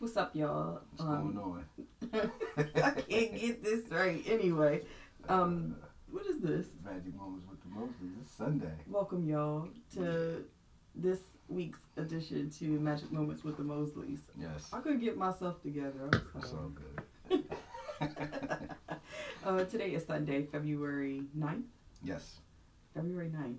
What's 0.00 0.16
up, 0.16 0.34
y'all? 0.34 0.80
What's 0.96 1.04
going 1.04 1.38
on? 1.38 1.64
I 2.14 2.90
can't 3.02 3.38
get 3.38 3.62
this 3.62 3.82
right. 3.90 4.22
Anyway, 4.26 4.80
um, 5.28 5.76
what 6.10 6.24
is 6.24 6.38
this? 6.40 6.66
Magic 6.82 7.14
Moments 7.14 7.44
with 7.50 7.60
the 7.62 7.68
Mosleys. 7.68 8.18
It's 8.22 8.32
Sunday. 8.34 8.72
Welcome, 8.88 9.28
y'all, 9.28 9.68
to 9.94 10.42
this 10.94 11.18
week's 11.48 11.80
edition 11.98 12.48
to 12.58 12.64
Magic 12.80 13.12
Moments 13.12 13.44
with 13.44 13.58
the 13.58 13.62
Mosleys. 13.62 14.20
Yes. 14.38 14.70
I 14.72 14.80
couldn't 14.80 15.00
get 15.00 15.18
myself 15.18 15.60
together. 15.62 16.08
I'm 16.12 16.40
It's 16.42 16.52
all 16.54 16.70
good. 16.70 17.44
uh, 19.44 19.64
today 19.64 19.90
is 19.90 20.06
Sunday, 20.06 20.44
February 20.50 21.24
9th. 21.38 21.64
yes. 22.02 22.36
February 22.94 23.28
9th. 23.28 23.58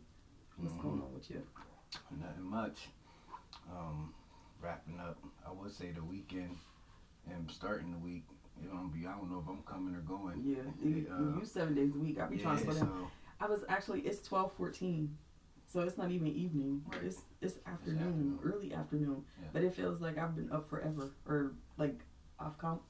What's 0.58 0.74
Mhm. 0.74 0.82
going 0.82 1.02
on 1.04 1.14
with 1.14 1.30
you? 1.30 1.44
Nothing 2.20 2.44
much. 2.50 2.90
Um, 3.72 4.14
wrapping 4.62 5.00
up. 5.00 5.18
I 5.48 5.52
would 5.52 5.72
say 5.72 5.92
the 5.92 6.04
weekend 6.04 6.58
and 7.30 7.50
starting 7.52 7.92
the 7.92 7.98
week. 7.98 8.26
You 8.62 8.68
know, 8.68 8.90
be 8.94 9.08
I 9.08 9.12
don't 9.12 9.32
know 9.32 9.40
if 9.44 9.48
I'm 9.50 9.64
coming 9.64 9.96
or 9.96 10.02
going. 10.02 10.42
Yeah, 10.44 10.64
you, 10.88 11.08
Uh, 11.12 11.40
you 11.40 11.46
seven 11.46 11.74
days 11.74 11.96
a 11.96 11.98
week. 11.98 12.20
I 12.20 12.28
be 12.28 12.38
trying 12.38 12.60
to 12.60 12.66
yeah, 12.66 12.72
slow 12.72 12.82
down. 12.82 13.08
so 13.10 13.12
I 13.40 13.48
was 13.48 13.64
actually 13.70 14.02
it's 14.02 14.22
twelve 14.28 14.54
fourteen, 14.54 15.18
so 15.66 15.80
it's 15.80 15.98
not 15.98 16.12
even 16.12 16.28
evening. 16.28 16.84
Right. 16.88 17.04
It's 17.06 17.22
it's 17.42 17.56
afternoon, 17.66 18.00
afternoon. 18.08 18.40
early 18.44 18.74
afternoon. 18.74 19.24
Yeah. 19.42 19.48
But 19.54 19.64
it 19.64 19.74
feels 19.74 20.00
like 20.00 20.18
I've 20.20 20.36
been 20.36 20.52
up 20.52 20.70
forever, 20.70 21.10
or 21.26 21.54
like 21.78 22.00
I've 22.40 22.58
com- 22.60 22.82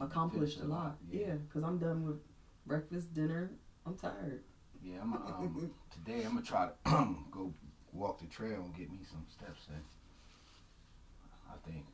accomplished 0.00 0.60
a 0.60 0.64
lot. 0.64 0.96
Yeah, 1.10 1.34
because 1.34 1.62
I'm 1.62 1.78
done 1.78 2.04
with 2.06 2.16
breakfast, 2.66 3.12
dinner. 3.12 3.50
I'm 3.84 3.96
tired. 3.96 4.42
Yeah, 4.82 4.98
I'm 5.02 5.12
um, 5.12 5.70
today 5.90 6.22
I'm 6.24 6.34
gonna 6.34 6.42
try 6.42 6.68
to 6.86 7.16
go 7.30 7.52
walk 7.92 8.20
the 8.20 8.26
trail 8.28 8.62
and 8.64 8.74
get 8.74 8.90
me 8.90 9.00
some 9.10 9.26
steps 9.28 9.66
in. 9.68 9.82
I 11.52 11.68
think 11.68 11.84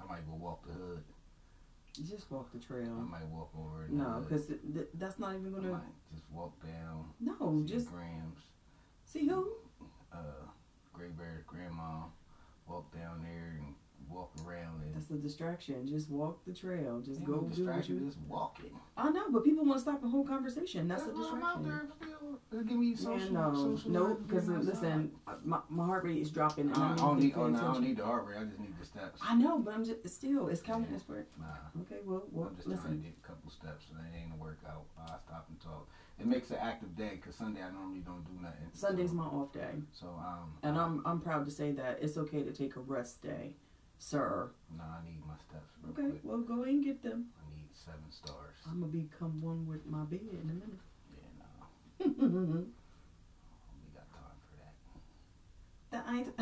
I 0.00 0.04
might 0.06 0.26
go 0.26 0.34
walk 0.34 0.66
the 0.66 0.72
hood. 0.72 1.02
Just 2.08 2.30
walk 2.30 2.50
the 2.52 2.58
trail. 2.58 2.96
I 2.98 3.02
might 3.04 3.26
walk 3.28 3.50
over. 3.58 3.86
No, 3.90 4.24
because 4.26 4.46
th- 4.46 4.60
th- 4.74 4.88
that's 4.94 5.18
not 5.18 5.34
even 5.36 5.52
gonna. 5.52 5.72
might 5.72 6.10
just 6.12 6.24
walk 6.32 6.54
down. 6.62 7.10
No, 7.20 7.62
just 7.66 7.90
Grams, 7.92 8.40
see 9.04 9.26
who. 9.28 9.52
uh, 10.12 10.46
Great 10.92 11.16
Bear's 11.16 11.44
grandma. 11.46 12.04
Walk 12.66 12.94
down 12.94 13.22
there 13.22 13.58
and 13.60 13.74
walk 14.12 14.30
around 14.46 14.82
and. 14.82 14.94
That's 14.94 15.10
a 15.10 15.14
distraction. 15.14 15.86
Just 15.86 16.10
walk 16.10 16.44
the 16.46 16.52
trail. 16.52 17.00
Just 17.04 17.24
go 17.24 17.32
no 17.32 17.38
do 17.40 17.44
what 17.46 17.54
distraction. 17.56 17.98
you. 18.00 18.06
Just 18.06 18.18
walking. 18.28 18.70
I 18.96 19.10
know, 19.10 19.30
but 19.30 19.44
people 19.44 19.64
want 19.64 19.78
to 19.78 19.82
stop 19.82 20.02
the 20.02 20.08
whole 20.08 20.24
conversation. 20.24 20.86
That's 20.88 21.02
a 21.02 21.06
That's 21.06 21.18
why 21.18 21.30
I'm 21.36 21.42
out 21.42 21.62
distraction. 21.62 21.98
there 22.00 22.38
still. 22.50 22.62
Give 22.62 22.76
me 22.78 22.94
social. 22.94 23.32
Man, 23.32 23.32
no, 23.32 23.76
social 23.76 23.90
no, 23.90 24.14
because 24.14 24.48
listen, 24.48 25.10
my, 25.44 25.58
my 25.68 25.86
heart 25.86 26.04
rate 26.04 26.18
is 26.20 26.30
dropping, 26.30 26.66
and. 26.70 26.76
I, 26.76 26.88
I 26.88 26.90
need 26.90 26.98
don't 26.98 27.18
need. 27.20 27.32
Oh, 27.36 27.48
no, 27.48 27.58
I 27.58 27.62
don't 27.72 27.82
need 27.82 27.96
the 27.96 28.04
heart 28.04 28.26
rate. 28.26 28.36
I 28.38 28.44
just 28.44 28.60
need 28.60 28.74
the 28.78 28.86
steps. 28.86 29.20
I 29.24 29.34
know, 29.34 29.58
but 29.58 29.74
I'm 29.74 29.84
just 29.84 30.06
still, 30.08 30.48
it's 30.48 30.60
counting 30.60 30.90
Yeah. 30.90 30.96
as 30.96 31.02
for. 31.02 31.24
Nah. 31.40 31.46
Okay, 31.82 32.00
well, 32.04 32.22
well, 32.30 32.48
I'm 32.48 32.56
just 32.56 32.68
trying 32.68 32.98
to 32.98 33.04
get 33.04 33.14
a 33.22 33.26
couple 33.26 33.50
steps, 33.50 33.86
and 33.90 33.98
it 34.14 34.18
ain't 34.18 34.32
a 34.32 34.36
workout. 34.36 34.84
I 35.00 35.16
stop 35.26 35.46
and 35.48 35.58
talk. 35.60 35.88
It 36.20 36.26
makes 36.26 36.50
an 36.50 36.58
active 36.60 36.94
day 36.96 37.12
because 37.16 37.34
Sunday 37.34 37.62
I 37.62 37.70
normally 37.72 38.00
don't 38.00 38.24
do 38.24 38.40
nothing. 38.40 38.68
Sunday's 38.74 39.08
so, 39.10 39.16
my 39.16 39.24
off 39.24 39.52
day, 39.52 39.72
So 39.92 40.06
um. 40.06 40.52
and 40.62 40.78
I'm 40.78 41.02
I'm 41.04 41.20
proud 41.20 41.44
to 41.46 41.50
say 41.50 41.72
that 41.72 41.98
it's 42.00 42.16
okay 42.16 42.42
to 42.44 42.52
take 42.52 42.76
a 42.76 42.80
rest 42.80 43.22
day, 43.22 43.54
sir. 44.02 44.50
No, 44.76 44.82
I 44.84 45.04
need 45.04 45.20
my 45.26 45.36
steps 45.36 45.72
Okay, 45.90 46.10
quick. 46.10 46.20
well, 46.24 46.40
go 46.40 46.62
ahead 46.62 46.74
and 46.74 46.84
get 46.84 47.02
them. 47.02 47.26
I 47.38 47.54
need 47.54 47.68
seven 47.72 48.10
stars. 48.10 48.56
I'm 48.68 48.80
gonna 48.80 48.92
become 48.92 49.40
one 49.40 49.66
with 49.66 49.86
my 49.86 50.02
bed 50.04 50.20
in 50.30 50.38
a 50.40 50.44
minute. 50.44 50.78
Yeah, 51.12 51.28
no, 51.38 52.06
we 53.82 53.88
got 53.94 54.08
time 54.10 54.38
for 54.48 54.56
that. 54.58 54.74
that 55.90 56.04
ain't. 56.14 56.32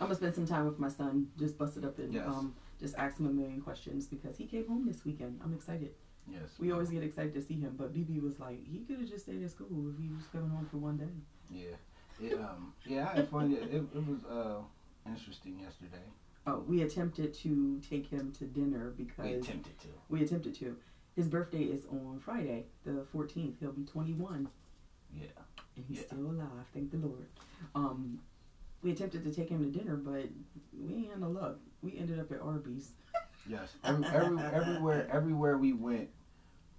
I'm 0.00 0.06
gonna 0.06 0.14
spend 0.14 0.34
some 0.34 0.46
time 0.46 0.66
with 0.66 0.78
my 0.78 0.88
son. 0.88 1.28
Just 1.38 1.56
bust 1.58 1.76
it 1.76 1.84
up 1.84 1.98
and 1.98 2.14
Yes. 2.14 2.26
um, 2.26 2.54
just 2.80 2.94
ask 2.96 3.18
him 3.18 3.26
a 3.26 3.30
million 3.30 3.60
questions 3.60 4.06
because 4.06 4.36
he 4.36 4.46
came 4.46 4.66
home 4.66 4.86
this 4.86 5.04
weekend. 5.04 5.40
I'm 5.42 5.52
excited. 5.54 5.94
Yes. 6.30 6.58
We 6.58 6.72
always 6.72 6.90
get 6.90 7.02
excited 7.02 7.32
to 7.34 7.42
see 7.42 7.54
him, 7.54 7.74
but 7.78 7.94
BB 7.94 8.22
was 8.22 8.38
like, 8.38 8.62
he 8.66 8.80
could 8.80 8.98
have 9.00 9.08
just 9.08 9.24
stayed 9.24 9.42
at 9.42 9.50
school 9.50 9.90
if 9.90 9.98
he 9.98 10.08
was 10.10 10.26
coming 10.30 10.50
home 10.50 10.66
for 10.70 10.76
one 10.76 10.98
day. 10.98 11.08
Yeah. 11.50 11.76
It 12.20 12.34
um. 12.38 12.74
Yeah, 12.84 13.08
I 13.12 13.16
had 13.16 13.28
fun. 13.30 13.52
It, 13.52 13.62
it, 13.62 13.82
it 13.94 14.06
was 14.06 14.24
uh 14.24 14.60
interesting 15.08 15.58
yesterday. 15.60 16.02
Oh, 16.46 16.60
we 16.66 16.82
attempted 16.82 17.34
to 17.34 17.80
take 17.88 18.06
him 18.06 18.32
to 18.38 18.44
dinner 18.44 18.92
because 18.96 19.24
We 19.26 19.32
attempted 19.34 19.78
to. 19.80 19.88
we 20.08 20.22
attempted 20.24 20.54
to. 20.56 20.76
His 21.16 21.28
birthday 21.28 21.62
is 21.64 21.84
on 21.86 22.20
Friday, 22.20 22.66
the 22.84 23.04
14th. 23.14 23.58
He'll 23.60 23.72
be 23.72 23.84
21, 23.84 24.48
Yeah. 25.12 25.26
and 25.76 25.84
he's 25.86 25.98
Yeah. 25.98 26.06
still 26.06 26.30
alive. 26.30 26.66
Thank 26.72 26.90
the 26.92 26.98
Lord. 26.98 27.26
Um, 27.74 28.20
we 28.82 28.92
attempted 28.92 29.24
to 29.24 29.32
take 29.34 29.48
him 29.48 29.60
to 29.70 29.78
dinner, 29.78 29.96
but 29.96 30.28
we 30.72 30.94
ain't 30.94 31.08
had 31.10 31.20
no 31.20 31.30
luck. 31.30 31.58
We 31.82 31.96
ended 31.98 32.18
up 32.20 32.30
at 32.32 32.40
Arby's. 32.40 32.92
Yes. 33.48 33.76
Every, 33.82 34.04
every, 34.06 34.38
everywhere 34.42 35.08
everywhere 35.10 35.58
we 35.58 35.72
went 35.72 36.08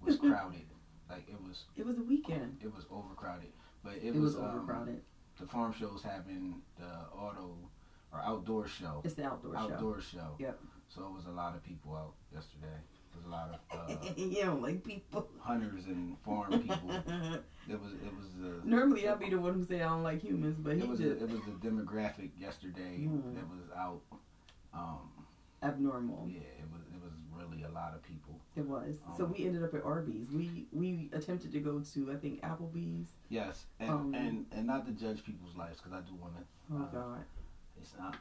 was 0.00 0.16
crowded. 0.18 0.66
Like 1.08 1.28
it 1.28 1.40
was 1.42 1.64
It 1.76 1.84
was 1.84 1.98
a 1.98 2.02
weekend. 2.02 2.58
it 2.62 2.72
was 2.74 2.86
overcrowded. 2.90 3.52
But 3.82 3.94
it, 3.96 4.04
It, 4.04 4.16
was, 4.16 4.36
um, 4.36 4.44
overcrowded. 4.44 5.02
the 5.38 5.46
farm 5.46 5.72
show's 5.72 6.02
having 6.02 6.62
the 6.78 7.08
auto 7.12 7.56
or 8.12 8.20
outdoor 8.20 8.66
show. 8.66 9.00
It's 9.04 9.14
the 9.14 9.24
outdoor, 9.24 9.54
show. 9.54 9.60
outdoor 9.60 10.00
show. 10.00 10.34
Yep. 10.38 10.58
So 10.88 11.02
it 11.06 11.12
was 11.14 11.26
a 11.26 11.30
lot 11.30 11.54
of 11.54 11.62
people 11.62 11.94
out 11.94 12.14
yesterday. 12.32 12.66
There 13.12 13.22
was 13.22 13.26
a 13.26 13.30
lot 13.30 13.50
of 13.50 13.90
uh, 14.08 14.12
you 14.16 14.42
don't 14.42 14.62
like 14.62 14.84
people. 14.84 15.28
hunters 15.40 15.86
and 15.86 16.16
farm 16.24 16.50
people. 16.60 16.90
It 17.68 17.80
was 17.80 17.92
it 17.92 18.12
was 18.16 18.26
a 18.64 18.66
Normally, 18.66 19.06
I'd 19.08 19.20
be 19.20 19.30
the 19.30 19.38
one 19.38 19.54
who 19.54 19.64
say 19.64 19.76
I 19.76 19.88
don't 19.90 20.02
like 20.02 20.22
humans, 20.22 20.56
but 20.58 20.74
he 20.74 20.80
it 20.82 20.88
was 20.88 20.98
just 20.98 21.20
a, 21.20 21.24
it 21.24 21.30
was 21.30 21.40
a 21.46 21.66
demographic 21.66 22.30
yesterday 22.38 22.98
Mm. 23.06 23.34
that 23.34 23.48
was 23.48 23.70
out. 23.76 24.00
Um, 24.74 25.10
abnormal. 25.62 26.26
yeah, 26.28 26.40
it 26.58 26.64
was 26.72 26.82
it 26.92 27.00
was 27.02 27.12
really 27.32 27.62
a 27.64 27.68
lot 27.68 27.94
of 27.94 28.02
people. 28.02 28.40
It 28.56 28.66
was. 28.66 28.96
so 29.16 29.24
Um, 29.24 29.32
we 29.36 29.46
ended 29.46 29.62
up 29.62 29.74
at 29.74 29.84
Arby's. 29.84 30.26
We 30.32 30.66
we 30.72 31.10
attempted 31.12 31.52
to 31.52 31.60
go 31.60 31.80
to 31.80 32.12
I 32.12 32.16
think 32.16 32.42
Applebee's. 32.42 33.08
Yes, 33.28 33.66
and 33.78 33.90
Um, 33.90 34.14
and, 34.14 34.46
and 34.52 34.66
not 34.66 34.86
to 34.86 34.92
judge 34.92 35.24
people's 35.24 35.56
lives 35.56 35.78
because 35.80 35.92
I 35.92 36.00
do 36.00 36.14
want 36.16 36.34
to. 36.38 36.42
Oh 36.74 36.82
Uh, 36.82 36.86
God, 36.86 37.24
It's 37.80 37.94
not 37.98 38.16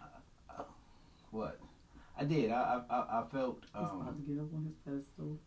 uh, 0.49 0.61
uh, 0.61 0.63
what 1.31 1.59
I 2.17 2.23
did. 2.23 2.51
I 2.51 2.81
I, 2.89 2.95
I 3.21 3.23
felt 3.31 3.63
he's 3.63 3.69
about 3.81 3.91
um, 4.07 4.23
to 4.25 4.33
get 4.33 4.41
up 4.41 4.53
on 4.53 4.65
his 4.65 4.75
pedestal. 4.85 5.39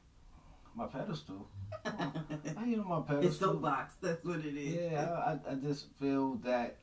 my 0.74 0.86
pedestal. 0.86 1.48
I 1.84 2.64
ain't 2.64 2.80
on 2.80 2.88
my 2.88 3.00
pedestal. 3.00 3.26
It's 3.30 3.38
soapbox. 3.38 3.94
That's 4.00 4.24
what 4.24 4.40
it 4.40 4.56
is. 4.56 4.74
Yeah, 4.92 5.10
I, 5.12 5.38
I- 5.50 5.54
just 5.54 5.86
feel 6.00 6.34
that 6.44 6.76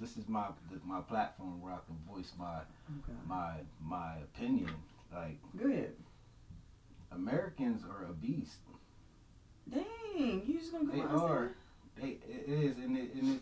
this 0.00 0.16
is 0.16 0.28
my 0.28 0.46
my 0.84 1.00
platform 1.00 1.60
where 1.60 1.72
I 1.72 1.78
can 1.86 1.96
voice 2.08 2.32
my 2.38 2.60
God. 3.06 3.16
my 3.26 3.52
my 3.82 4.16
opinion. 4.22 4.70
Like 5.12 5.38
Go 5.60 5.68
ahead. 5.68 5.94
Americans 7.12 7.82
are 7.88 8.04
a 8.10 8.12
beast. 8.12 8.58
Dang, 9.70 10.42
you 10.46 10.58
just 10.58 10.72
gonna 10.72 10.92
They 10.92 11.00
out 11.00 11.10
and 11.10 11.20
are. 11.20 11.50
They, 12.00 12.18
it 12.28 12.44
is, 12.46 12.76
and, 12.78 12.96
it, 12.96 13.14
and 13.14 13.22
um. 13.22 13.37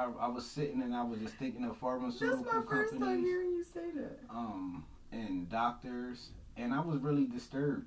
I, 0.00 0.24
I 0.24 0.28
was 0.28 0.46
sitting 0.46 0.80
and 0.82 0.94
I 0.94 1.04
was 1.04 1.18
just 1.20 1.34
thinking 1.34 1.64
of 1.64 1.76
pharmaceutical 1.76 2.42
That's 2.42 2.56
my 2.56 2.62
first 2.62 2.98
time 2.98 3.22
hearing 3.22 3.50
you 3.52 3.64
say 3.64 3.90
that. 3.96 4.18
um, 4.30 4.84
and 5.12 5.48
doctors, 5.50 6.30
and 6.56 6.72
I 6.72 6.80
was 6.80 7.00
really 7.00 7.26
disturbed. 7.26 7.86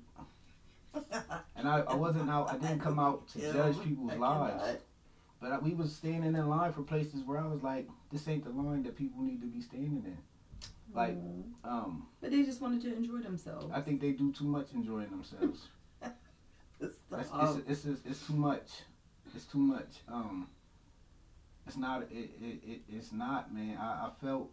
And 1.56 1.68
I, 1.68 1.80
I 1.80 1.94
wasn't 1.94 2.28
out. 2.28 2.52
I 2.52 2.58
didn't 2.58 2.80
come 2.80 2.98
out 2.98 3.26
to 3.28 3.38
Ew, 3.38 3.52
judge 3.52 3.82
people's 3.82 4.12
I 4.12 4.16
lives. 4.16 4.62
cannot. 4.62 4.80
But 5.40 5.52
I, 5.52 5.58
we 5.58 5.72
was 5.72 5.94
standing 5.94 6.34
in 6.34 6.48
line 6.48 6.72
for 6.72 6.82
places 6.82 7.22
where 7.24 7.38
I 7.38 7.46
was 7.46 7.62
like, 7.62 7.88
this 8.12 8.28
ain't 8.28 8.44
the 8.44 8.50
line 8.50 8.82
that 8.82 8.94
people 8.96 9.22
need 9.22 9.40
to 9.40 9.46
be 9.46 9.60
standing 9.62 10.02
in. 10.04 10.18
Like, 10.94 11.16
Mm. 11.16 11.42
Um, 11.64 12.06
but 12.20 12.30
they 12.32 12.42
just 12.42 12.60
wanted 12.60 12.82
to 12.82 12.94
enjoy 12.94 13.18
themselves. 13.18 13.72
I 13.72 13.80
think 13.80 14.00
they 14.00 14.10
do 14.12 14.30
too 14.32 14.44
much 14.44 14.72
enjoying 14.74 15.08
themselves. 15.10 15.68
It's, 16.80 16.96
it's, 17.12 17.30
it's, 17.68 17.84
it's, 17.86 18.00
it's 18.04 18.26
too 18.26 18.34
much. 18.34 18.68
It's 19.34 19.46
too 19.46 19.58
much. 19.58 20.00
Um, 20.06 20.48
it's 21.66 21.76
not. 21.76 22.02
It, 22.10 22.30
it, 22.40 22.60
it 22.66 22.80
it's 22.88 23.12
not, 23.12 23.54
man. 23.54 23.78
I, 23.80 24.06
I 24.06 24.10
felt, 24.20 24.50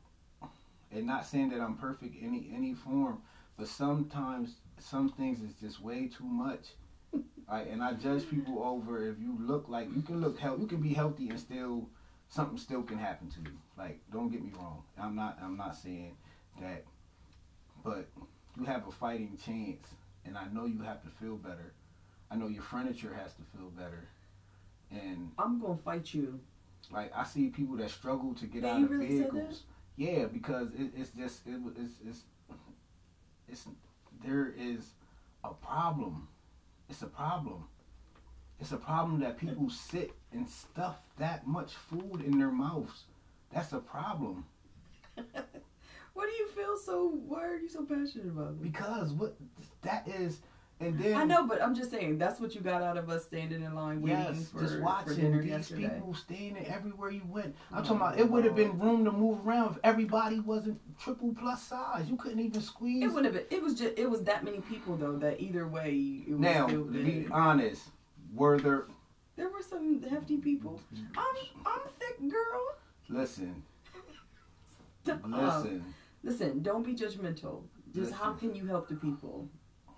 and 0.92 1.06
not 1.06 1.26
saying 1.26 1.50
that 1.50 1.62
I'm 1.62 1.76
perfect 1.76 2.16
any 2.22 2.52
any 2.56 2.74
form, 2.74 3.22
but 3.58 3.68
sometimes 3.68 4.56
some 4.80 5.10
things 5.10 5.42
is 5.42 5.54
just 5.62 5.82
way 5.82 6.08
too 6.08 6.26
much. 6.26 6.68
Like, 7.50 7.68
and 7.70 7.84
I 7.84 7.92
judge 7.92 8.30
people 8.30 8.64
over 8.64 9.06
if 9.10 9.20
you 9.20 9.36
look 9.38 9.68
like 9.68 9.94
you 9.94 10.02
can 10.02 10.22
look 10.22 10.40
healthy, 10.40 10.62
you 10.62 10.68
can 10.70 10.82
be 10.82 10.94
healthy 10.94 11.28
and 11.28 11.38
still 11.38 11.90
something 12.30 12.58
still 12.58 12.82
can 12.82 12.98
happen 12.98 13.30
to 13.30 13.42
you. 13.42 13.58
Like, 13.78 14.00
don't 14.12 14.32
get 14.32 14.42
me 14.42 14.52
wrong. 14.58 14.84
I'm 14.98 15.16
not. 15.16 15.38
I'm 15.44 15.58
not 15.58 15.76
saying 15.76 16.16
that, 16.62 16.86
but 17.84 18.08
you 18.58 18.64
have 18.64 18.88
a 18.88 18.92
fighting 18.92 19.38
chance, 19.46 19.86
and 20.26 20.38
I 20.38 20.46
know 20.54 20.66
you 20.66 20.82
have 20.82 21.04
to 21.04 21.10
feel 21.10 21.36
better. 21.36 21.74
I 22.32 22.36
know 22.36 22.48
your 22.48 22.64
furniture 22.64 23.14
has 23.14 23.34
to 23.34 23.42
feel 23.54 23.70
better, 23.70 24.08
and 24.90 25.32
I'm 25.38 25.60
gonna 25.60 25.78
fight 25.78 26.14
you. 26.14 26.40
Like 26.92 27.12
I 27.16 27.24
see 27.24 27.48
people 27.48 27.76
that 27.78 27.90
struggle 27.90 28.34
to 28.36 28.46
get 28.46 28.64
out 28.64 28.84
of 28.84 28.90
really 28.92 29.08
vehicles. 29.08 29.64
Yeah, 29.98 30.26
because 30.26 30.70
it, 30.78 30.92
it's 30.96 31.12
just 31.12 31.46
it, 31.48 31.60
it's, 31.78 31.94
it's 32.08 32.22
it's 33.48 33.66
there 34.24 34.54
is 34.58 34.92
a 35.44 35.54
problem. 35.54 36.28
It's 36.90 37.02
a 37.02 37.08
problem. 37.08 37.66
It's 38.60 38.72
a 38.72 38.78
problem 38.78 39.20
that 39.22 39.38
people 39.38 39.70
sit 39.70 40.12
and 40.32 40.48
stuff 40.48 40.98
that 41.18 41.48
much 41.48 41.74
food 41.74 42.22
in 42.22 42.38
their 42.38 42.52
mouths. 42.52 43.06
That's 43.52 43.74
a 43.74 43.80
problem. 43.80 44.46
What 46.14 46.28
do 46.30 46.36
you 46.36 46.48
feel 46.50 46.78
so? 46.78 47.08
Why 47.28 47.46
are 47.46 47.58
you 47.58 47.70
so 47.70 47.86
passionate 47.86 48.28
about 48.28 48.60
this? 48.60 48.70
Because 48.70 49.12
what 49.14 49.36
that 49.82 50.08
is, 50.08 50.42
and 50.82 50.98
then 51.00 51.16
I 51.16 51.24
know, 51.24 51.46
but 51.48 51.62
I'm 51.62 51.76
just 51.76 51.92
saying 51.92 52.18
that's 52.18 52.40
what 52.40 52.56
you 52.56 52.62
got 52.62 52.82
out 52.82 52.98
of 52.98 53.10
us 53.10 53.24
standing 53.26 53.62
in 53.64 53.76
line 53.76 54.02
waiting 54.02 54.18
Yes, 54.20 54.50
for, 54.50 54.60
just 54.62 54.76
for 54.76 54.82
watching 54.82 55.16
dinner 55.16 55.42
these 55.42 55.50
yesterday. 55.52 55.90
people 55.94 56.14
standing 56.14 56.66
everywhere 56.66 57.12
you 57.12 57.22
went. 57.28 57.56
I'm 57.72 57.80
Oh, 57.80 57.82
talking 57.82 57.98
about 57.98 58.20
it 58.20 58.24
oh, 58.24 58.26
would 58.26 58.44
have 58.46 58.56
been 58.56 58.78
room 58.80 59.06
to 59.06 59.12
move 59.12 59.46
around 59.48 59.72
if 59.76 59.80
everybody 59.84 60.40
wasn't 60.40 60.80
triple 61.00 61.34
plus 61.40 61.64
size. 61.64 62.10
You 62.10 62.18
couldn't 62.18 62.40
even 62.40 62.62
squeeze. 62.62 63.04
It 63.04 63.14
would 63.14 63.26
have 63.26 63.34
been. 63.36 63.46
It 63.50 63.62
was 63.62 63.76
just. 63.76 63.98
It 63.98 64.10
was 64.10 64.24
that 64.24 64.44
many 64.44 64.60
people 64.62 64.98
though 64.98 65.18
that 65.18 65.40
either 65.42 65.68
way 65.68 66.24
it 66.28 66.32
was 66.32 66.40
now, 66.40 66.68
still 66.68 66.84
be 66.86 67.28
honest, 67.32 67.84
were 68.34 68.60
there? 68.60 68.86
There 69.36 69.50
were 69.50 69.62
some 69.62 70.04
hefty 70.04 70.38
people. 70.38 70.82
I'm 71.18 71.36
I'm 71.66 71.80
a 71.80 71.90
thick 72.00 72.20
girl. 72.30 72.76
Listen, 73.10 73.64
Stop. 75.04 75.20
listen. 75.26 75.84
Listen, 76.24 76.62
don't 76.62 76.86
be 76.86 76.94
judgmental. 76.94 77.64
Just 77.96 78.14
how 78.14 78.34
can 78.34 78.54
you 78.56 78.66
help 78.68 78.88
the 78.88 78.96
people? 78.96 79.50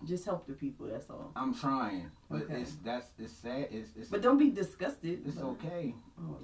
Just 0.06 0.26
help 0.26 0.46
the 0.48 0.54
people. 0.54 0.88
That's 0.88 1.10
all. 1.10 1.32
I'm 1.36 1.54
trying, 1.54 2.12
but 2.30 2.44
Okay. 2.44 2.62
it's 2.62 2.76
that's 2.84 3.08
it's 3.18 3.32
sad. 3.34 3.68
It's 3.72 3.90
it's 3.96 4.10
But 4.10 4.22
don't 4.22 4.38
be 4.38 4.50
disgusted. 4.52 5.24
it's 5.26 5.36
but- 5.36 5.46
okay. 5.46 5.96
Oh 6.20 6.38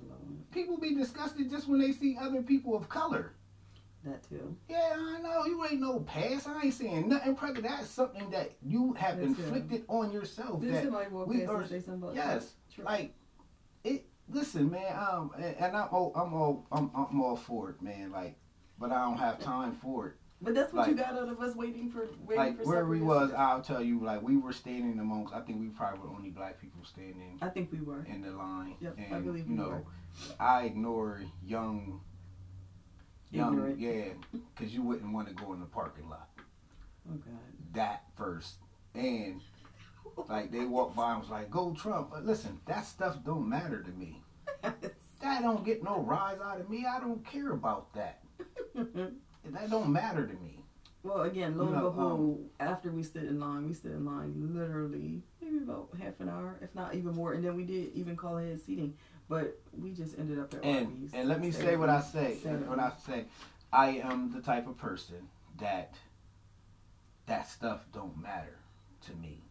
People 0.52 0.78
be 0.78 0.96
disgusted 0.96 1.50
just 1.50 1.68
when 1.68 1.80
they 1.80 1.92
see 1.92 2.18
other 2.20 2.42
people 2.42 2.76
of 2.76 2.90
color. 2.90 3.34
that 4.06 4.24
too. 4.30 4.56
Yeah, 4.70 4.96
I 4.98 5.20
know. 5.22 5.46
You 5.46 5.64
ain't 5.66 5.82
no 5.82 6.00
past. 6.00 6.48
I 6.48 6.64
ain't 6.66 6.74
saying 6.74 7.10
nothing. 7.10 7.36
Pregnant. 7.36 7.68
That's 7.68 7.90
something 7.90 8.30
that 8.32 8.52
you 8.64 8.94
have 8.94 9.18
That's 9.18 9.28
inflicted 9.38 9.84
on 9.90 10.12
yourself. 10.14 10.62
Did 10.62 10.74
that 10.74 10.84
somebody 10.86 11.10
walk 11.12 11.28
we 11.28 11.40
past 11.40 11.50
are- 11.50 11.60
and 11.62 11.70
say 11.70 11.80
something 11.82 12.04
about 12.04 12.16
Yes. 12.16 12.54
True. 12.74 12.86
like 12.86 13.14
it. 13.84 14.06
Listen, 14.30 14.70
man. 14.72 14.96
Um, 14.98 15.32
and, 15.38 15.56
and 15.58 15.76
I'm 15.76 15.88
all, 15.92 16.12
I'm 16.16 16.34
all, 16.34 16.66
I'm, 16.72 16.92
I'm 16.96 17.20
all 17.22 17.36
for 17.36 17.72
it, 17.72 17.82
man. 17.82 18.12
Like, 18.12 18.38
but 18.80 18.92
I 18.92 19.02
don't 19.04 19.18
have 19.18 19.40
time 19.40 19.74
for 19.74 20.08
it. 20.08 20.16
But 20.42 20.56
that's 20.56 20.72
what 20.72 20.88
you 20.88 20.96
got 20.96 21.14
out 21.18 21.28
of 21.28 21.42
us 21.42 21.54
waiting 21.56 21.90
for 21.90 22.08
waiting 22.26 22.38
Like 22.38 22.64
for 22.64 22.70
where 22.70 22.86
we 22.86 23.02
was. 23.02 23.32
I'll 23.34 23.62
tell 23.62 23.84
you. 23.84 24.00
Like 24.04 24.22
we 24.22 24.38
were 24.38 24.54
standing 24.54 24.98
amongst. 25.00 25.34
I 25.34 25.42
think 25.42 25.60
we 25.60 25.68
probably 25.68 26.00
were 26.00 26.16
only 26.16 26.30
black 26.30 26.62
people 26.62 26.84
standing 26.86 27.38
I 27.42 27.50
think 27.50 27.72
we 27.72 27.82
were. 27.82 28.06
in 28.06 28.22
the 28.22 28.32
line. 28.32 28.76
Yep, 28.80 28.98
and, 28.98 29.16
I 29.16 29.20
believe 29.20 29.48
you 29.48 29.56
we 29.56 29.58
know, 29.62 29.70
were. 29.70 29.84
I 30.40 30.64
ignore 30.64 31.22
young, 31.46 32.00
young, 33.32 33.54
Ignorant. 33.54 33.80
yeah, 33.80 34.40
because 34.56 34.74
you 34.74 34.82
wouldn't 34.82 35.12
want 35.12 35.28
to 35.28 35.34
go 35.34 35.52
in 35.54 35.60
the 35.60 35.66
parking 35.66 36.10
lot. 36.10 36.30
Oh 37.10 37.16
God. 37.16 37.40
That 37.74 38.04
first, 38.16 38.56
and 38.96 39.42
like 40.30 40.52
they 40.52 40.64
walked 40.64 40.96
by 40.96 41.12
and 41.12 41.20
was 41.22 41.30
like, 41.30 41.52
"Go 41.52 41.74
Trump." 41.74 42.12
But 42.12 42.26
listen, 42.26 42.62
that 42.66 42.86
stuff 42.86 43.18
don't 43.26 43.48
matter 43.48 43.84
to 43.84 43.92
me. 43.92 44.22
That 45.22 45.42
don't 45.42 45.66
get 45.66 45.84
no 45.84 46.00
rise 46.00 46.40
out 46.42 46.62
of 46.62 46.70
me. 46.70 46.86
I 46.86 47.02
don't 47.02 47.26
care 47.26 47.52
about 47.52 47.94
that. 47.94 48.22
That 49.46 49.70
don't 49.70 49.92
matter 49.92 50.26
to 50.28 50.34
me. 50.34 50.64
well, 51.04 51.22
again, 51.22 51.58
lo 51.58 51.66
You 51.66 51.70
and 51.74 51.82
know, 51.82 51.90
behold, 51.90 52.50
after 52.60 52.92
we 52.92 53.04
stood 53.04 53.24
in 53.24 53.40
line, 53.40 53.68
we 53.68 53.74
stood 53.74 53.94
in 53.94 54.06
line 54.06 54.34
literally 54.54 55.22
maybe 55.42 55.58
about 55.58 55.90
half 56.00 56.20
an 56.20 56.30
hour, 56.30 56.58
if 56.62 56.74
not 56.76 56.94
even 56.96 57.16
more, 57.16 57.34
and 57.34 57.44
then 57.44 57.56
we 57.56 57.64
did 57.64 57.94
even 57.94 58.16
call 58.16 58.38
ahead 58.38 58.60
seating, 58.62 58.94
but 59.28 59.60
we 59.78 59.92
just 59.92 60.18
ended 60.20 60.40
up 60.40 60.54
at 60.54 60.64
And 60.64 60.88
Arby's. 60.88 61.14
and 61.14 61.28
let 61.30 61.42
me 61.42 61.52
say 61.52 61.76
what 61.78 61.90
I 61.90 62.02
say. 62.02 62.36
When 62.44 62.80
I 62.80 62.92
say, 63.06 63.26
I 63.74 63.90
am 64.04 64.32
the 64.32 64.42
type 64.42 64.68
of 64.68 64.78
person 64.78 65.28
that 65.60 65.94
that 67.26 67.48
stuff 67.48 67.86
don't 67.94 68.18
matter 68.22 68.58
to 69.06 69.14
me. 69.16 69.42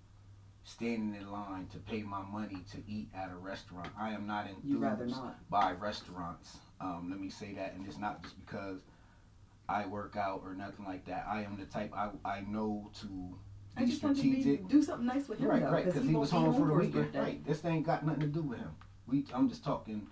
Standing 0.64 1.14
in 1.18 1.30
line 1.32 1.66
to 1.72 1.78
pay 1.78 2.02
my 2.02 2.20
money 2.22 2.58
to 2.72 2.78
eat 2.86 3.08
at 3.14 3.30
a 3.30 3.36
restaurant, 3.36 3.88
I 3.98 4.10
am 4.10 4.26
not 4.26 4.48
enthused 4.50 5.10
not. 5.16 5.48
by 5.48 5.72
restaurants. 5.72 6.58
Um, 6.80 7.06
let 7.10 7.18
me 7.18 7.30
say 7.30 7.54
that, 7.54 7.72
and 7.74 7.86
it's 7.86 7.96
not 7.98 8.22
just 8.22 8.38
because 8.44 8.80
I 9.68 9.86
work 9.86 10.16
out 10.16 10.42
or 10.44 10.54
nothing 10.54 10.84
like 10.86 11.04
that. 11.06 11.26
I 11.28 11.42
am 11.42 11.56
the 11.58 11.66
type 11.66 11.92
I 11.94 12.10
I 12.24 12.40
know 12.40 12.90
to 13.00 13.38
I 13.76 13.84
be 13.84 13.90
just 13.90 14.02
wanted 14.02 14.22
to 14.22 14.28
strategic. 14.30 14.68
do 14.68 14.82
something 14.82 15.06
nice 15.06 15.28
with 15.28 15.38
him 15.38 15.48
Right, 15.48 15.62
though, 15.62 15.70
right, 15.70 15.84
because 15.84 16.02
he 16.02 16.08
won't 16.14 16.20
was 16.20 16.30
be 16.30 16.36
home 16.36 16.54
for 16.54 16.66
the 16.66 16.74
his 16.74 16.86
weekend. 16.86 17.04
birthday. 17.12 17.20
Right, 17.20 17.46
this 17.46 17.64
ain't 17.64 17.86
got 17.86 18.04
nothing 18.06 18.20
to 18.22 18.26
do 18.28 18.42
with 18.42 18.58
him. 18.58 18.70
We, 19.06 19.24
I'm 19.32 19.48
just 19.48 19.62
talking 19.64 20.06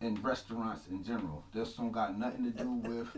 in 0.00 0.22
restaurants 0.22 0.86
in 0.88 1.02
general. 1.02 1.44
This 1.52 1.74
don't 1.74 1.90
got 1.90 2.16
nothing 2.18 2.44
to 2.44 2.50
do 2.50 2.70
with 2.84 3.08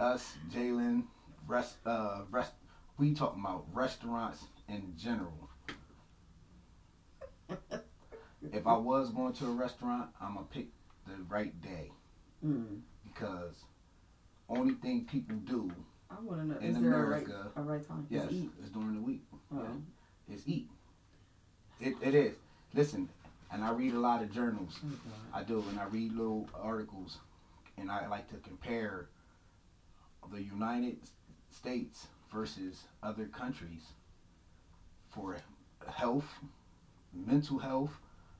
us, 0.00 0.34
Jalen. 0.52 1.04
Rest, 1.46 1.76
uh, 1.86 2.22
rest. 2.30 2.52
We 2.98 3.14
talking 3.14 3.40
about 3.40 3.64
restaurants 3.72 4.44
in 4.68 4.94
general. 4.96 5.48
If 8.52 8.66
I 8.66 8.76
was 8.76 9.10
going 9.10 9.32
to 9.34 9.46
a 9.46 9.50
restaurant, 9.52 10.10
I'm 10.20 10.34
gonna 10.34 10.46
pick 10.50 10.68
the 11.06 11.14
right 11.28 11.58
day 11.62 11.92
Mm. 12.44 12.80
because 13.04 13.54
only 14.48 14.74
thing 14.74 15.04
people 15.10 15.36
do, 15.36 15.70
I 16.10 16.14
want 16.20 16.40
to 16.40 16.46
know 16.46 16.56
In 16.58 16.68
is 16.76 16.80
there 16.80 16.92
America, 16.92 17.32
a 17.56 17.60
right, 17.60 17.68
a 17.68 17.72
right 17.78 17.88
time? 17.88 18.06
yes, 18.10 18.26
Is 18.26 18.32
eat. 18.32 18.50
is 18.62 18.70
during 18.70 18.94
the 18.94 19.00
week. 19.00 19.22
Oh. 19.52 19.62
Yeah. 20.28 20.34
is 20.34 20.42
eat. 20.46 20.68
It, 21.80 21.94
it 22.02 22.14
is. 22.14 22.34
Listen, 22.74 23.08
and 23.50 23.64
I 23.64 23.70
read 23.72 23.94
a 23.94 23.98
lot 23.98 24.22
of 24.22 24.32
journals. 24.32 24.78
Oh, 24.84 24.90
I 25.34 25.42
do, 25.42 25.64
and 25.70 25.78
I 25.80 25.84
read 25.86 26.12
little 26.12 26.48
articles, 26.54 27.18
and 27.78 27.90
I 27.90 28.06
like 28.08 28.28
to 28.30 28.36
compare 28.36 29.08
the 30.32 30.42
United 30.42 30.98
States 31.50 32.06
versus 32.32 32.84
other 33.02 33.26
countries 33.26 33.82
for 35.14 35.36
health, 35.88 36.24
mental 37.12 37.58
health, 37.58 37.90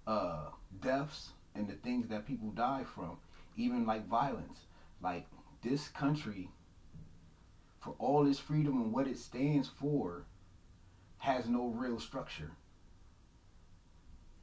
uh, 0.06 0.46
deaths, 0.80 1.30
and 1.54 1.68
the 1.68 1.74
things 1.74 2.08
that 2.08 2.26
people 2.26 2.48
die 2.50 2.84
from, 2.94 3.18
even 3.56 3.84
like 3.84 4.06
violence. 4.08 4.60
Like 5.02 5.26
this 5.62 5.88
country, 5.88 6.50
for 7.80 7.94
all 7.98 8.26
its 8.26 8.38
freedom 8.38 8.80
and 8.80 8.92
what 8.92 9.06
it 9.06 9.18
stands 9.18 9.68
for, 9.68 10.24
has 11.18 11.48
no 11.48 11.66
real 11.68 11.98
structure. 11.98 12.50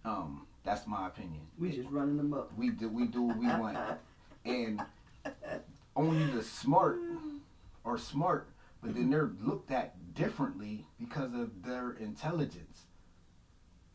Um, 0.05 0.47
that's 0.63 0.87
my 0.87 1.07
opinion. 1.07 1.41
We 1.57 1.71
just 1.71 1.89
running 1.89 2.17
them 2.17 2.33
up. 2.33 2.51
we 2.57 2.69
do 2.69 2.89
we 2.89 3.05
do 3.05 3.21
what 3.21 3.37
we 3.37 3.47
want, 3.47 3.77
and 4.45 4.81
only 5.95 6.25
the 6.31 6.43
smart 6.43 6.99
are 7.83 7.97
smart, 7.97 8.49
but 8.81 8.95
then 8.95 9.09
they're 9.09 9.31
looked 9.41 9.71
at 9.71 10.13
differently 10.13 10.85
because 10.99 11.33
of 11.33 11.63
their 11.63 11.91
intelligence. 11.93 12.85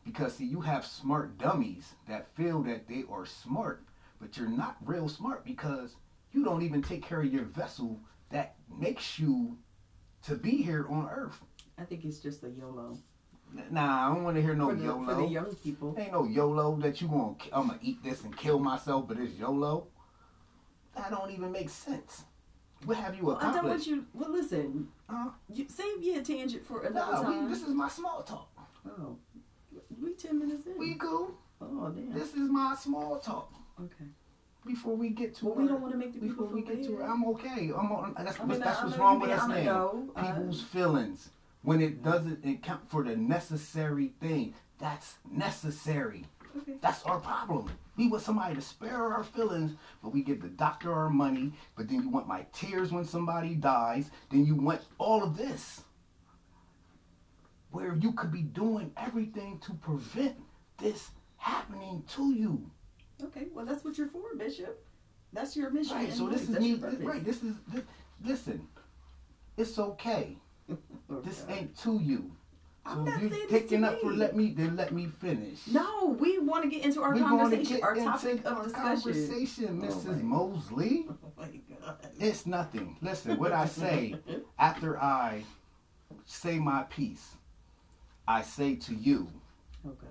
Because 0.03 0.35
see, 0.35 0.45
you 0.45 0.61
have 0.61 0.85
smart 0.85 1.37
dummies 1.39 1.95
that 2.07 2.35
feel 2.35 2.61
that 2.63 2.87
they 2.87 3.03
are 3.09 3.25
smart, 3.25 3.83
but 4.21 4.37
you're 4.37 4.47
not 4.47 4.77
real 4.85 5.09
smart 5.09 5.43
because 5.43 5.95
you 6.35 6.43
don't 6.43 6.61
even 6.63 6.81
take 6.81 7.01
care 7.03 7.21
of 7.21 7.33
your 7.33 7.45
vessel 7.45 7.99
that 8.29 8.55
makes 8.77 9.17
you 9.17 9.57
to 10.23 10.35
be 10.35 10.61
here 10.61 10.85
on 10.89 11.07
Earth. 11.09 11.39
I 11.77 11.83
think 11.83 12.03
it's 12.03 12.19
just 12.19 12.43
a 12.43 12.49
YOLO. 12.49 12.97
Nah, 13.71 14.05
I 14.11 14.13
don't 14.13 14.23
want 14.23 14.35
to 14.35 14.41
hear 14.41 14.53
no 14.53 14.69
for, 14.69 14.75
the, 14.75 14.83
YOLO. 14.83 15.05
for 15.05 15.15
the 15.15 15.27
young 15.27 15.55
people. 15.55 15.95
Ain't 15.97 16.11
no 16.11 16.25
YOLO 16.25 16.75
that 16.77 16.99
you 17.01 17.07
gonna 17.07 17.35
I'm 17.53 17.67
gonna 17.67 17.79
eat 17.81 18.03
this 18.03 18.23
and 18.23 18.35
kill 18.35 18.59
myself, 18.59 19.07
but 19.07 19.17
it's 19.17 19.33
YOLO. 19.39 19.87
That 20.95 21.09
don't 21.11 21.31
even 21.31 21.51
make 21.51 21.69
sense. 21.69 22.25
What 22.85 22.97
have 22.97 23.15
you 23.15 23.25
Well, 23.25 23.37
I 23.39 23.53
don't 23.53 23.65
want 23.67 23.87
you. 23.87 24.05
Well, 24.13 24.31
listen. 24.31 24.89
Huh? 25.09 25.29
You, 25.49 25.67
save 25.69 26.01
your 26.03 26.21
tangent 26.23 26.65
for 26.65 26.83
another 26.83 27.11
Nah, 27.13 27.21
time. 27.21 27.45
we, 27.45 27.49
this 27.53 27.63
is 27.63 27.73
my 27.73 27.87
small 27.87 28.23
talk. 28.23 28.49
oh, 28.85 29.17
we 30.01 30.13
ten 30.13 30.37
minutes 30.39 30.65
in. 30.65 30.77
We 30.77 30.95
cool. 30.95 31.31
oh 31.61 31.89
damn. 31.89 32.13
This 32.13 32.33
is 32.33 32.49
my 32.49 32.75
small 32.77 33.19
talk. 33.19 33.53
okay. 33.79 34.05
Before 34.65 34.95
we 34.95 35.09
get 35.09 35.35
to 35.35 35.45
Well, 35.45 35.55
we 35.55 35.67
don't 35.67 35.81
want 35.81 35.93
to 35.93 35.97
make 35.99 36.13
the 36.13 36.19
before 36.19 36.47
we 36.47 36.61
get 36.63 36.83
to 36.85 36.99
it, 36.99 37.03
I'm 37.03 37.23
okay. 37.25 37.69
I'm 37.77 37.91
on, 37.91 38.15
that's, 38.17 38.39
I 38.39 38.45
mean, 38.45 38.59
that's 38.59 38.81
what's 38.83 38.97
wrong 38.97 39.19
with 39.19 39.29
us 39.29 39.47
now. 39.47 39.55
no. 39.63 40.09
I- 40.15 40.21
uh, 40.21 40.33
People's 40.35 40.61
feelings 40.63 41.29
when 41.61 41.81
it 41.81 42.03
doesn't 42.03 42.43
account 42.45 42.89
for 42.89 43.03
the 43.03 43.15
necessary 43.15 44.13
thing. 44.19 44.55
That's 44.79 45.15
necessary. 45.31 46.25
Okay. 46.57 46.73
That's 46.81 47.03
our 47.03 47.19
problem. 47.19 47.69
We 47.97 48.07
want 48.07 48.23
somebody 48.23 48.55
to 48.55 48.61
spare 48.61 49.13
our 49.13 49.23
feelings, 49.23 49.73
but 50.01 50.09
we 50.13 50.21
give 50.23 50.41
the 50.41 50.47
doctor 50.49 50.91
our 50.91 51.09
money. 51.09 51.53
But 51.77 51.87
then 51.87 52.01
you 52.01 52.09
want 52.09 52.27
my 52.27 52.45
tears 52.53 52.91
when 52.91 53.05
somebody 53.05 53.55
dies. 53.55 54.09
Then 54.29 54.45
you 54.45 54.55
want 54.55 54.81
all 54.97 55.23
of 55.23 55.37
this. 55.37 55.83
Where 57.71 57.95
you 57.95 58.13
could 58.13 58.31
be 58.31 58.41
doing 58.41 58.91
everything 58.97 59.59
to 59.59 59.73
prevent 59.73 60.35
this 60.77 61.11
happening 61.37 62.03
to 62.15 62.33
you. 62.33 62.69
Okay. 63.23 63.47
Well, 63.53 63.65
that's 63.65 63.83
what 63.83 63.97
you're 63.97 64.07
for, 64.07 64.35
Bishop. 64.37 64.83
That's 65.33 65.55
your 65.55 65.69
mission. 65.69 65.95
Right. 65.97 66.13
So 66.13 66.27
this 66.27 66.43
is 66.43 66.59
me. 66.59 66.75
Right. 66.75 67.23
This 67.23 67.43
is. 67.43 67.55
This, 67.67 67.83
listen. 68.23 68.67
It's 69.57 69.77
okay. 69.79 70.37
Okay. 71.11 71.29
This 71.29 71.45
ain't 71.47 71.77
to 71.81 71.99
you. 72.01 72.31
I'm 72.83 72.97
So 72.97 73.03
not 73.03 73.17
if 73.17 73.21
you 73.23 73.29
saying 73.29 73.41
this 73.49 73.61
to 73.61 73.67
taking 73.67 73.83
up 73.83 74.01
for 74.01 74.11
let 74.11 74.35
me 74.35 74.53
then 74.57 74.75
let 74.75 74.91
me 74.91 75.05
finish. 75.05 75.59
No, 75.67 76.15
we 76.19 76.39
want 76.39 76.63
to 76.63 76.69
get 76.69 76.83
into 76.83 77.01
our 77.03 77.13
we 77.13 77.19
conversation, 77.19 77.75
get 77.75 77.83
our 77.83 77.93
into 77.95 78.05
topic 78.05 78.45
of 78.45 78.57
our 78.57 78.63
discussion. 78.63 79.01
conversation, 79.03 79.81
Oh 79.83 79.85
Mrs. 79.85 80.05
my- 80.23 80.37
Mosley. 80.37 81.05
Oh 81.09 81.31
my 81.37 81.47
God. 81.79 82.07
It's 82.19 82.47
nothing. 82.47 82.97
Listen, 83.03 83.37
what 83.37 83.51
I 83.51 83.67
say 83.67 84.15
after 84.59 84.97
I 84.99 85.43
say 86.25 86.57
my 86.57 86.83
piece, 86.83 87.35
I 88.27 88.41
say 88.41 88.75
to 88.77 88.95
you, 88.95 89.27
Oh 89.85 89.89
God. 89.91 90.09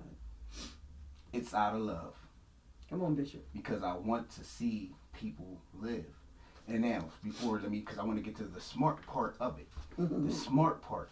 it's 1.33 1.53
out 1.55 1.75
of 1.75 1.81
love 1.83 2.15
Come 2.95 3.03
on, 3.03 3.15
Bishop. 3.17 3.45
because 3.53 3.83
I 3.83 3.93
want 3.97 4.31
to 4.37 4.45
see 4.45 4.93
people 5.13 5.61
live. 5.81 6.07
And 6.69 6.83
now, 6.83 7.05
before 7.25 7.59
let 7.59 7.69
me, 7.69 7.81
because 7.81 7.99
I 7.99 8.05
want 8.05 8.19
to 8.19 8.23
get 8.23 8.37
to 8.37 8.45
the 8.45 8.61
smart 8.61 9.05
part 9.05 9.35
of 9.41 9.59
it. 9.59 9.67
Mm-hmm. 10.01 10.29
The 10.29 10.33
smart 10.33 10.81
part. 10.81 11.11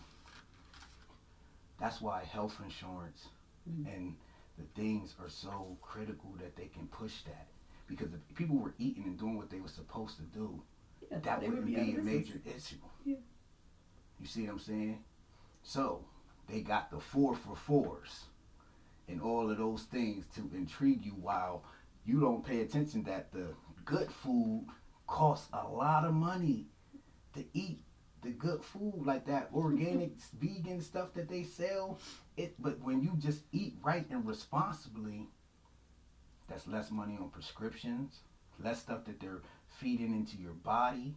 That's 1.81 2.01
why 2.01 2.23
health 2.23 2.57
insurance 2.65 3.27
Mhm. 3.69 3.87
and 3.93 4.17
the 4.59 4.65
things 4.81 5.17
are 5.21 5.29
so 5.29 5.77
critical 5.83 6.31
that 6.39 6.55
they 6.55 6.67
can 6.67 6.87
push 6.87 7.23
that. 7.25 7.49
Because 7.89 8.15
if 8.15 8.21
people 8.37 8.57
were 8.59 8.75
eating 8.79 9.03
and 9.05 9.19
doing 9.19 9.37
what 9.37 9.51
they 9.51 9.59
were 9.59 9.67
supposed 9.69 10.17
to 10.19 10.23
do, 10.23 10.63
Yeah, 11.11 11.19
that 11.19 11.41
they 11.41 11.49
would 11.49 11.65
wouldn't 11.65 11.75
be 11.77 11.93
be 11.93 11.99
a 11.99 12.03
major 12.03 12.41
issue. 12.45 12.77
Yeah. 13.05 13.17
You 14.21 14.27
see 14.27 14.43
what 14.43 14.53
I'm 14.53 14.59
saying? 14.61 15.03
So 15.65 16.05
they 16.47 16.61
got 16.61 16.93
the 16.93 17.01
four 17.01 17.35
for 17.35 17.57
fours 17.57 18.27
and 19.13 19.21
all 19.21 19.51
of 19.51 19.59
those 19.59 19.83
things 19.85 20.25
to 20.35 20.51
intrigue 20.55 21.05
you 21.05 21.13
while 21.13 21.63
you 22.05 22.19
don't 22.19 22.45
pay 22.45 22.63
attention 22.63 23.03
that 23.05 23.31
the 23.33 23.47
good 23.85 24.11
food 24.11 24.67
costs 25.07 25.49
a 25.53 25.69
lot 25.69 26.05
of 26.05 26.15
money 26.15 26.67
to 27.35 27.45
eat. 27.53 27.85
The 28.23 28.31
good 28.31 28.65
food 28.65 29.03
like 29.05 29.27
that 29.27 29.51
organic 29.53 30.13
vegan 30.41 30.81
stuff 30.81 31.13
that 31.15 31.29
they 31.29 31.43
sell 31.43 31.99
it 32.37 32.55
but 32.59 32.81
when 32.81 33.03
you 33.03 33.13
just 33.19 33.43
eat 33.53 33.77
right 33.83 34.09
and 34.11 34.27
responsibly 34.27 35.29
that's 36.49 36.67
less 36.67 36.91
money 36.91 37.19
on 37.21 37.29
prescriptions 37.29 38.21
less 38.63 38.81
stuff 38.81 39.05
that 39.05 39.21
they're 39.21 39.43
feeding 39.67 40.15
into 40.15 40.37
your 40.37 40.53
body. 40.53 41.15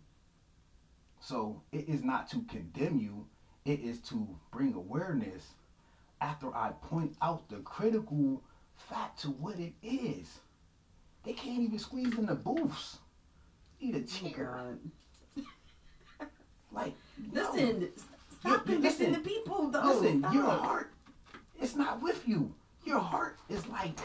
So 1.19 1.61
it 1.71 1.87
is 1.87 2.03
not 2.03 2.29
to 2.31 2.41
condemn 2.43 2.99
you 2.99 3.27
it 3.65 3.79
is 3.79 3.99
to 3.99 4.27
bring 4.51 4.73
awareness 4.75 5.53
after 6.21 6.53
i 6.55 6.71
point 6.81 7.15
out 7.21 7.47
the 7.49 7.57
critical 7.57 8.41
fact 8.77 9.19
to 9.21 9.27
what 9.29 9.57
it 9.59 9.73
is 9.83 10.39
they 11.23 11.33
can't 11.33 11.59
even 11.61 11.79
squeeze 11.79 12.17
in 12.17 12.25
the 12.25 12.35
booths 12.35 12.97
eat 13.79 13.95
a 13.95 14.01
chair 14.01 14.59
like 16.71 16.93
no. 17.31 17.41
Listen, 17.51 17.89
stop 18.39 18.67
You- 18.67 18.79
listen, 18.79 19.13
the 19.13 19.19
people, 19.19 19.69
though. 19.69 19.81
Listen, 19.83 20.19
Stop. 20.19 20.33
your 20.33 20.43
heart 20.43 20.91
is 21.61 21.75
not 21.75 22.01
with 22.01 22.27
you. 22.27 22.53
Your 22.83 22.99
heart 22.99 23.39
is 23.47 23.65
like, 23.67 23.97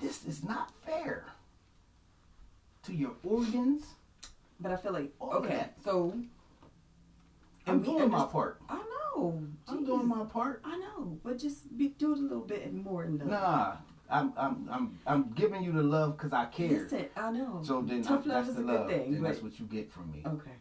this 0.00 0.24
is 0.26 0.42
not 0.42 0.72
fair 0.84 1.24
to 2.82 2.92
your 2.94 3.12
organs. 3.22 3.84
But 4.60 4.72
I 4.72 4.76
feel 4.76 4.92
like 4.92 5.12
okay, 5.22 5.66
so 5.84 6.12
I'm 7.68 7.82
doing 7.82 8.10
my 8.10 8.24
part. 8.24 8.60
I 8.68 8.74
know. 9.18 9.42
I'm 9.66 9.82
Jeez. 9.82 9.86
doing 9.86 10.06
my 10.08 10.24
part. 10.24 10.62
I 10.64 10.76
know, 10.78 11.18
but 11.24 11.38
just 11.38 11.76
be, 11.76 11.88
do 11.88 12.12
it 12.12 12.18
a 12.18 12.22
little 12.22 12.40
bit 12.40 12.72
more 12.72 13.04
in 13.04 13.18
the. 13.18 13.24
Nah, 13.24 13.76
I'm 14.10 14.32
I'm 14.36 14.68
I'm 14.70 14.98
I'm 15.06 15.30
giving 15.32 15.62
you 15.62 15.72
the 15.72 15.82
love 15.82 16.16
because 16.16 16.32
I 16.32 16.46
care. 16.46 16.68
Listen, 16.68 17.06
I 17.16 17.30
know. 17.30 17.60
So 17.62 17.82
then 17.82 18.02
Tough 18.02 18.24
I, 18.26 18.28
love 18.28 18.46
that's 18.46 18.48
is 18.50 18.54
the 18.56 18.62
a 18.62 18.64
good 18.64 18.80
love. 18.80 18.90
thing, 18.90 19.12
Then 19.12 19.22
that's 19.22 19.42
what 19.42 19.58
you 19.58 19.66
get 19.66 19.90
from 19.92 20.10
me. 20.12 20.22
Okay. 20.26 20.56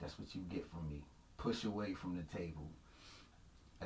That's 0.00 0.18
what 0.18 0.34
you 0.34 0.42
get 0.50 0.66
from 0.70 0.88
me. 0.90 1.02
Push 1.38 1.64
away 1.64 1.94
from 1.94 2.16
the 2.16 2.36
table. 2.36 2.68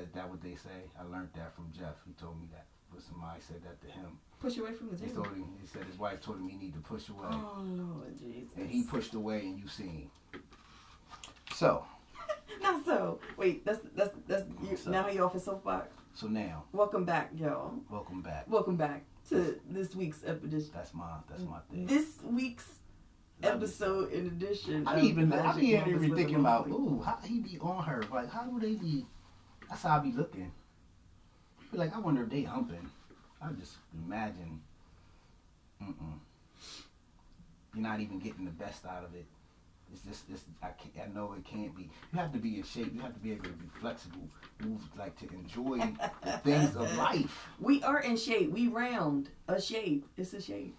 Is 0.01 0.09
that 0.15 0.29
what 0.29 0.43
they 0.43 0.55
say? 0.55 0.91
I 0.99 1.03
learned 1.05 1.31
that 1.37 1.55
from 1.55 1.71
Jeff. 1.77 1.95
He 2.07 2.13
told 2.15 2.41
me 2.41 2.47
that. 2.53 2.67
But 2.93 3.03
somebody 3.03 3.41
said 3.41 3.63
that 3.63 3.81
to 3.83 3.87
him. 3.93 4.19
Push 4.41 4.59
away 4.59 4.73
from 4.73 4.91
the 4.91 4.97
table. 4.97 5.09
He 5.09 5.15
told 5.15 5.27
him. 5.37 5.45
He 5.61 5.67
said 5.69 5.85
his 5.85 5.99
wife 5.99 6.21
told 6.21 6.39
him 6.39 6.49
he 6.49 6.57
need 6.57 6.73
to 6.75 6.81
push 6.81 7.09
away. 7.09 7.29
Oh 7.31 7.59
Lord 7.65 8.19
Jesus. 8.19 8.49
and 8.57 8.69
he 8.69 8.83
pushed 8.83 9.15
away 9.15 9.41
and 9.41 9.59
you 9.61 9.69
seen. 9.69 10.11
So, 11.55 11.85
Not 12.63 12.85
so. 12.85 13.19
Wait, 13.37 13.65
that's 13.65 13.81
that's 13.95 14.11
that's 14.27 14.45
you, 14.69 14.77
So- 14.77 14.91
now 14.91 15.09
you 15.09 15.23
off 15.25 15.33
his 15.33 15.45
soapbox. 15.45 15.89
so 16.15 16.27
now, 16.27 16.65
Welcome 16.73 17.05
back, 17.05 17.31
y'all. 17.37 17.75
welcome 17.91 18.23
back. 18.23 18.45
Welcome 18.49 18.77
back 18.77 19.05
to 19.29 19.61
this 19.69 19.95
week's 19.95 20.23
episode. 20.27 20.71
That's 20.75 20.95
my 20.95 21.17
that's 21.29 21.43
my 21.43 21.59
thing. 21.71 21.87
This 21.87 22.19
week's 22.25 22.67
episode, 23.43 24.13
in 24.13 24.27
addition, 24.27 24.87
I 24.87 25.01
be 25.01 25.07
even 25.09 25.33
I 25.33 25.37
Moments 25.37 25.63
even 25.63 26.15
thinking 26.15 26.37
about 26.37 26.69
ooh 26.69 27.03
how 27.05 27.19
he 27.25 27.41
be 27.41 27.59
on 27.61 27.85
her 27.85 28.03
like 28.13 28.31
how 28.31 28.45
do 28.45 28.59
they 28.61 28.75
be? 28.75 29.07
That's 29.69 29.83
how 29.83 29.97
I 29.99 30.01
be 30.01 30.13
looking. 30.13 30.53
Be 31.73 31.79
like 31.79 31.95
I 31.95 32.01
wonder 32.01 32.23
if 32.25 32.31
they 32.31 32.43
humping. 32.43 32.91
I 33.43 33.53
just 33.53 33.77
imagine. 33.95 34.61
Mm-mm. 35.83 36.19
You're 37.75 37.83
not 37.83 38.01
even 38.01 38.19
getting 38.19 38.45
the 38.45 38.51
best 38.51 38.85
out 38.85 39.05
of 39.05 39.15
it. 39.15 39.25
It's 39.93 40.03
just 40.03 40.25
it's 40.31 40.45
I 40.63 40.69
can't, 40.69 41.11
I 41.11 41.15
know 41.15 41.35
it 41.37 41.45
can't 41.45 41.75
be. 41.77 41.91
You 42.13 42.19
have 42.19 42.33
to 42.33 42.39
be 42.39 42.57
in 42.57 42.63
shape. 42.63 42.93
You 42.95 43.01
have 43.01 43.15
to 43.15 43.21
be 43.21 43.33
able 43.33 43.45
to 43.45 43.51
be 43.51 43.67
flexible. 43.81 44.29
Move 44.61 44.81
like 44.97 45.19
to 45.19 45.29
enjoy 45.35 45.79
the 46.23 46.33
things 46.45 46.77
of 46.77 46.95
life. 46.97 47.49
We 47.59 47.83
are 47.83 48.01
in 48.01 48.17
shape. 48.17 48.51
We 48.51 48.69
round 48.69 49.31
a 49.49 49.61
shape. 49.61 50.07
It's 50.17 50.33
a 50.33 50.41
shape. 50.41 50.77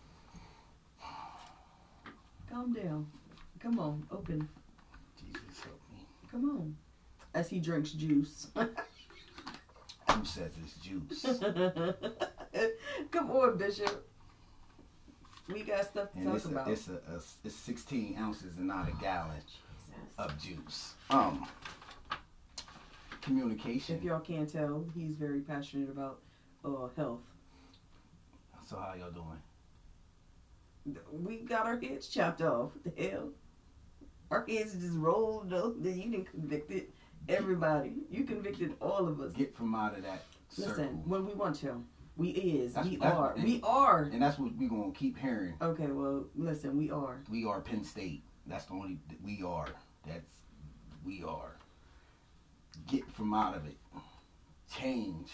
Calm 2.50 2.74
down. 2.74 3.08
Come 3.60 3.80
on, 3.80 4.06
open. 4.12 4.48
Jesus 5.18 5.64
help 5.64 5.80
me. 5.94 6.06
Come 6.30 6.50
on. 6.50 6.76
As 7.34 7.50
he 7.50 7.60
drinks 7.60 7.92
juice. 7.92 8.48
Who 8.56 10.26
says 10.26 10.52
it's 10.62 10.74
juice? 10.76 11.24
Come 13.12 13.32
on, 13.32 13.58
Bishop. 13.58 14.11
We 15.54 15.64
got 15.64 15.86
stuff 15.86 16.12
to 16.12 16.18
And 16.18 16.26
talk 16.28 16.36
it's 16.36 16.46
a, 16.46 16.50
about. 16.50 16.68
it's 16.70 16.88
a, 16.88 16.94
a 16.94 17.16
it's 17.44 17.56
16 17.56 18.18
ounces 18.18 18.58
and 18.58 18.68
not 18.68 18.88
a 18.88 18.92
gallon 19.02 19.38
Jesus. 19.46 19.58
of 20.18 20.42
juice. 20.42 20.94
Um, 21.10 21.48
communication. 23.22 23.98
If 23.98 24.04
y'all 24.04 24.20
can't 24.20 24.50
tell, 24.52 24.86
he's 24.96 25.16
very 25.16 25.42
passionate 25.42 25.90
about 25.90 26.20
uh, 26.66 26.88
health. 26.96 27.20
So 28.68 28.78
how 28.78 28.94
y'all 28.98 29.12
doing? 29.12 29.42
We 31.12 31.38
got 31.38 31.66
our 31.66 31.80
heads 31.80 32.08
chopped 32.08 32.42
off. 32.42 32.72
What 32.84 32.96
the 32.96 33.10
hell? 33.10 33.30
Our 34.32 34.46
heads 34.48 34.74
just 34.74 34.96
rolled 34.96 35.54
up. 35.54 35.74
Then 35.78 36.00
you 36.00 36.10
didn't 36.10 36.32
convicted 36.32 36.88
everybody. 37.28 37.94
You 38.10 38.24
convicted 38.24 38.76
all 38.82 39.08
of 39.08 39.20
us. 39.20 39.34
Get 39.34 39.56
from 39.56 39.76
out 39.76 39.98
of 39.98 40.04
that 40.04 40.24
circle. 40.50 40.72
Listen, 40.72 41.02
when 41.06 41.26
we 41.26 41.34
want 41.34 41.56
to, 41.58 41.84
we 42.18 42.30
is, 42.30 42.74
That's- 42.74 42.90
we 42.92 42.98
that's- 42.98 43.18
are, 43.18 43.34
and- 43.34 43.44
we 43.44 43.62
are. 43.64 44.04
And 44.04 44.22
that's 44.22 44.38
what 44.38 44.56
we 44.56 44.68
gonna 44.68 44.92
keep 44.92 45.18
hearing. 45.18 45.56
Okay, 45.62 45.88
well, 45.88 46.26
listen, 46.36 46.78
we 46.78 46.92
are. 46.92 47.22
We 47.30 47.46
are 47.46 47.62
Penn 47.62 47.84
State. 47.84 48.24
That's 48.46 48.66
the 48.66 48.74
only 48.74 49.00
we 49.24 49.42
are. 49.44 49.68
That's 50.06 50.26
we 51.06 51.24
are. 51.24 51.56
Get 52.88 53.10
from 53.12 53.34
out 53.34 53.56
of 53.56 53.66
it. 53.66 53.78
Change. 54.70 55.32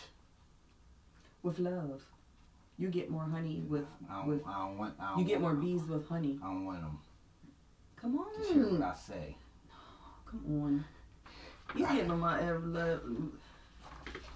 with 1.44 1.60
love. 1.60 2.04
You 2.78 2.90
get 2.90 3.10
more 3.10 3.24
honey 3.24 3.62
with 3.68 3.86
I 4.10 4.18
don't, 4.20 4.28
with. 4.28 4.46
I 4.48 4.58
don't 4.68 4.78
want. 4.78 4.96
I 5.00 5.12
don't 5.12 5.20
You 5.20 5.26
get 5.26 5.40
more 5.40 5.52
want 5.54 5.64
'em. 5.64 5.66
bees 5.78 5.88
with 5.88 6.08
honey. 6.10 6.40
I 6.44 6.48
don't 6.48 6.66
want 6.66 6.82
them 6.82 7.00
Come 7.96 8.14
to 8.48 8.54
hear 8.54 8.70
what 8.70 8.82
I 8.82 8.94
say. 8.96 9.38
come 10.26 10.62
on. 10.64 10.86
He's 11.76 11.88
getting 11.88 12.12
on 12.12 12.20
my 12.20 12.42
ever 12.42 12.60
love. 12.60 13.02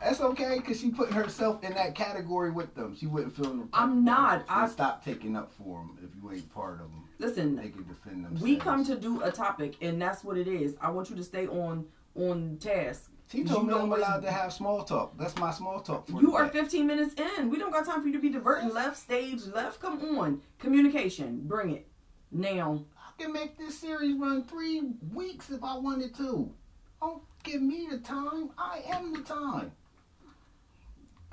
That's 0.03 0.19
okay, 0.21 0.59
cause 0.59 0.79
she 0.79 0.89
put 0.89 1.11
herself 1.13 1.63
in 1.63 1.73
that 1.75 1.93
category 1.95 2.49
with 2.51 2.73
them. 2.75 2.95
She 2.95 3.05
wouldn't 3.07 3.35
feel 3.35 3.53
no. 3.53 3.67
I'm 3.73 4.03
not. 4.03 4.43
I 4.49 4.67
stop 4.67 5.05
taking 5.05 5.35
up 5.35 5.51
for 5.53 5.79
them 5.79 5.97
if 6.03 6.09
you 6.15 6.31
ain't 6.31 6.51
part 6.53 6.73
of 6.75 6.79
them. 6.91 7.07
listen. 7.19 7.55
They 7.55 7.69
can 7.69 7.87
defend 7.87 8.25
themselves. 8.25 8.41
We 8.41 8.55
come 8.57 8.83
to 8.85 8.95
do 8.95 9.21
a 9.21 9.31
topic, 9.31 9.75
and 9.81 10.01
that's 10.01 10.23
what 10.23 10.37
it 10.37 10.47
is. 10.47 10.75
I 10.81 10.89
want 10.89 11.09
you 11.09 11.15
to 11.17 11.23
stay 11.23 11.47
on 11.47 11.85
on 12.15 12.57
task. 12.59 13.09
She 13.31 13.43
told 13.45 13.67
you 13.67 13.73
me 13.73 13.79
I'm 13.79 13.91
allowed 13.93 14.23
to 14.23 14.31
have 14.31 14.51
small 14.51 14.83
talk. 14.83 15.17
That's 15.17 15.37
my 15.37 15.51
small 15.51 15.79
talk 15.79 16.05
for 16.07 16.19
You 16.19 16.35
are 16.35 16.47
today. 16.47 16.59
15 16.61 16.85
minutes 16.87 17.15
in. 17.37 17.49
We 17.49 17.57
don't 17.57 17.71
got 17.71 17.85
time 17.85 18.01
for 18.01 18.07
you 18.07 18.13
to 18.13 18.19
be 18.19 18.29
diverting 18.29 18.73
left, 18.73 18.97
stage 18.97 19.45
left. 19.53 19.79
Come 19.79 20.17
on, 20.17 20.41
communication. 20.59 21.41
Bring 21.45 21.71
it 21.75 21.87
now. 22.31 22.83
I 22.97 23.21
can 23.23 23.31
make 23.31 23.57
this 23.57 23.77
series 23.77 24.17
run 24.17 24.43
three 24.43 24.81
weeks 25.13 25.49
if 25.51 25.63
I 25.63 25.77
wanted 25.77 26.13
to. 26.15 26.51
Don't 26.99 27.21
give 27.43 27.61
me 27.61 27.87
the 27.89 27.99
time. 27.99 28.49
I 28.57 28.81
am 28.91 29.13
the 29.13 29.21
time. 29.21 29.71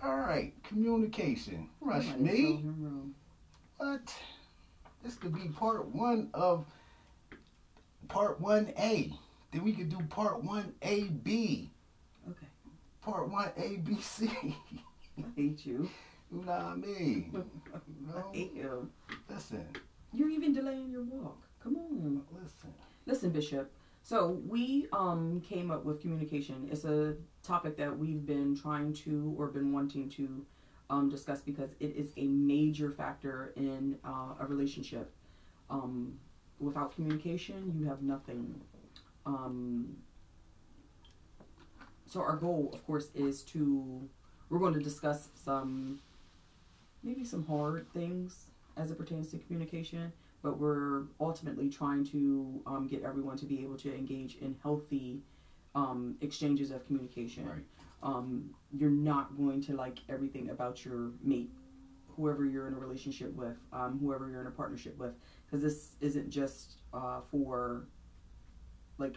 All 0.03 0.17
right, 0.17 0.53
communication. 0.63 1.69
Rush 1.81 2.07
me. 2.17 2.43
told 2.43 2.61
him 2.63 2.77
wrong. 2.81 3.15
What? 3.79 4.15
This 5.03 5.15
could 5.17 5.35
be 5.35 5.49
part 5.49 5.87
one 5.89 6.31
of 6.35 6.67
part 8.09 8.41
one 8.41 8.73
A. 8.79 9.13
Then 9.53 9.65
we 9.65 9.73
could 9.73 9.89
do 9.89 9.99
part 10.09 10.43
one 10.45 10.73
A 10.83 11.03
B. 11.05 11.71
Okay, 12.29 12.47
Part 13.01 13.29
one 13.31 13.51
A 13.57 13.77
B 13.77 13.97
C. 14.01 14.31
I 15.19 15.25
hate 15.37 15.67
you. 15.67 15.89
You 16.31 16.45
know 16.45 16.53
what 16.53 16.61
I 16.61 16.75
mean? 16.75 17.43
I 18.15 18.37
hate 18.37 18.53
him. 18.53 18.91
listen, 19.31 19.67
You're 20.13 20.29
even 20.29 20.53
delaying 20.53 20.91
your 20.91 21.03
walk. 21.05 21.39
Come 21.65 21.77
on. 21.77 22.21
listen. 22.31 22.69
Listen, 23.07 23.31
Bishop. 23.31 23.73
So 24.09 24.41
we 24.49 24.87
um 24.95 25.43
came 25.43 25.71
up 25.71 25.85
with 25.85 26.01
communication. 26.01 26.67
It's 26.73 26.85
a 26.85 27.15
topic 27.43 27.77
that 27.77 27.99
we've 27.99 28.25
been 28.25 28.57
trying 28.57 28.95
to 29.05 29.35
or 29.37 29.49
been 29.49 29.71
wanting 29.71 30.09
to 30.13 30.47
um, 30.89 31.11
discuss 31.11 31.43
because 31.43 31.73
it 31.79 31.95
is 31.95 32.09
a 32.17 32.27
major 32.27 32.91
factor 32.91 33.53
in 33.57 33.99
uh, 34.07 34.33
a 34.41 34.47
relationship. 34.47 35.13
Um, 35.69 36.19
without 36.59 36.95
communication, 36.95 37.75
you 37.79 37.85
have 37.85 38.01
nothing. 38.01 38.59
Um, 39.27 39.99
so 42.07 42.23
our 42.23 42.37
goal, 42.37 42.71
of 42.73 42.87
course, 42.87 43.11
is 43.15 43.43
to 43.53 44.09
we're 44.49 44.59
going 44.59 44.73
to 44.73 44.81
discuss 44.81 45.29
some 45.35 46.01
maybe 47.03 47.25
some 47.27 47.45
hard 47.45 47.87
things 47.93 48.47
as 48.79 48.91
it 48.91 48.97
pertains 48.97 49.31
to 49.33 49.37
communication, 49.37 50.15
but 50.49 50.59
we're 50.59 51.03
ultimately 51.21 51.69
trying 51.69 52.03
to 52.03 52.63
um, 52.67 52.87
get 52.87 53.03
everyone 53.03 53.37
to 53.37 53.45
be 53.45 53.63
able 53.63 53.77
to 53.77 53.95
engage 53.95 54.39
in 54.41 54.57
healthy 54.63 55.21
um, 55.75 56.17
exchanges 56.23 56.71
of 56.71 56.87
communication. 56.87 57.47
Right. 57.47 57.65
Um, 58.03 58.55
you're 58.73 58.89
not 58.89 59.37
going 59.37 59.61
to 59.65 59.77
like 59.77 59.99
everything 60.09 60.49
about 60.49 60.87
your 60.87 61.11
mate, 61.23 61.51
whoever 62.17 62.47
you're 62.47 62.67
in 62.67 62.73
a 62.73 62.79
relationship 62.79 63.37
with, 63.37 63.59
um, 63.75 63.99
whoever 64.01 64.31
you're 64.31 64.41
in 64.41 64.47
a 64.47 64.51
partnership 64.51 64.97
with, 64.97 65.13
because 65.45 65.63
this 65.63 65.97
isn't 66.01 66.31
just 66.31 66.77
uh, 66.95 67.21
for 67.31 67.85
like 68.97 69.17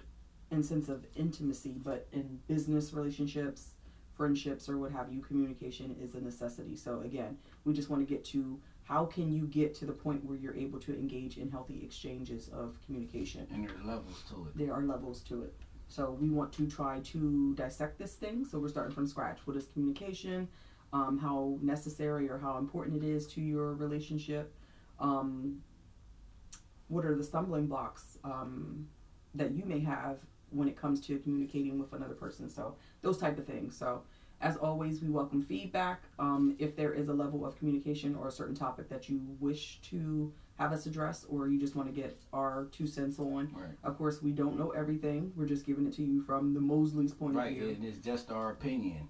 in 0.52 0.62
sense 0.62 0.90
of 0.90 1.06
intimacy, 1.16 1.80
but 1.82 2.10
in 2.12 2.40
business 2.50 2.92
relationships, 2.92 3.70
friendships, 4.18 4.68
or 4.68 4.78
what 4.78 4.92
have 4.92 5.14
you, 5.14 5.22
communication 5.22 5.96
is 6.04 6.14
a 6.14 6.20
necessity. 6.20 6.76
So 6.76 7.00
again, 7.06 7.38
we 7.64 7.72
just 7.74 7.90
want 7.90 8.06
to 8.06 8.14
get 8.14 8.26
to 8.26 8.60
how 8.92 9.06
can 9.06 9.32
you 9.32 9.48
get 9.48 9.74
to 9.74 9.86
the 9.86 9.94
point 9.94 10.22
where 10.26 10.38
you're 10.38 10.54
able 10.54 10.78
to 10.78 10.94
engage 10.94 11.38
in 11.38 11.50
healthy 11.50 11.80
exchanges 11.82 12.50
of 12.50 12.78
communication. 12.86 13.48
And 13.50 13.64
there 13.64 13.74
are 13.78 13.88
levels 13.88 14.22
to 14.28 14.48
it. 14.48 14.58
There 14.58 14.74
are 14.74 14.84
levels 14.84 15.22
to 15.30 15.44
it. 15.44 15.54
So 15.88 16.18
we 16.20 16.30
want 16.30 16.52
to 16.54 16.68
try 16.68 17.00
to 17.00 17.56
dissect 17.56 17.98
this 17.98 18.16
thing. 18.16 18.44
So 18.44 18.60
we're 18.60 18.68
starting 18.68 18.94
from 18.94 19.08
scratch. 19.08 19.40
What 19.46 19.56
is 19.56 19.68
communication? 19.68 20.50
Um, 20.92 21.18
how 21.18 21.58
necessary 21.62 22.30
or 22.30 22.38
how 22.38 22.58
important 22.58 23.02
it 23.02 23.08
is 23.08 23.28
to 23.28 23.40
your 23.40 23.76
relationship? 23.76 24.54
Um, 25.00 25.62
what 26.90 27.06
are 27.06 27.16
the 27.16 27.24
stumbling 27.24 27.68
blocks 27.68 28.18
um, 28.26 28.90
that 29.36 29.52
you 29.52 29.64
may 29.64 29.80
have 29.80 30.18
when 30.50 30.68
it 30.68 30.76
comes 30.76 31.00
to 31.08 31.18
communicating 31.20 31.80
with 31.80 31.94
another 31.94 32.16
person? 32.16 32.50
So 32.50 32.76
those 33.02 33.18
type 33.18 33.38
of 33.38 33.48
things. 33.48 33.78
So 33.78 34.02
as 34.42 34.58
always, 34.58 35.02
we 35.02 35.10
welcome 35.10 35.42
feedback. 35.42 36.02
Um, 36.20 36.56
if 36.60 36.76
there 36.76 36.94
is 36.94 37.08
a 37.10 37.14
level 37.14 37.46
of 37.46 37.56
communication 37.58 38.16
or 38.16 38.28
a 38.28 38.32
certain 38.32 38.56
topic 38.56 38.90
that 38.90 39.08
you 39.10 39.22
wish 39.40 39.80
to 39.84 40.34
have 40.58 40.72
us 40.74 40.86
address, 40.86 41.26
or 41.30 41.48
you 41.48 41.60
just 41.60 41.76
want 41.76 41.88
to 41.88 41.94
get 41.94 42.20
our 42.34 42.68
two 42.72 42.86
cents 42.88 43.20
on, 43.20 43.50
Right. 43.54 43.72
of 43.84 43.98
course, 43.98 44.22
we 44.22 44.32
don't 44.32 44.58
know 44.60 44.72
everything. 44.72 45.32
We're 45.36 45.46
just 45.48 45.66
giving 45.66 45.88
it 45.88 45.94
to 45.94 46.04
you 46.04 46.22
from 46.22 46.54
the 46.54 46.60
Mosley's 46.60 47.14
point 47.14 47.36
Right, 47.36 47.52
of 47.54 47.58
view. 47.58 47.70
and 47.70 47.84
it's 47.86 47.98
just 48.00 48.32
our 48.32 48.52
opinion. 48.52 49.08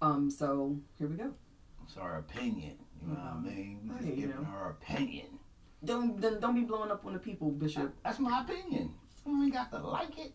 Um, 0.00 0.30
so 0.30 0.78
here 0.96 1.08
we 1.08 1.16
go. 1.16 1.32
It's 1.84 1.96
our 1.96 2.18
opinion. 2.18 2.76
You 3.00 3.08
know 3.08 3.14
what 3.14 3.22
I 3.22 3.36
Mhm. 3.36 3.42
mean? 3.44 3.80
We 3.84 3.90
Right, 3.90 4.02
just 4.04 4.16
giving 4.16 4.36
know. 4.42 4.48
our 4.48 4.70
opinion. 4.70 5.26
Don't 5.84 6.20
don't, 6.20 6.40
don't 6.40 6.54
be 6.56 6.62
blowing 6.64 6.90
up 6.90 7.04
on 7.06 7.12
the 7.12 7.18
people, 7.20 7.50
Bishop. 7.50 7.94
That's 8.02 8.18
my 8.18 8.42
opinion. 8.42 8.94
You 9.24 9.42
ain't 9.44 9.52
got 9.52 9.70
to 9.70 9.78
like 9.78 10.18
it. 10.18 10.34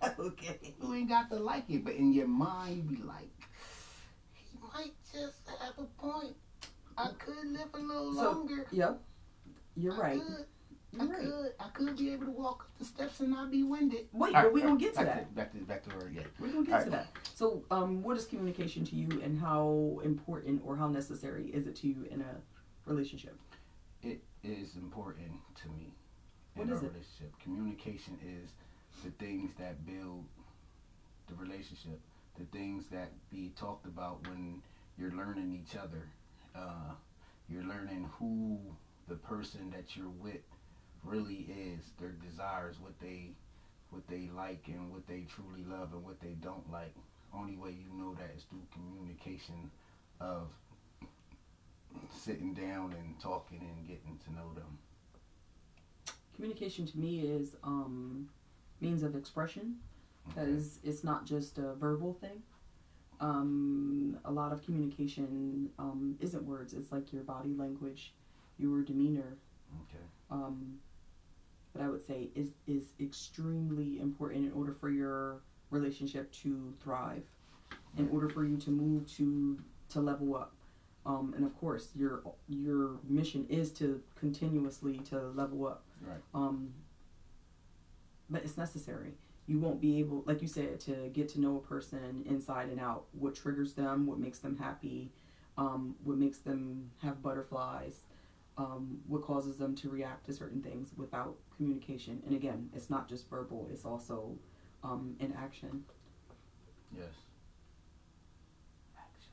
okay. 0.18 0.74
You 0.80 0.94
ain't 0.94 1.08
got 1.08 1.28
to 1.30 1.36
like 1.36 1.68
it, 1.68 1.84
but 1.84 1.94
in 1.94 2.12
your 2.12 2.28
mind, 2.28 2.76
you 2.76 2.82
be 2.98 3.02
like, 3.02 3.30
might 4.74 4.94
just 5.12 5.48
have 5.60 5.78
a 5.78 5.84
point. 6.00 6.36
I 6.96 7.10
could 7.18 7.46
live 7.52 7.68
a 7.74 7.78
little 7.78 8.14
So- 8.14 8.32
longer. 8.32 8.66
Yep. 8.72 9.02
You're 9.76 9.94
I 9.94 9.98
right. 10.00 10.20
Could, 10.20 10.46
I 11.00 11.04
You're 11.04 11.12
right. 11.12 11.20
could. 11.22 11.52
I 11.60 11.68
could 11.68 11.96
be 11.96 12.12
able 12.12 12.26
to 12.26 12.32
walk 12.32 12.64
up 12.64 12.78
the 12.78 12.84
steps 12.84 13.20
and 13.20 13.30
not 13.30 13.50
be 13.50 13.62
winded. 13.62 14.08
Wait, 14.12 14.34
All 14.34 14.42
but 14.42 14.52
we 14.52 14.60
right, 14.62 14.66
gonna 14.68 14.80
get 14.80 14.94
to 14.94 15.04
back 15.04 15.14
that. 15.14 15.34
back 15.34 15.52
to 15.52 15.58
back 15.58 15.84
to 15.84 15.90
her 15.90 16.06
again. 16.08 16.26
We're 16.40 16.48
gonna 16.52 16.66
get 16.66 16.74
All 16.74 16.84
to 16.84 16.90
right. 16.90 17.14
that. 17.14 17.28
So, 17.36 17.62
um, 17.70 18.02
what 18.02 18.16
is 18.16 18.24
communication 18.26 18.84
to 18.86 18.96
you, 18.96 19.20
and 19.22 19.38
how 19.38 20.00
important 20.02 20.62
or 20.64 20.76
how 20.76 20.88
necessary 20.88 21.46
is 21.50 21.66
it 21.68 21.76
to 21.76 21.88
you 21.88 22.04
in 22.10 22.20
a 22.22 22.40
relationship? 22.86 23.38
It 24.02 24.22
is 24.42 24.74
important 24.76 25.30
to 25.62 25.68
me 25.68 25.94
in 26.56 26.62
What 26.62 26.68
our 26.70 26.74
is 26.76 26.82
it? 26.82 26.86
relationship. 26.92 27.38
Communication 27.38 28.18
is 28.24 28.50
the 29.04 29.10
things 29.12 29.52
that 29.58 29.84
build 29.86 30.24
the 31.28 31.34
relationship. 31.36 32.00
The 32.38 32.44
things 32.56 32.84
that 32.92 33.10
be 33.30 33.52
talked 33.58 33.86
about 33.86 34.26
when 34.28 34.62
you're 34.98 35.12
learning 35.12 35.58
each 35.60 35.76
other. 35.76 36.08
Uh, 36.54 36.92
you're 37.48 37.64
learning 37.64 38.08
who 38.18 38.58
the 39.08 39.14
person 39.14 39.70
that 39.70 39.96
you're 39.96 40.08
with 40.20 40.42
really 41.02 41.48
is, 41.48 41.92
their 41.98 42.10
desires, 42.10 42.76
what 42.80 42.98
they 43.00 43.30
what 43.90 44.06
they 44.06 44.28
like 44.36 44.64
and 44.66 44.92
what 44.92 45.06
they 45.06 45.24
truly 45.34 45.64
love 45.66 45.94
and 45.94 46.04
what 46.04 46.20
they 46.20 46.36
don't 46.42 46.70
like. 46.70 46.94
Only 47.34 47.56
way 47.56 47.70
you 47.70 47.98
know 47.98 48.14
that 48.14 48.30
is 48.36 48.42
through 48.44 48.62
communication 48.72 49.70
of 50.20 50.48
sitting 52.14 52.52
down 52.52 52.94
and 52.98 53.18
talking 53.20 53.60
and 53.60 53.86
getting 53.88 54.18
to 54.26 54.32
know 54.34 54.52
them. 54.54 54.78
Communication 56.36 56.86
to 56.86 56.98
me 56.98 57.20
is 57.20 57.56
um, 57.64 58.28
means 58.80 59.02
of 59.02 59.16
expression? 59.16 59.76
Because 60.28 60.78
it's 60.84 61.04
not 61.04 61.26
just 61.26 61.58
a 61.58 61.74
verbal 61.74 62.14
thing. 62.14 62.42
Um, 63.20 64.18
a 64.24 64.30
lot 64.30 64.52
of 64.52 64.64
communication 64.64 65.70
um, 65.78 66.16
isn't 66.20 66.42
words; 66.44 66.72
it's 66.72 66.92
like 66.92 67.12
your 67.12 67.22
body 67.22 67.54
language, 67.54 68.14
your 68.58 68.82
demeanor. 68.82 69.36
Okay. 69.82 70.04
Um, 70.30 70.78
but 71.72 71.82
I 71.82 71.88
would 71.88 72.06
say 72.06 72.30
is 72.34 72.50
is 72.66 72.92
extremely 73.00 74.00
important 74.00 74.46
in 74.46 74.52
order 74.52 74.72
for 74.72 74.90
your 74.90 75.40
relationship 75.70 76.30
to 76.32 76.72
thrive, 76.80 77.24
in 77.96 78.08
order 78.10 78.28
for 78.28 78.44
you 78.44 78.56
to 78.58 78.70
move 78.70 79.10
to 79.16 79.58
to 79.90 80.00
level 80.00 80.36
up. 80.36 80.52
Um, 81.06 81.32
and 81.36 81.44
of 81.44 81.58
course, 81.58 81.88
your 81.96 82.22
your 82.48 82.98
mission 83.08 83.46
is 83.48 83.72
to 83.72 84.00
continuously 84.14 84.98
to 85.10 85.30
level 85.30 85.66
up. 85.66 85.84
Right. 86.00 86.20
Um, 86.34 86.72
but 88.30 88.44
it's 88.44 88.56
necessary. 88.56 89.14
You 89.48 89.58
won't 89.58 89.80
be 89.80 89.98
able, 89.98 90.22
like 90.26 90.42
you 90.42 90.46
said, 90.46 90.78
to 90.80 91.08
get 91.14 91.28
to 91.30 91.40
know 91.40 91.56
a 91.56 91.60
person 91.60 92.22
inside 92.28 92.68
and 92.68 92.78
out. 92.78 93.06
What 93.12 93.34
triggers 93.34 93.72
them, 93.72 94.06
what 94.06 94.18
makes 94.18 94.38
them 94.40 94.58
happy, 94.58 95.10
um, 95.56 95.94
what 96.04 96.18
makes 96.18 96.36
them 96.38 96.90
have 97.02 97.22
butterflies, 97.22 98.02
um, 98.58 98.98
what 99.06 99.22
causes 99.22 99.56
them 99.56 99.74
to 99.76 99.88
react 99.88 100.26
to 100.26 100.34
certain 100.34 100.60
things 100.62 100.90
without 100.98 101.34
communication. 101.56 102.22
And 102.26 102.36
again, 102.36 102.68
it's 102.76 102.90
not 102.90 103.08
just 103.08 103.30
verbal; 103.30 103.68
it's 103.72 103.86
also 103.86 104.36
um, 104.84 105.16
in 105.18 105.32
action. 105.32 105.84
Yes. 106.94 107.08
Action. 108.98 109.32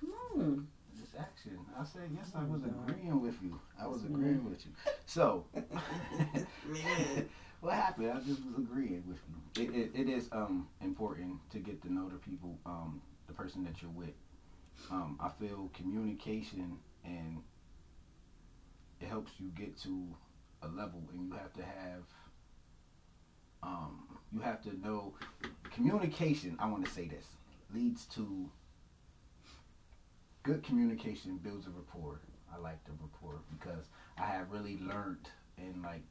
Come 0.00 0.40
on. 0.40 0.68
It's 1.02 1.14
action. 1.18 1.58
I 1.78 1.84
said 1.84 2.08
yes. 2.14 2.32
I 2.34 2.40
Oh, 2.40 2.46
was 2.46 2.62
agreeing 2.64 3.20
with 3.20 3.42
you. 3.42 3.60
I 3.78 3.86
was 3.86 4.04
agreeing 4.04 4.42
with 4.48 4.64
you. 4.64 4.72
So. 5.04 5.44
what 7.60 7.74
happened? 7.74 8.10
I 8.12 8.18
just 8.20 8.44
was 8.44 8.56
agreeing 8.56 9.02
with 9.06 9.18
you. 9.28 9.62
It, 9.62 9.74
it, 9.74 9.90
it 9.94 10.08
is 10.08 10.28
um 10.32 10.68
important 10.80 11.38
to 11.50 11.58
get 11.58 11.82
to 11.82 11.92
know 11.92 12.08
the 12.08 12.18
people, 12.18 12.58
um, 12.66 13.00
the 13.26 13.32
person 13.32 13.64
that 13.64 13.82
you're 13.82 13.90
with. 13.90 14.14
Um, 14.90 15.18
I 15.20 15.28
feel 15.28 15.70
communication 15.74 16.78
and 17.04 17.42
it 19.00 19.08
helps 19.08 19.32
you 19.38 19.48
get 19.56 19.76
to 19.82 20.14
a 20.62 20.68
level, 20.68 21.02
and 21.12 21.26
you 21.26 21.32
have 21.34 21.52
to 21.54 21.62
have. 21.62 22.02
Um, 23.62 24.18
you 24.32 24.40
have 24.40 24.62
to 24.62 24.78
know 24.80 25.14
communication. 25.72 26.56
I 26.60 26.68
want 26.68 26.84
to 26.84 26.90
say 26.90 27.06
this 27.08 27.26
leads 27.74 28.06
to 28.06 28.50
good 30.42 30.62
communication 30.62 31.36
builds 31.38 31.66
a 31.66 31.70
rapport. 31.70 32.20
I 32.52 32.58
like 32.58 32.82
the 32.84 32.92
rapport 32.92 33.40
because 33.50 33.84
I 34.18 34.26
have 34.26 34.50
really 34.50 34.78
learned 34.80 35.28
in 35.58 35.82
like 35.82 36.02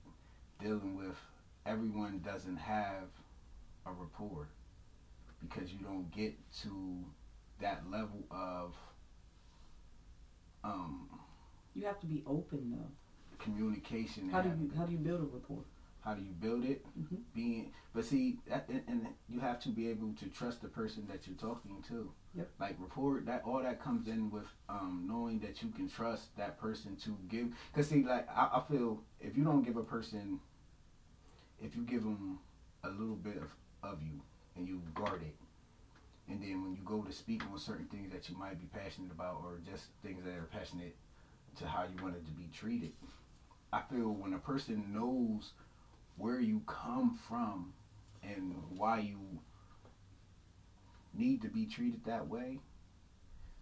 dealing 0.62 0.98
with 0.98 1.16
everyone 1.68 2.22
doesn't 2.26 2.58
have 2.58 3.10
a 3.86 3.92
rapport 3.92 4.48
because 5.42 5.72
you 5.74 5.80
don't 5.80 6.10
get 6.12 6.34
to 6.62 7.04
that 7.62 7.84
level 7.92 8.24
of 8.32 8.74
um, 10.64 11.08
You 11.74 11.86
have 11.86 12.00
to 12.02 12.08
be 12.08 12.24
open 12.26 12.72
though. 12.72 12.92
communication. 13.44 14.30
How 14.30 14.42
do 14.42 14.50
you 14.50 14.72
how 14.76 14.86
do 14.86 14.92
you 14.94 14.98
build 15.00 15.22
a 15.22 15.26
rapport? 15.26 15.64
how 16.02 16.14
do 16.14 16.22
you 16.22 16.32
build 16.32 16.64
it? 16.64 16.86
Mhm. 16.98 17.18
Being, 17.34 17.74
but 17.94 18.06
see, 18.06 18.40
that, 18.48 18.70
and, 18.70 18.82
and 18.88 19.08
you 19.28 19.42
have 19.42 19.60
to 19.62 19.70
be 19.70 19.90
able 19.90 20.14
to 20.14 20.28
trust 20.30 20.62
the 20.62 20.70
person 20.70 21.06
that 21.10 21.28
you're 21.28 21.36
talking 21.36 21.84
to. 21.90 22.10
Yep. 22.34 22.50
Like 22.60 22.76
rapport, 22.80 23.20
that 23.26 23.44
all 23.46 23.62
that 23.62 23.82
comes 23.82 24.08
in 24.08 24.32
with 24.32 24.46
um, 24.70 25.04
knowing 25.06 25.40
that 25.40 25.62
you 25.62 25.70
can 25.70 25.90
trust 25.90 26.34
that 26.38 26.58
person 26.62 26.96
to 27.04 27.18
give. 27.28 27.48
Cause 27.76 27.90
see, 27.90 28.04
like 28.06 28.26
I, 28.30 28.44
I 28.54 28.64
feel 28.72 29.02
if 29.20 29.36
you 29.36 29.44
don't 29.44 29.64
give 29.64 29.76
a 29.76 29.84
person, 29.84 30.40
if 31.62 31.76
you 31.76 31.82
give 31.82 32.04
them 32.04 32.40
a 32.84 32.90
little 32.90 33.16
bit 33.16 33.38
of, 33.38 33.50
of 33.84 34.02
you 34.02 34.22
and 34.56 34.68
you 34.68 34.82
guard 34.94 35.22
it, 35.22 35.36
and 36.30 36.42
then 36.42 36.62
when 36.62 36.76
you 36.76 36.82
go 36.84 37.02
to 37.04 37.12
speak 37.12 37.44
on 37.52 37.58
certain 37.58 37.86
things 37.86 38.12
that 38.12 38.30
you 38.30 38.38
might 38.38 38.60
be 38.60 38.68
passionate 38.78 39.12
about 39.12 39.42
or 39.44 39.60
just 39.66 39.86
things 40.04 40.24
that 40.24 40.34
are 40.34 40.50
passionate 40.52 40.96
to 41.56 41.66
how 41.66 41.84
you 41.84 42.02
want 42.04 42.16
it 42.16 42.26
to 42.26 42.32
be 42.32 42.50
treated, 42.54 42.92
I 43.72 43.82
feel 43.90 44.14
when 44.14 44.34
a 44.34 44.40
person 44.40 44.94
knows 44.94 45.52
where 46.18 46.40
you 46.40 46.62
come 46.66 47.18
from 47.28 47.74
and 48.24 48.56
why 48.76 49.00
you 49.00 49.20
need 51.14 51.42
to 51.42 51.48
be 51.48 51.66
treated 51.66 52.04
that 52.06 52.28
way 52.28 52.60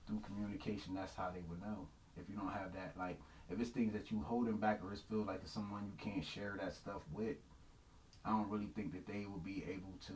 through 0.07 0.19
communication 0.19 0.93
that's 0.93 1.15
how 1.15 1.29
they 1.33 1.41
would 1.49 1.61
know. 1.61 1.87
If 2.17 2.29
you 2.29 2.35
don't 2.35 2.51
have 2.51 2.73
that 2.73 2.93
like 2.97 3.19
if 3.49 3.59
it's 3.59 3.69
things 3.69 3.93
that 3.93 4.09
you 4.09 4.23
holding 4.25 4.57
back 4.57 4.79
or 4.83 4.91
it's 4.91 5.01
feel 5.01 5.23
like 5.23 5.41
it's 5.43 5.51
someone 5.51 5.83
you 5.85 6.11
can't 6.11 6.25
share 6.25 6.57
that 6.61 6.73
stuff 6.73 7.01
with 7.11 7.35
i 8.25 8.29
don't 8.29 8.49
really 8.49 8.69
think 8.75 8.91
that 8.91 9.05
they 9.07 9.25
will 9.25 9.39
be 9.43 9.63
able 9.67 9.93
to 10.05 10.13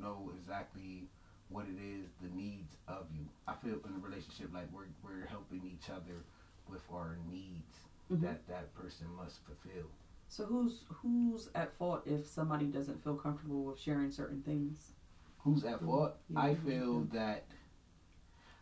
know 0.00 0.30
exactly 0.38 1.08
what 1.48 1.64
it 1.66 1.78
is 1.80 2.08
the 2.22 2.28
needs 2.36 2.76
of 2.88 3.06
you 3.14 3.24
i 3.48 3.54
feel 3.54 3.74
in 3.88 3.94
a 3.96 3.98
relationship 4.04 4.48
like 4.52 4.66
we're, 4.72 4.84
we're 5.02 5.26
helping 5.26 5.62
each 5.64 5.88
other 5.90 6.24
with 6.68 6.82
our 6.92 7.16
needs 7.30 7.78
Mhm. 8.10 8.20
that 8.20 8.46
that 8.46 8.72
person 8.76 9.08
must 9.16 9.40
fulfill. 9.46 9.86
So 10.28 10.44
who's 10.44 10.84
who's 10.88 11.48
at 11.56 11.72
fault 11.76 12.02
if 12.06 12.24
somebody 12.24 12.66
doesn't 12.66 13.02
feel 13.02 13.16
comfortable 13.16 13.64
with 13.64 13.80
sharing 13.80 14.12
certain 14.12 14.42
things? 14.42 14.92
Who's 15.38 15.64
at 15.64 15.80
fault? 15.80 16.14
Yeah. 16.28 16.40
I 16.40 16.54
feel 16.54 17.00
that. 17.12 17.42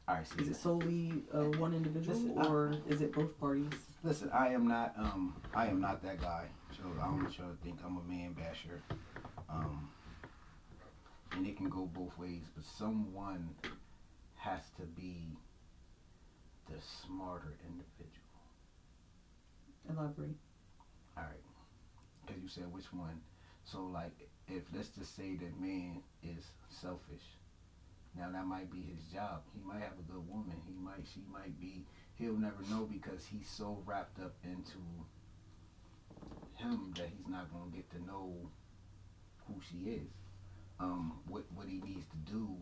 All 0.07 0.17
right, 0.17 0.27
see, 0.27 0.43
Is 0.43 0.49
it 0.49 0.57
solely 0.57 1.23
uh, 1.33 1.45
one 1.59 1.73
individual 1.73 2.17
Listen, 2.19 2.39
I- 2.39 2.47
or 2.47 2.75
is 2.89 3.01
it 3.01 3.15
both 3.15 3.39
parties? 3.41 3.73
listen. 4.03 4.29
I 4.35 4.49
am 4.49 4.69
not. 4.69 4.93
Um, 4.99 5.35
I 5.55 5.67
am 5.67 5.81
not 5.81 6.03
that 6.03 6.21
guy. 6.21 6.47
So 6.77 6.83
I 7.01 7.07
don't 7.07 7.23
want 7.23 7.39
y'all 7.39 7.49
to 7.49 7.57
think 7.65 7.79
I'm 7.85 7.97
a 7.97 8.03
man 8.03 8.35
basher. 8.35 8.83
Um, 9.49 9.89
and 11.33 11.47
it 11.47 11.57
can 11.57 11.69
go 11.71 11.87
both 11.87 12.17
ways, 12.19 12.43
but 12.55 12.65
someone 12.65 13.49
has 14.37 14.61
to 14.77 14.83
be 14.83 15.39
the 16.67 16.75
smarter 16.81 17.55
individual. 17.67 18.21
Elaborate. 19.89 20.37
All 21.17 21.23
right, 21.25 21.43
because 22.27 22.43
you 22.43 22.49
said 22.49 22.71
which 22.73 22.93
one. 22.93 23.21
So 23.65 23.85
like, 23.85 24.29
if 24.49 24.65
let's 24.75 24.89
just 24.89 25.17
say 25.17 25.35
that 25.37 25.59
man 25.61 26.03
is 26.23 26.45
selfish. 26.69 27.23
Now 28.17 28.31
that 28.31 28.47
might 28.47 28.71
be 28.71 28.81
his 28.81 29.03
job. 29.13 29.43
He 29.55 29.61
might 29.67 29.83
have 29.83 29.99
a 29.99 30.13
good 30.13 30.29
woman. 30.29 30.57
He 30.67 30.75
might, 30.75 31.05
she 31.13 31.21
might 31.33 31.59
be. 31.61 31.85
He'll 32.15 32.39
never 32.39 32.63
know 32.71 32.89
because 32.91 33.27
he's 33.27 33.49
so 33.49 33.83
wrapped 33.85 34.21
up 34.21 34.35
into 34.45 34.79
him 36.55 36.95
that 36.97 37.09
he's 37.17 37.29
not 37.29 37.53
gonna 37.53 37.71
get 37.75 37.91
to 37.91 38.03
know 38.05 38.33
who 39.47 39.55
she 39.69 39.91
is. 39.91 40.11
Um, 40.79 41.21
what 41.29 41.45
what 41.55 41.67
he 41.69 41.81
needs 41.81 42.07
to 42.07 42.33
do 42.33 42.57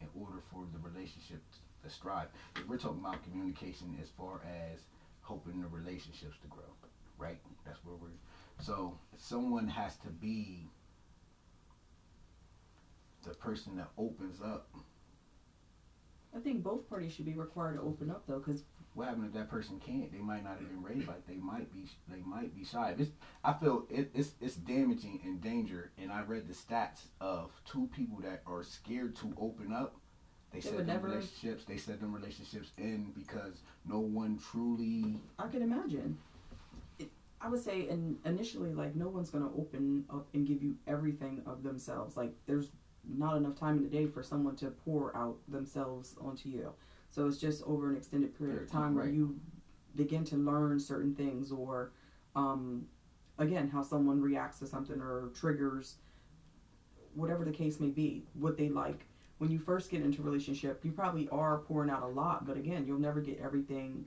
in 0.00 0.08
order 0.14 0.38
for 0.52 0.64
the 0.72 0.78
relationship 0.78 1.42
to 1.82 1.90
strive. 1.90 2.28
If 2.56 2.68
we're 2.68 2.76
talking 2.78 3.00
about 3.00 3.22
communication 3.24 3.96
as 4.00 4.08
far 4.16 4.40
as 4.46 4.80
hoping 5.22 5.60
the 5.60 5.68
relationships 5.68 6.36
to 6.42 6.48
grow, 6.48 6.70
right? 7.18 7.38
That's 7.64 7.78
where 7.84 7.96
we're. 7.96 8.08
So 8.60 8.98
someone 9.16 9.68
has 9.68 9.96
to 9.98 10.08
be 10.08 10.68
the 13.24 13.30
person 13.34 13.76
that 13.76 13.88
opens 13.98 14.40
up. 14.40 14.68
I 16.34 16.40
think 16.40 16.62
both 16.62 16.88
parties 16.88 17.12
should 17.12 17.24
be 17.24 17.34
required 17.34 17.76
to 17.76 17.82
open 17.82 18.10
up 18.10 18.24
though, 18.26 18.38
because 18.38 18.62
What 18.94 19.08
happened 19.08 19.26
if 19.26 19.32
that 19.32 19.48
person 19.48 19.80
can't? 19.84 20.12
They 20.12 20.18
might 20.18 20.44
not 20.44 20.58
have 20.58 20.68
been 20.68 20.82
raised 20.82 21.08
like 21.08 21.26
they 21.26 21.36
might 21.36 21.72
be. 21.72 21.86
They 22.08 22.20
might 22.24 22.54
be 22.54 22.64
shy. 22.64 22.94
It's, 22.98 23.10
I 23.44 23.52
feel 23.54 23.86
it, 23.90 24.10
it's 24.14 24.32
it's 24.40 24.56
damaging 24.56 25.20
and 25.24 25.40
danger. 25.40 25.90
And 25.98 26.12
I 26.12 26.22
read 26.22 26.46
the 26.46 26.54
stats 26.54 27.06
of 27.20 27.50
two 27.64 27.88
people 27.94 28.18
that 28.22 28.42
are 28.46 28.62
scared 28.62 29.16
to 29.16 29.34
open 29.40 29.72
up. 29.72 29.96
They, 30.52 30.60
They 30.60 30.68
said 30.68 30.78
them 30.80 30.86
never- 30.86 31.08
relationships. 31.08 31.64
They 31.64 31.76
said 31.76 32.00
them 32.00 32.12
relationships 32.14 32.70
end 32.78 33.14
because 33.14 33.62
no 33.86 33.98
one 34.00 34.38
truly. 34.38 35.20
I 35.38 35.48
can 35.48 35.62
imagine. 35.62 36.18
It, 36.98 37.10
I 37.40 37.48
would 37.48 37.62
say, 37.62 37.88
and 37.88 38.18
initially, 38.24 38.74
like 38.74 38.94
no 38.96 39.08
one's 39.08 39.30
gonna 39.30 39.52
open 39.56 40.04
up 40.10 40.26
and 40.34 40.46
give 40.46 40.62
you 40.62 40.76
everything 40.86 41.42
of 41.46 41.62
themselves. 41.62 42.16
Like 42.16 42.32
there's 42.46 42.68
not 43.16 43.36
enough 43.36 43.54
time 43.54 43.76
in 43.78 43.82
the 43.82 43.88
day 43.88 44.06
for 44.06 44.22
someone 44.22 44.56
to 44.56 44.66
pour 44.66 45.16
out 45.16 45.36
themselves 45.48 46.16
onto 46.20 46.48
you. 46.48 46.72
So 47.10 47.26
it's 47.26 47.38
just 47.38 47.62
over 47.64 47.90
an 47.90 47.96
extended 47.96 48.36
period 48.36 48.62
of 48.62 48.70
time 48.70 48.94
where 48.94 49.06
you 49.14 49.40
begin 49.96 50.24
to 50.24 50.36
learn 50.36 50.78
certain 50.78 51.14
things, 51.14 51.50
or 51.50 51.92
um, 52.36 52.86
again, 53.38 53.68
how 53.68 53.82
someone 53.82 54.20
reacts 54.20 54.58
to 54.60 54.66
something 54.66 55.00
or 55.00 55.30
triggers, 55.34 55.96
whatever 57.14 57.44
the 57.44 57.50
case 57.52 57.80
may 57.80 57.88
be, 57.88 58.24
what 58.34 58.56
they 58.56 58.68
like. 58.68 59.06
When 59.38 59.50
you 59.50 59.58
first 59.58 59.90
get 59.90 60.02
into 60.02 60.20
a 60.22 60.24
relationship, 60.24 60.84
you 60.84 60.90
probably 60.92 61.28
are 61.28 61.58
pouring 61.58 61.90
out 61.90 62.02
a 62.02 62.06
lot, 62.06 62.44
but 62.44 62.56
again, 62.56 62.84
you'll 62.86 62.98
never 62.98 63.20
get 63.20 63.40
everything 63.40 64.04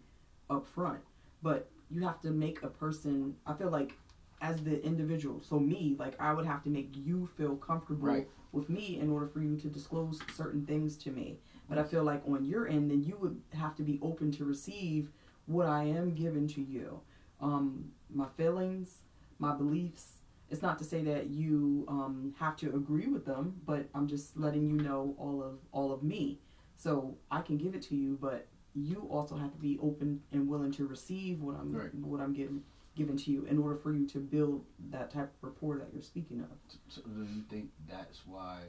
up 0.49 0.67
front. 0.67 0.99
But 1.41 1.69
you 1.89 2.03
have 2.03 2.21
to 2.21 2.31
make 2.31 2.61
a 2.63 2.67
person, 2.67 3.35
I 3.45 3.53
feel 3.53 3.69
like, 3.69 3.93
as 4.41 4.63
the 4.63 4.83
individual, 4.83 5.41
so 5.41 5.59
me, 5.59 5.95
like, 5.99 6.19
I 6.19 6.33
would 6.33 6.45
have 6.45 6.63
to 6.63 6.69
make 6.69 6.89
you 6.95 7.29
feel 7.37 7.55
comfortable 7.55 8.07
Right. 8.07 8.27
With 8.51 8.69
me 8.69 8.99
in 8.99 9.09
order 9.09 9.27
for 9.27 9.39
you 9.41 9.57
to 9.57 9.67
disclose 9.67 10.19
certain 10.35 10.65
things 10.65 10.97
to 10.97 11.11
me. 11.11 11.37
But 11.69 11.77
I 11.77 11.83
feel 11.83 12.03
like 12.03 12.21
on 12.27 12.43
your 12.45 12.67
end, 12.67 12.91
then 12.91 13.03
you 13.03 13.17
would 13.17 13.41
have 13.53 13.75
to 13.77 13.83
be 13.83 13.99
open 14.01 14.31
to 14.33 14.45
receive 14.45 15.09
what 15.45 15.67
I 15.67 15.83
am 15.83 16.13
giving 16.13 16.47
to 16.49 16.61
you. 16.61 16.99
Um, 17.39 17.91
my 18.13 18.27
feelings, 18.37 18.99
my 19.39 19.55
beliefs. 19.55 20.17
It's 20.49 20.61
not 20.61 20.77
to 20.79 20.83
say 20.83 21.01
that 21.03 21.29
you 21.29 21.85
um, 21.87 22.35
have 22.39 22.57
to 22.57 22.75
agree 22.75 23.07
with 23.07 23.25
them, 23.25 23.61
but 23.65 23.85
I'm 23.95 24.07
just 24.07 24.35
letting 24.37 24.69
you 24.69 24.75
know 24.75 25.15
all 25.17 25.41
of 25.41 25.59
all 25.71 25.93
of 25.93 26.03
me. 26.03 26.39
So 26.75 27.15
I 27.29 27.41
can 27.41 27.57
give 27.57 27.73
it 27.73 27.81
to 27.83 27.95
you, 27.95 28.17
but 28.21 28.47
you 28.75 29.07
also 29.09 29.37
have 29.37 29.51
to 29.53 29.57
be 29.57 29.79
open 29.81 30.21
and 30.33 30.47
willing 30.49 30.71
to 30.73 30.87
receive 30.87 31.41
what 31.41 31.55
I'm 31.55 31.73
Right. 31.73 31.95
what 31.95 32.19
I'm 32.19 32.33
giving 32.33 32.63
given 32.95 33.17
to 33.17 33.31
you 33.31 33.45
in 33.45 33.57
order 33.57 33.75
for 33.75 33.93
you 33.93 34.05
to 34.07 34.19
build 34.19 34.65
that 34.89 35.11
type 35.11 35.31
of 35.41 35.49
rapport 35.49 35.77
that 35.77 35.89
you're 35.93 36.01
speaking 36.01 36.41
of. 36.41 36.49
So 36.89 37.01
do 37.01 37.21
you 37.23 37.43
think 37.49 37.69
that's 37.89 38.21
why? 38.25 38.61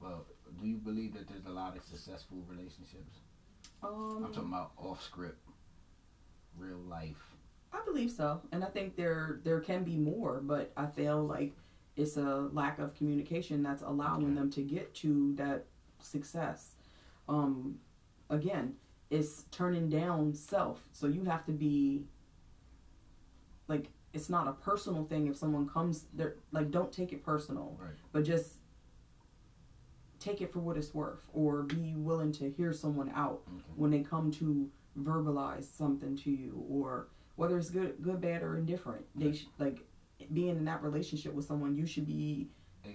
Well, 0.00 0.26
do 0.60 0.66
you 0.66 0.76
believe 0.76 1.14
that 1.14 1.28
there's 1.28 1.46
a 1.46 1.50
lot 1.50 1.76
of 1.76 1.82
successful 1.84 2.38
relationships? 2.48 3.18
Um, 3.82 4.24
I'm 4.26 4.32
talking 4.32 4.48
about 4.50 4.72
off 4.76 5.02
script, 5.02 5.38
real 6.56 6.78
life. 6.78 7.22
I 7.72 7.80
believe 7.84 8.10
so, 8.10 8.40
and 8.52 8.64
I 8.64 8.66
think 8.66 8.96
there 8.96 9.40
there 9.44 9.60
can 9.60 9.84
be 9.84 9.96
more, 9.96 10.40
but 10.42 10.72
I 10.76 10.86
feel 10.86 11.22
like 11.24 11.52
it's 11.96 12.16
a 12.16 12.48
lack 12.52 12.78
of 12.78 12.94
communication 12.94 13.62
that's 13.62 13.82
allowing 13.82 14.24
Okay. 14.26 14.34
them 14.34 14.50
to 14.52 14.62
get 14.62 14.94
to 14.96 15.34
that 15.36 15.66
success. 16.00 16.74
Um, 17.28 17.78
again, 18.28 18.74
it's 19.10 19.44
turning 19.50 19.88
down 19.88 20.34
self, 20.34 20.82
so 20.92 21.06
you 21.06 21.24
have 21.24 21.44
to 21.46 21.52
be 21.52 22.04
like 23.70 23.88
it's 24.12 24.28
not 24.28 24.48
a 24.48 24.52
personal 24.52 25.04
thing 25.04 25.28
if 25.28 25.36
someone 25.36 25.68
comes 25.68 26.06
there. 26.12 26.34
Like, 26.50 26.70
don't 26.72 26.92
take 26.92 27.12
it 27.12 27.24
personal, 27.24 27.78
Right. 27.80 27.92
but 28.12 28.24
just 28.24 28.56
take 30.18 30.42
it 30.42 30.52
for 30.52 30.58
what 30.58 30.76
it's 30.76 30.92
worth, 30.92 31.26
or 31.32 31.62
be 31.62 31.94
willing 31.96 32.32
to 32.32 32.50
hear 32.50 32.72
someone 32.72 33.08
out 33.14 33.42
Okay. 33.48 33.62
when 33.76 33.90
they 33.90 34.00
come 34.02 34.30
to 34.32 34.68
verbalize 34.98 35.64
something 35.64 36.16
to 36.16 36.30
you 36.30 36.62
or 36.68 37.08
whether 37.36 37.56
it's 37.56 37.70
good 37.70 38.02
good 38.02 38.20
bad 38.20 38.42
or 38.42 38.56
indifferent 38.58 39.06
they 39.14 39.26
Right. 39.26 39.36
sh- 39.36 39.46
like 39.58 39.86
being 40.32 40.56
in 40.56 40.64
that 40.64 40.82
relationship 40.82 41.32
with 41.32 41.44
someone 41.46 41.76
you 41.76 41.86
should 41.86 42.04
be 42.06 42.50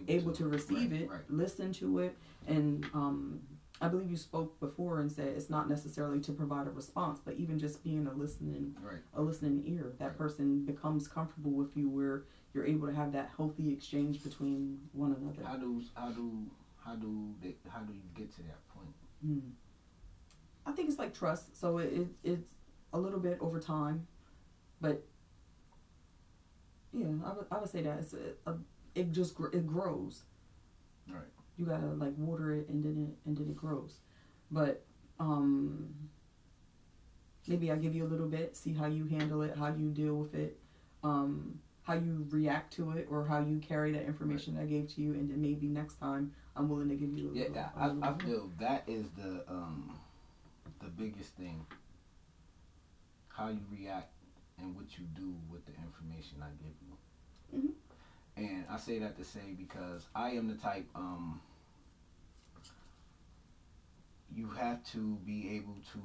able 0.10 0.34
to 0.34 0.46
receive 0.48 0.92
right, 0.92 1.02
it 1.02 1.10
Right. 1.10 1.22
listen 1.32 1.72
to 1.74 2.00
it 2.00 2.18
and 2.48 2.86
um 2.94 3.40
i 3.82 3.88
believe 3.88 4.10
you 4.10 4.18
spoke 4.18 4.60
before 4.60 5.00
and 5.02 5.12
said 5.12 5.28
it's 5.28 5.50
not 5.50 5.68
necessarily 5.70 6.20
to 6.20 6.32
provide 6.32 6.68
a 6.68 6.70
response 6.70 7.20
but 7.24 7.34
even 7.36 7.60
just 7.60 7.84
being 7.84 8.08
a 8.08 8.14
listening 8.14 8.76
Right. 8.82 9.00
a 9.14 9.22
listening 9.22 9.64
ear 9.66 9.94
that 10.00 10.06
Right. 10.10 10.18
person 10.18 10.66
becomes 10.66 11.08
comfortable 11.08 11.52
with 11.52 11.76
you 11.76 11.90
where 11.90 12.24
you're 12.54 12.66
able 12.66 12.88
to 12.88 12.94
have 12.94 13.12
that 13.14 13.32
healthy 13.36 13.72
exchange 13.74 14.24
between 14.24 14.80
one 14.94 15.12
another 15.14 15.44
How 15.44 15.58
do 15.58 15.82
how 15.94 16.12
do 16.12 16.46
how 16.78 16.96
do 16.96 17.34
they, 17.42 17.56
how 17.68 17.80
do 17.82 17.94
you 17.94 18.02
get 18.14 18.32
to 18.36 18.44
that 18.44 18.60
point? 18.70 18.94
Hmm. 19.22 19.40
I 20.68 20.72
think 20.72 20.88
it's 20.88 21.00
like 21.00 21.14
trust. 21.16 21.60
So 21.60 21.80
it, 21.80 21.92
it 21.94 22.08
it's 22.24 22.54
a 22.94 23.00
little 23.00 23.20
bit 23.20 23.40
over 23.42 23.60
time, 23.60 24.06
but 24.80 25.04
yeah, 26.94 27.08
I 27.26 27.34
would 27.34 27.46
I 27.52 27.58
would 27.60 27.70
say 27.70 27.82
that 27.82 28.00
it's 28.00 28.14
a, 28.14 28.50
a 28.52 28.56
it 28.94 29.12
just 29.12 29.36
gr- 29.36 29.48
it 29.54 29.66
grows. 29.68 30.24
Right. 31.10 31.24
You 31.58 31.66
gotta 31.66 31.88
like 31.88 32.14
water 32.18 32.52
it 32.52 32.68
and 32.70 32.84
then 32.84 32.98
it 32.98 33.18
and 33.28 33.38
then 33.38 33.48
it 33.48 33.56
grows, 33.56 34.00
but 34.52 34.86
um 35.20 35.94
maybe 37.48 37.72
I 37.72 37.76
give 37.76 37.94
you 37.94 38.04
a 38.04 38.08
little 38.08 38.26
bit, 38.28 38.56
see 38.56 38.74
how 38.74 38.86
you 38.86 39.06
handle 39.06 39.42
it, 39.42 39.56
how 39.58 39.68
you 39.68 39.90
deal 39.90 40.16
with 40.16 40.34
it, 40.34 40.58
um 41.04 41.60
how 41.84 41.94
you 41.94 42.26
react 42.30 42.74
to 42.74 42.92
it, 42.92 43.08
or 43.10 43.24
how 43.24 43.38
you 43.40 43.60
carry 43.60 43.92
that 43.92 44.04
information 44.06 44.56
that 44.56 44.62
I 44.62 44.66
gave 44.66 44.88
to 44.96 45.02
you, 45.02 45.14
and 45.14 45.30
then 45.30 45.40
maybe 45.42 45.68
next 45.68 45.96
time 45.96 46.32
I'm 46.56 46.68
willing 46.68 46.90
to 46.90 46.96
give 46.96 47.14
you. 47.14 47.28
A 47.28 47.32
Yeah, 47.34 47.46
little, 47.50 47.70
I, 47.78 47.86
a 47.86 47.88
little 47.88 48.02
I 48.02 48.12
more. 48.12 48.14
feel 48.14 48.50
that 48.58 48.84
is 48.88 49.10
the 49.12 49.44
um 49.48 50.00
the 50.80 50.88
biggest 50.88 51.36
thing. 51.36 51.66
How 53.28 53.48
you 53.48 53.60
react 53.70 54.10
and 54.58 54.76
what 54.76 54.98
you 54.98 55.04
do 55.14 55.34
with 55.50 55.66
the 55.66 55.74
information 55.76 56.42
I 56.42 56.50
give 56.62 56.74
you. 56.82 56.85
And 58.38 58.66
I 58.70 58.78
say 58.78 59.00
that 59.00 59.18
to 59.18 59.24
say 59.24 59.54
because 59.58 60.08
I 60.14 60.32
am 60.32 60.48
the 60.48 60.56
type 60.56 60.88
um 60.96 61.42
you 64.34 64.50
have 64.50 64.84
to 64.92 65.18
be 65.26 65.56
able 65.56 65.78
to 65.94 66.02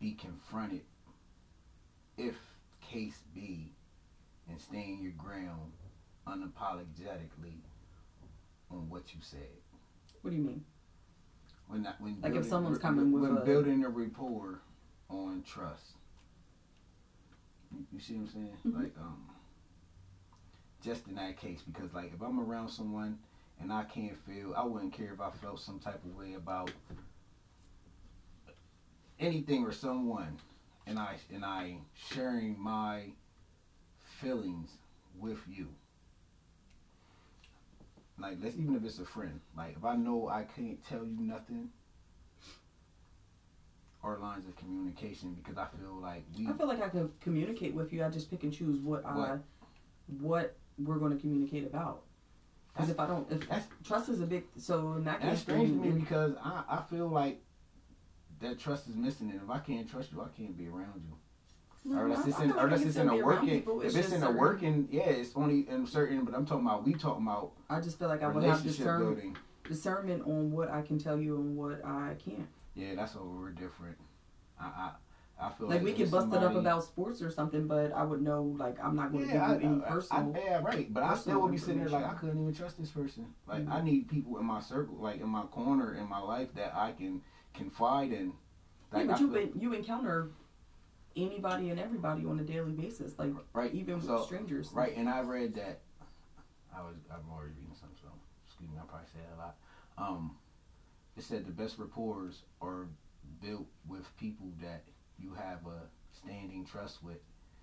be 0.00 0.12
confronted 0.12 0.82
if 2.18 2.34
case 2.80 3.20
be 3.34 3.72
and 4.48 4.60
stand 4.60 5.00
your 5.00 5.12
ground 5.12 5.72
unapologetically 6.26 7.60
on 8.70 8.88
what 8.90 9.14
you 9.14 9.20
said. 9.22 9.48
What 10.22 10.30
do 10.32 10.36
you 10.36 10.42
mean? 10.42 10.64
When 11.68 11.82
that, 11.84 12.00
when 12.00 12.18
Like 12.20 12.34
if 12.34 12.46
someone's 12.46 12.78
coming 12.78 13.12
with 13.12 13.22
when 13.22 13.38
a- 13.38 13.44
building 13.44 13.84
a 13.84 13.88
rapport 13.88 14.60
on 15.08 15.42
trust. 15.46 15.92
You, 17.72 17.84
you 17.92 18.00
see 18.00 18.14
what 18.14 18.22
I'm 18.22 18.28
saying? 18.28 18.56
Mhm. 18.66 18.82
Like 18.82 18.94
um, 18.98 19.22
just 20.84 21.06
in 21.08 21.14
that 21.16 21.36
case, 21.36 21.60
because 21.62 21.92
like 21.94 22.12
if 22.14 22.22
I'm 22.22 22.40
around 22.40 22.68
someone 22.68 23.18
and 23.60 23.72
I 23.72 23.84
can't 23.84 24.16
feel, 24.26 24.54
I 24.56 24.64
wouldn't 24.64 24.92
care 24.92 25.12
if 25.12 25.20
I 25.20 25.30
felt 25.30 25.60
some 25.60 25.78
type 25.78 26.02
of 26.04 26.16
way 26.16 26.34
about 26.34 26.70
anything 29.18 29.64
or 29.64 29.72
someone, 29.72 30.38
and 30.86 30.98
I 30.98 31.16
and 31.34 31.44
I 31.44 31.78
sharing 31.94 32.58
my 32.58 33.04
feelings 34.20 34.70
with 35.18 35.38
you. 35.48 35.68
Like 38.18 38.38
let's 38.42 38.56
even 38.56 38.76
if 38.76 38.84
it's 38.84 38.98
a 38.98 39.04
friend. 39.04 39.40
Like 39.56 39.76
if 39.76 39.84
I 39.84 39.96
know 39.96 40.28
I 40.28 40.44
can't 40.44 40.84
tell 40.88 41.04
you 41.04 41.16
nothing, 41.20 41.70
our 44.02 44.18
lines 44.18 44.46
of 44.46 44.56
communication 44.56 45.36
because 45.42 45.58
I 45.58 45.66
feel 45.76 45.98
like 46.00 46.24
we. 46.36 46.48
I 46.48 46.52
feel 46.52 46.68
like 46.68 46.82
I 46.82 46.88
could 46.88 47.10
communicate 47.20 47.74
with 47.74 47.92
you. 47.92 48.04
I 48.04 48.08
just 48.08 48.30
pick 48.30 48.42
and 48.44 48.52
choose 48.52 48.80
what, 48.80 49.04
I, 49.04 49.14
What? 50.20 50.56
What 50.78 50.88
we're 50.88 50.98
going 50.98 51.12
to 51.14 51.18
communicate 51.20 51.66
about. 51.66 52.02
Because 52.72 52.90
if 52.90 53.00
I 53.00 53.06
don't, 53.06 53.30
if 53.32 53.46
trust 53.84 54.08
is 54.08 54.20
a 54.20 54.26
big, 54.26 54.44
so 54.56 54.92
in 54.94 55.04
that 55.04 55.20
That's 55.20 55.40
strange 55.40 55.70
to 55.70 55.74
me 55.74 55.90
because 55.98 56.34
I, 56.42 56.62
I 56.68 56.82
feel 56.88 57.08
like 57.08 57.42
that 58.40 58.58
trust 58.58 58.88
is 58.88 58.94
missing, 58.94 59.30
and 59.30 59.40
if 59.42 59.50
I 59.50 59.58
can't 59.58 59.90
trust 59.90 60.12
you, 60.12 60.20
I 60.22 60.28
can't 60.36 60.56
be 60.56 60.68
around 60.68 61.02
you. 61.04 61.14
No, 61.84 62.02
unless 62.04 62.24
I- 62.24 62.28
it's 62.28 62.38
in, 62.38 62.50
feel 62.50 62.52
or 62.52 62.54
like 62.54 62.64
unless 62.72 62.82
it's 62.84 62.96
in 62.96 63.08
a 63.08 63.16
working. 63.16 63.48
people, 63.48 63.80
If 63.80 63.96
it's 63.96 64.12
in 64.12 64.22
a 64.22 64.30
working, 64.30 64.86
yeah, 64.92 65.08
it's 65.08 65.32
only 65.34 65.68
in 65.68 65.86
certain. 65.86 66.24
But 66.24 66.34
I'm 66.34 66.46
talking 66.46 66.66
about 66.66 66.86
we 66.86 66.94
talking 66.94 67.22
about 67.26 67.52
I 67.68 67.80
just 67.80 67.98
feel 67.98 68.08
like 68.08 68.22
I 68.22 68.28
would 68.28 68.44
have 68.44 68.62
discern, 68.62 69.00
building. 69.00 69.36
discernment 69.68 70.22
on 70.24 70.52
what 70.52 70.70
I 70.70 70.82
can 70.82 70.98
tell 70.98 71.18
you 71.18 71.36
and 71.36 71.56
what 71.56 71.84
I 71.84 72.14
can't. 72.24 72.46
Yeah, 72.76 72.94
that's 72.94 73.16
where 73.16 73.24
we're 73.24 73.50
different. 73.50 73.96
I 74.60 74.66
I, 74.66 74.90
I 75.40 75.50
feel 75.50 75.68
Like 75.68 75.76
like, 75.76 75.84
we 75.84 75.92
could 75.92 76.10
bust 76.10 76.32
it 76.32 76.42
up 76.42 76.56
about 76.56 76.82
sports 76.82 77.22
or 77.22 77.30
something, 77.30 77.68
but 77.68 77.92
I 77.92 78.02
would 78.02 78.22
know 78.22 78.42
like 78.58 78.76
I'm 78.82 78.96
not 78.96 79.12
going 79.12 79.28
to 79.28 79.34
Yeah, 79.34 79.46
I, 79.46 79.52
give 79.54 79.62
you 79.62 79.68
any 79.68 79.84
I- 79.84 80.18
I- 80.18 80.30
yeah, 80.34 80.60
right. 80.62 80.92
But 80.92 81.04
I 81.04 81.14
still 81.16 81.40
would 81.42 81.52
be 81.52 81.58
sitting 81.58 81.78
there 81.78 81.88
like 81.88 82.04
I 82.04 82.14
couldn't 82.14 82.40
even 82.40 82.52
trust 82.52 82.76
this 82.78 82.90
person. 82.90 83.32
Like 83.46 83.64
Mhm. 83.64 83.72
I 83.72 83.80
need 83.82 84.08
people 84.08 84.38
in 84.38 84.44
my 84.46 84.60
circle, 84.60 84.96
like 84.96 85.20
in 85.20 85.28
my 85.28 85.42
corner 85.46 85.94
in 85.94 86.08
my 86.08 86.18
life 86.18 86.52
that 86.54 86.74
I 86.74 86.90
can 86.92 87.22
confide 87.54 88.12
in. 88.12 88.32
yeah, 88.92 89.04
but 89.04 89.20
you 89.20 89.30
feel- 89.32 89.46
been, 89.46 89.60
you 89.60 89.72
encounter 89.74 90.30
anybody 91.14 91.70
and 91.70 91.78
everybody 91.78 92.24
on 92.26 92.38
a 92.40 92.44
daily 92.44 92.72
basis, 92.72 93.16
like 93.18 93.32
right, 93.52 93.72
even 93.74 94.00
with 94.00 94.22
strangers. 94.24 94.72
Right, 94.72 94.96
and 94.96 95.08
I 95.08 95.20
read 95.20 95.54
that. 95.54 95.80
I 96.74 96.82
was 96.82 96.96
I'm 97.10 97.30
already 97.30 97.52
reading 97.54 97.74
something, 97.74 97.96
so 98.02 98.08
excuse 98.46 98.70
me. 98.70 98.76
I 98.76 98.84
probably 98.86 99.06
say 99.12 99.20
that 99.20 99.36
a 99.36 99.38
lot. 99.38 99.56
Um, 99.98 100.36
it 101.16 101.22
said 101.22 101.46
the 101.46 101.52
best 101.52 101.78
rapports 101.78 102.42
are 102.60 102.88
built 103.40 103.66
with 103.86 104.04
people 104.16 104.46
that 104.62 104.82
you 105.18 105.34
have 105.34 105.66
a 105.66 105.86
standing 106.12 106.64
trust 106.64 107.02
with. 107.02 107.18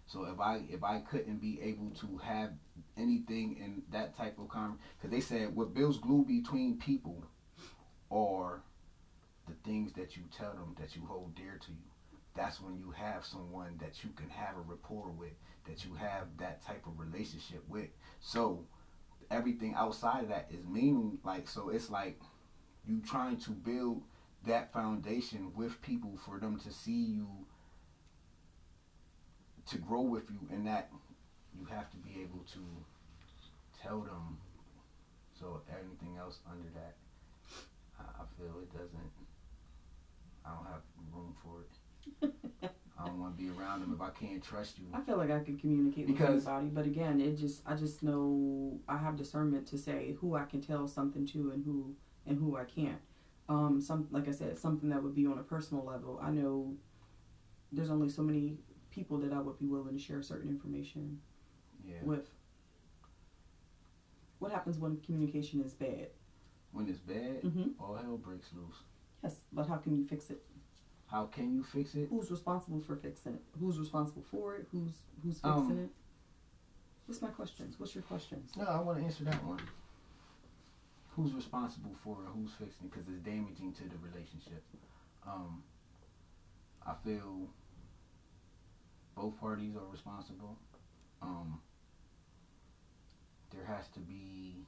So 0.07 0.25
if 0.25 0.39
I 0.39 0.61
if 0.69 0.83
I 0.83 0.99
couldn't 0.99 1.41
be 1.41 1.59
able 1.61 1.89
to 2.01 2.17
have 2.17 2.51
anything 2.97 3.57
in 3.57 3.81
that 3.91 4.15
type 4.15 4.37
of 4.37 4.49
con, 4.49 4.77
because 4.97 5.11
they 5.11 5.21
said 5.21 5.55
what 5.55 5.73
builds 5.73 5.97
glue 5.97 6.23
between 6.23 6.77
people 6.77 7.23
are 8.11 8.61
the 9.47 9.53
things 9.63 9.93
that 9.93 10.15
you 10.15 10.23
tell 10.35 10.53
them 10.53 10.75
that 10.79 10.95
you 10.95 11.03
hold 11.07 11.35
dear 11.35 11.59
to 11.65 11.71
you. 11.71 11.77
That's 12.35 12.61
when 12.61 12.77
you 12.77 12.91
have 12.91 13.25
someone 13.25 13.77
that 13.79 14.03
you 14.03 14.09
can 14.15 14.29
have 14.29 14.57
a 14.57 14.61
rapport 14.61 15.09
with 15.09 15.33
that 15.65 15.83
you 15.85 15.95
have 15.95 16.27
that 16.37 16.63
type 16.65 16.85
of 16.85 16.99
relationship 16.99 17.63
with. 17.67 17.87
So 18.19 18.65
everything 19.31 19.73
outside 19.75 20.23
of 20.23 20.29
that 20.29 20.47
is 20.51 20.63
meaning 20.65 21.17
like 21.23 21.47
so 21.47 21.69
it's 21.69 21.89
like 21.89 22.19
you 22.85 23.01
trying 23.01 23.37
to 23.37 23.51
build 23.51 24.03
that 24.45 24.71
foundation 24.73 25.51
with 25.55 25.81
people 25.81 26.17
for 26.25 26.39
them 26.39 26.59
to 26.59 26.71
see 26.71 26.91
you 27.03 27.27
to 29.67 29.77
grow 29.77 30.01
with 30.01 30.29
you 30.29 30.39
and 30.51 30.67
that 30.67 30.89
you 31.57 31.65
have 31.65 31.89
to 31.89 31.97
be 31.97 32.21
able 32.21 32.43
to 32.53 32.59
tell 33.81 33.99
them 34.01 34.37
so 35.39 35.61
anything 35.69 36.17
else 36.17 36.39
under 36.49 36.69
that 36.75 36.95
I, 37.99 38.23
feel 38.37 38.59
it 38.61 38.71
doesn't 38.71 39.11
I 40.45 40.49
don't 40.49 40.65
have 40.65 40.81
room 41.13 41.35
for 41.43 41.61
it. 41.61 42.33
I 42.99 43.05
don't 43.07 43.19
want 43.19 43.37
to 43.37 43.43
be 43.43 43.49
around 43.49 43.81
them 43.81 43.93
if 43.95 44.01
I 44.01 44.09
can't 44.11 44.43
trust 44.43 44.77
you. 44.77 44.85
I 44.93 45.01
feel 45.01 45.17
like 45.17 45.31
I 45.31 45.39
could 45.39 45.59
communicate 45.59 46.07
Because- 46.07 46.45
with 46.45 46.47
anybody, 46.47 46.67
but 46.69 46.85
again, 46.85 47.19
it 47.19 47.37
just 47.37 47.61
I 47.65 47.75
just 47.75 48.03
know 48.03 48.79
I 48.87 48.97
have 48.97 49.15
discernment 49.15 49.67
to 49.67 49.77
say 49.77 50.15
who 50.19 50.35
I 50.35 50.43
can 50.43 50.61
tell 50.61 50.87
something 50.87 51.25
to 51.27 51.51
and 51.51 51.63
who 51.65 51.95
and 52.27 52.37
who 52.37 52.57
I 52.57 52.63
can't. 52.65 52.99
Um, 53.47 53.79
some 53.81 54.07
like 54.11 54.27
I 54.27 54.31
said, 54.31 54.57
something 54.57 54.89
that 54.89 55.01
would 55.03 55.13
be 55.15 55.25
on 55.27 55.37
a 55.37 55.43
personal 55.43 55.83
level. 55.85 56.19
I 56.21 56.31
know 56.31 56.73
there's 57.71 57.91
only 57.91 58.09
so 58.09 58.21
many 58.23 58.57
people 58.89 59.17
that 59.19 59.31
I 59.33 59.39
would 59.39 59.59
be 59.59 59.67
willing 59.67 59.93
to 59.95 60.01
share 60.01 60.21
certain 60.21 60.49
information 60.49 61.19
Yeah. 61.87 61.97
with. 62.03 62.29
What 64.39 64.51
happens 64.51 64.77
when 64.79 64.97
communication 64.97 65.61
is 65.61 65.73
bad? 65.73 66.07
When 66.71 66.87
it's 66.89 66.99
bad, 66.99 67.41
Mm-hmm. 67.43 67.81
all 67.81 67.95
hell 67.95 68.17
breaks 68.17 68.51
loose. 68.53 68.77
Yes, 69.23 69.41
but 69.53 69.67
how 69.67 69.77
can 69.77 69.95
you 69.95 70.05
fix 70.05 70.29
it? 70.29 70.41
How 71.07 71.25
can 71.27 71.53
you 71.53 71.63
fix 71.63 71.95
it? 71.95 72.07
Who's 72.09 72.31
responsible 72.31 72.81
for 72.81 72.95
fixing 72.95 73.33
it? 73.35 73.41
Who's 73.59 73.79
responsible 73.79 74.23
for 74.31 74.55
it? 74.55 74.67
Who's 74.71 74.91
who's 75.23 75.35
fixing 75.35 75.51
Um, 75.51 75.79
it? 75.85 75.89
What's 77.05 77.21
my 77.21 77.29
questions? 77.29 77.79
What's 77.79 77.93
your 77.93 78.01
questions? 78.03 78.51
No, 78.57 78.65
I 78.65 78.79
want 78.79 78.97
to 78.99 79.05
answer 79.05 79.23
that 79.25 79.43
one. 79.45 79.59
Who's 81.15 81.33
responsible 81.33 81.95
for 82.03 82.23
it? 82.23 82.29
Who's 82.33 82.51
fixing 82.59 82.87
it? 82.87 82.91
Because 82.91 83.07
it's 83.07 83.23
damaging 83.23 83.73
to 83.73 83.83
the 83.83 83.95
relationship. 83.97 84.63
Um, 85.25 85.63
I 86.85 86.93
feel 87.03 87.47
both 89.15 89.39
parties 89.39 89.75
are 89.75 89.85
responsible. 89.89 90.57
Um, 91.21 91.59
there 93.51 93.63
has 93.63 93.87
to 93.93 93.99
be 94.01 94.65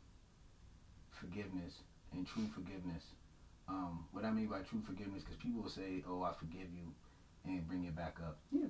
forgiveness 1.12 1.74
and 2.14 2.26
true 2.26 2.48
forgiveness. 2.54 3.04
Um, 3.68 4.06
what 4.12 4.24
I 4.24 4.32
mean 4.32 4.48
by 4.48 4.62
true 4.62 4.82
forgiveness, 4.86 5.24
because 5.24 5.38
people 5.38 5.62
will 5.64 5.70
say, 5.70 6.02
"Oh, 6.08 6.24
I 6.24 6.32
forgive 6.40 6.72
you," 6.74 6.94
and 7.44 7.68
bring 7.68 7.84
it 7.84 7.96
back 7.96 8.20
up. 8.26 8.38
Yeah. 8.52 8.68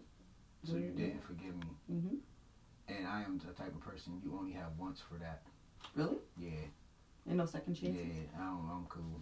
So 0.63 0.77
you 0.77 0.89
Yeah. 0.89 0.95
didn't 0.97 1.21
forgive 1.21 1.55
me, 1.55 1.77
Mm-hmm. 1.91 2.15
and 2.87 3.07
I 3.07 3.21
am 3.21 3.37
the 3.37 3.53
type 3.53 3.75
of 3.75 3.81
person 3.81 4.19
you 4.23 4.35
only 4.35 4.53
have 4.53 4.75
once 4.79 4.99
for 4.99 5.19
that. 5.19 5.43
Really? 5.93 6.17
Yeah. 6.35 6.65
Ain't 7.27 7.37
no 7.37 7.45
second 7.45 7.75
chances. 7.75 7.95
Yeah, 7.95 8.39
I 8.39 8.45
don't. 8.45 8.69
I'm 8.71 8.85
cool. 8.89 9.21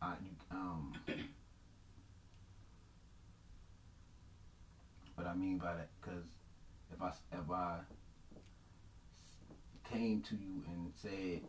I 0.00 0.14
you, 0.22 0.30
um. 0.50 0.92
What 5.14 5.26
I 5.26 5.34
mean 5.34 5.56
by 5.58 5.74
that, 5.74 5.88
because 6.00 6.24
if 6.92 7.02
I 7.02 7.08
if 7.32 7.50
I 7.50 7.80
came 9.84 10.20
to 10.22 10.36
you 10.36 10.62
and 10.68 10.92
said 10.94 11.40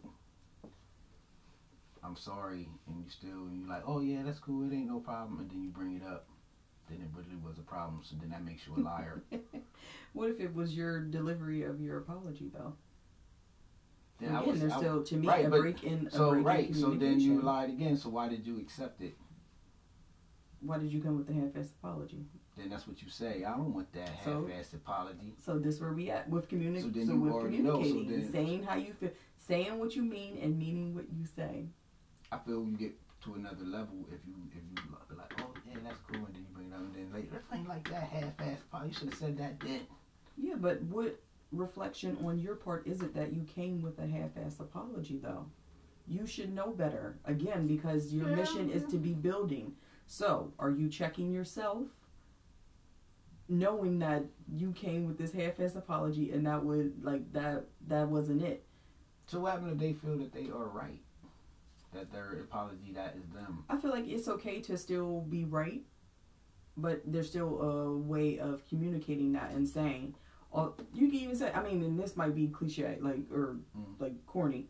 I'm 2.03 2.15
sorry, 2.15 2.69
and 2.87 3.03
you 3.03 3.09
still 3.09 3.47
and 3.47 3.59
you 3.59 3.67
like, 3.67 3.83
oh 3.85 3.99
yeah, 3.99 4.23
that's 4.23 4.39
cool, 4.39 4.63
it 4.63 4.73
ain't 4.73 4.87
no 4.87 4.99
problem, 4.99 5.39
and 5.39 5.49
then 5.49 5.61
you 5.61 5.69
bring 5.69 5.95
it 5.95 6.03
up, 6.03 6.27
then 6.89 6.99
it 7.01 7.09
really 7.13 7.35
was 7.43 7.57
a 7.57 7.61
problem. 7.61 8.01
So 8.03 8.15
then 8.19 8.29
that 8.29 8.43
makes 8.43 8.65
you 8.65 8.75
a 8.77 8.81
liar. 8.81 9.21
What 10.13 10.29
if 10.29 10.39
it 10.39 10.55
was 10.55 10.75
your 10.75 11.01
delivery 11.01 11.63
of 11.63 11.79
your 11.79 11.97
apology 11.97 12.49
though? 12.51 12.73
Then 14.19 14.35
I 14.35 14.39
Again, 14.39 14.51
was, 14.51 14.59
there's 14.61 14.71
I- 14.73 14.77
still 14.77 15.03
to 15.03 15.15
me 15.17 15.27
right, 15.27 15.45
a 15.45 15.49
but- 15.49 15.61
break 15.61 15.83
in. 15.83 16.07
A 16.07 16.11
so 16.11 16.29
break 16.31 16.37
in 16.39 16.43
right, 16.45 16.75
so 16.75 16.89
then 16.91 17.19
you 17.19 17.41
lied 17.41 17.69
again. 17.69 17.97
So 17.97 18.09
why 18.09 18.27
did 18.29 18.45
you 18.45 18.57
accept 18.59 19.01
it? 19.01 19.15
Why 20.61 20.79
did 20.79 20.91
you 20.91 21.01
come 21.01 21.17
with 21.17 21.27
the 21.27 21.33
half-assed 21.33 21.71
apology? 21.81 22.25
then 22.57 22.69
that's 22.71 22.87
what 22.87 22.99
you 23.03 23.09
say. 23.09 23.43
I 23.43 23.51
don't 23.55 23.71
want 23.71 23.93
that 23.93 24.09
So- 24.25 24.47
half-assed 24.47 24.73
apology. 24.73 25.35
So 25.37 25.59
this 25.59 25.79
where 25.79 25.93
we 25.93 26.09
at 26.09 26.27
with 26.27 26.47
communication. 26.49 26.91
So 26.91 26.93
communicating. 26.93 27.07
then 27.07 27.07
So, 27.07 27.13
you 27.13 27.19
with 27.21 27.33
already 27.33 27.57
know, 27.59 27.83
so 27.83 28.09
then- 28.11 28.31
saying 28.31 28.63
how 28.63 28.75
you 28.75 28.93
feel, 28.93 29.11
saying 29.37 29.77
what 29.77 29.95
you 29.95 30.01
mean, 30.03 30.37
and 30.41 30.57
meaning 30.57 30.95
what 30.95 31.05
you 31.13 31.23
say. 31.25 31.67
I 32.31 32.39
feel 32.39 32.65
you 32.65 32.75
get 32.75 32.93
to 33.21 33.35
another 33.35 33.63
level 33.63 33.99
if 34.11 34.25
you 34.25 34.33
if 34.49 34.55
you 34.55 34.61
be 35.09 35.15
like, 35.15 35.31
oh 35.41 35.53
yeah, 35.69 35.77
that's 35.83 35.99
cool, 36.07 36.25
and 36.25 36.33
then 36.33 36.41
you 36.41 36.47
bring 36.55 36.67
it 36.69 36.73
up, 36.73 36.79
and 36.79 36.95
then 36.95 37.13
later, 37.13 37.27
that 37.49 37.55
ain't 37.55 37.67
like 37.69 37.87
that 37.91 38.03
half-assed 38.03 38.61
apology. 38.63 38.89
You 38.89 38.93
should 38.95 39.09
have 39.09 39.19
said 39.19 39.37
that 39.37 39.59
then. 39.59 39.81
Yeah, 40.35 40.55
but 40.57 40.81
what 40.83 41.19
reflection 41.51 42.17
on 42.25 42.39
your 42.39 42.55
part 42.55 42.87
is 42.87 43.01
it 43.01 43.13
that 43.15 43.33
you 43.33 43.43
came 43.43 43.81
with 43.81 43.99
a 43.99 44.07
half-assed 44.07 44.59
apology 44.59 45.19
though? 45.21 45.45
You 46.07 46.25
should 46.25 46.53
know 46.53 46.71
better 46.71 47.17
again 47.25 47.67
because 47.67 48.13
your 48.13 48.29
Yeah, 48.29 48.35
mission 48.35 48.69
is 48.69 48.85
to 48.85 48.97
be 48.97 49.13
building. 49.13 49.73
So, 50.05 50.53
are 50.57 50.71
you 50.71 50.87
checking 50.89 51.31
yourself? 51.31 51.87
Knowing 53.49 53.99
that 53.99 54.23
you 54.53 54.71
came 54.71 55.05
with 55.07 55.17
this 55.17 55.31
half-assed 55.33 55.75
apology 55.77 56.31
and 56.31 56.45
that 56.45 56.63
would 56.63 57.03
like 57.03 57.31
that 57.33 57.65
that 57.87 58.07
wasn't 58.07 58.41
it. 58.41 58.65
So 59.27 59.41
what 59.41 59.53
happened 59.53 59.71
if 59.73 59.77
they 59.77 59.93
feel 59.93 60.17
that 60.17 60.33
they 60.33 60.49
are 60.49 60.67
right? 60.67 61.01
That 61.93 62.11
their 62.11 62.41
apology 62.41 62.91
that 62.93 63.15
is 63.17 63.29
them. 63.33 63.63
I 63.69 63.77
feel 63.77 63.91
like 63.91 64.07
it's 64.07 64.27
okay 64.27 64.61
to 64.61 64.77
still 64.77 65.21
be 65.21 65.45
right, 65.45 65.81
but 66.75 67.01
there's 67.05 67.29
still 67.29 67.61
a 67.61 67.97
way 67.97 68.39
of 68.39 68.67
communicating 68.67 69.31
that 69.33 69.51
and 69.51 69.67
saying, 69.67 70.15
you 70.93 71.07
can 71.07 71.15
even 71.15 71.35
say, 71.35 71.51
I 71.53 71.61
mean, 71.61 71.83
and 71.83 71.99
this 71.99 72.15
might 72.15 72.35
be 72.35 72.47
cliche, 72.47 72.97
like 73.01 73.19
or 73.31 73.57
Mm. 73.77 73.99
like 73.99 74.25
corny. 74.25 74.67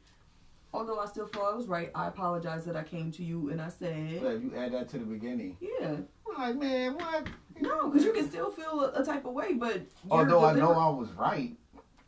Although 0.74 1.00
I 1.00 1.06
still 1.06 1.26
feel 1.28 1.44
I 1.44 1.56
was 1.56 1.68
right, 1.68 1.90
I 1.96 2.08
apologize 2.08 2.66
that 2.66 2.76
I 2.76 2.84
came 2.84 3.12
to 3.14 3.24
you 3.24 3.50
and 3.50 3.62
I 3.62 3.70
said, 3.70 4.22
But 4.22 4.34
if 4.36 4.44
you 4.44 4.54
add 4.56 4.74
that 4.74 4.90
to 4.90 4.98
the 5.00 5.06
beginning, 5.06 5.58
yeah, 5.62 5.96
I'm 6.38 6.38
like, 6.38 6.56
man, 6.58 6.96
what? 6.96 7.28
no, 7.60 7.90
because 7.90 8.04
you 8.06 8.12
can 8.14 8.30
still 8.30 8.52
feel 8.52 8.82
a, 8.82 9.02
a 9.02 9.06
type 9.06 9.26
of 9.26 9.34
way, 9.34 9.54
but 9.54 9.82
Although 10.12 10.44
I 10.44 10.54
know 10.54 10.72
I 10.74 10.90
was 10.90 11.10
right, 11.14 11.56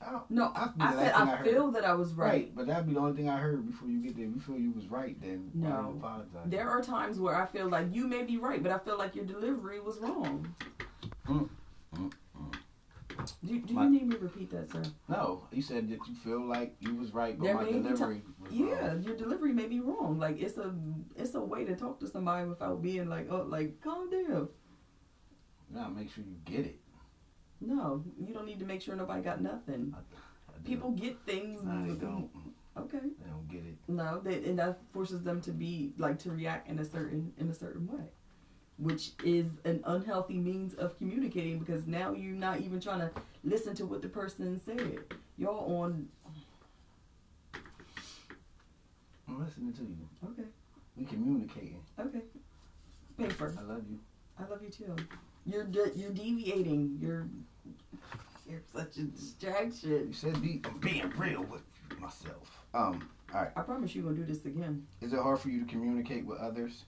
I 0.02 0.20
No, 0.30 0.52
I 0.56 0.70
I, 0.80 0.92
said 0.94 1.14
I 1.14 1.34
I 1.40 1.44
feel 1.44 1.72
that 1.72 1.86
I 1.86 1.94
was 1.94 2.14
right. 2.14 2.28
right, 2.28 2.56
but 2.56 2.68
that'd 2.68 2.86
be 2.86 2.94
the 2.94 3.00
only 3.00 3.16
thing 3.16 3.30
I 3.30 3.38
heard 3.38 3.66
before 3.66 3.88
you 3.90 4.02
get 4.02 4.16
there. 4.18 4.26
If 4.26 4.36
you 4.36 4.40
feel 4.42 4.60
you 4.60 4.72
was 4.72 4.88
right, 4.88 5.20
then 5.22 5.52
No. 5.54 5.96
apologize? 5.98 6.28
There 6.46 6.70
are 6.70 6.82
times 6.82 7.20
where 7.20 7.36
I 7.36 7.46
feel 7.46 7.70
like 7.70 7.88
you 7.96 8.08
may 8.08 8.24
be 8.24 8.38
right, 8.38 8.62
but 8.62 8.72
I 8.74 8.78
feel 8.78 8.98
like 8.98 9.16
your 9.16 9.26
delivery 9.26 9.80
was 9.80 9.98
wrong. 10.00 10.54
Mm, 11.28 11.50
mm, 11.96 12.12
Do, 13.46 13.60
do 13.60 13.74
My- 13.74 13.84
you 13.86 13.89
need 13.89 14.08
me 14.08 14.15
to 14.15 14.22
repeat 14.22 14.50
that, 14.52 14.72
sir? 14.72 14.84
No, 15.08 15.48
you 15.52 15.62
said 15.62 15.89
that 15.89 16.00
you 16.08 16.15
feel 16.24 16.46
like 16.46 16.76
you 16.80 16.96
was 16.96 17.13
right, 17.13 17.38
but 17.38 17.46
There 17.46 17.56
my 17.56 17.63
delivery 17.65 18.22
was 18.39 18.52
Yeah, 18.52 18.96
your 18.96 19.15
delivery 19.15 19.54
may 19.54 19.68
be 19.68 19.80
wrong. 19.80 20.20
Like 20.20 20.39
it's 20.39 20.58
a 20.58 20.74
it's 21.15 21.36
a 21.36 21.42
way 21.42 21.65
to 21.65 21.76
talk 21.76 22.00
to 22.00 22.08
somebody 22.08 22.48
without 22.48 22.82
being 22.82 23.10
like, 23.10 23.28
oh, 23.32 23.46
like 23.48 23.82
calm 23.82 24.10
down. 24.10 24.50
Gotta 25.74 25.92
make 25.92 26.12
sure 26.12 26.24
you 26.24 26.38
get 26.46 26.65
it. 26.65 26.80
No, 27.62 28.04
you 28.18 28.34
don't 28.34 28.46
need 28.46 28.60
to 28.60 28.65
make 28.65 28.82
sure 28.82 28.96
nobody 28.96 29.22
got 29.22 29.42
nothing. 29.42 29.94
I 29.96 30.00
do. 30.63 30.63
People 30.63 30.92
get 30.92 31.20
things. 31.26 31.62
They 31.62 31.96
don't. 31.96 32.30
Okay. 32.78 33.00
They 33.00 33.30
don't 33.30 33.48
get 33.50 33.65
it. 33.65 33.76
No, 33.88 34.20
they, 34.24 34.36
and 34.46 34.60
that 34.60 34.80
forces 34.94 35.24
them 35.24 35.42
to 35.42 35.52
be 35.52 35.94
like 35.98 36.20
to 36.20 36.32
react 36.32 36.70
in 36.70 36.80
a 36.80 36.86
certain 36.86 37.34
in 37.38 37.50
a 37.50 37.54
certain 37.54 37.88
way, 37.88 38.06
which 38.80 39.12
is 39.24 39.48
an 39.65 39.82
unhealthy 39.86 40.38
means 40.38 40.74
of 40.76 40.98
communicating 40.98 41.60
because 41.60 41.86
now 41.86 42.13
you're 42.13 42.34
not 42.36 42.60
even 42.62 42.80
trying 42.80 43.00
to 43.00 43.12
listen 43.44 43.76
to 43.76 43.86
what 43.86 44.02
the 44.02 44.08
person 44.10 44.60
said. 44.65 45.00
Y'all 45.38 45.78
on 45.82 46.08
I'm 49.28 49.44
listening 49.46 49.74
to 49.74 49.82
you. 49.82 49.98
okay, 50.32 50.48
We 50.98 51.06
communicating. 51.06 51.82
okay. 52.00 52.22
Paper. 53.18 53.54
I 53.58 53.62
love 53.63 53.84
you. 53.89 54.00
I 54.39 54.48
love 54.50 54.62
you 54.63 54.70
too. 54.70 54.96
You're 55.46 55.65
de- 55.65 55.92
you're 55.96 56.12
deviating. 56.12 56.98
You're 57.02 57.28
you're 58.50 58.62
such 58.74 58.98
a 58.98 59.04
distraction. 59.04 60.08
You 60.08 60.13
said 60.13 60.42
be, 60.42 60.62
I'm 60.65 60.80
being 60.80 61.10
real 61.18 61.44
with 61.44 61.62
myself. 62.00 62.63
Um, 62.74 63.10
all 63.34 63.42
right. 63.42 63.52
I 63.56 63.62
promise 63.62 63.94
you 63.94 64.02
gonna 64.04 64.15
do 64.15 64.26
this 64.26 64.46
again. 64.46 64.88
Is 65.02 65.13
it 65.13 65.20
hard 65.20 65.39
for 65.39 65.50
you 65.50 65.60
to 65.60 65.65
communicate 65.70 66.26
with 66.26 66.39
others? 66.39 66.86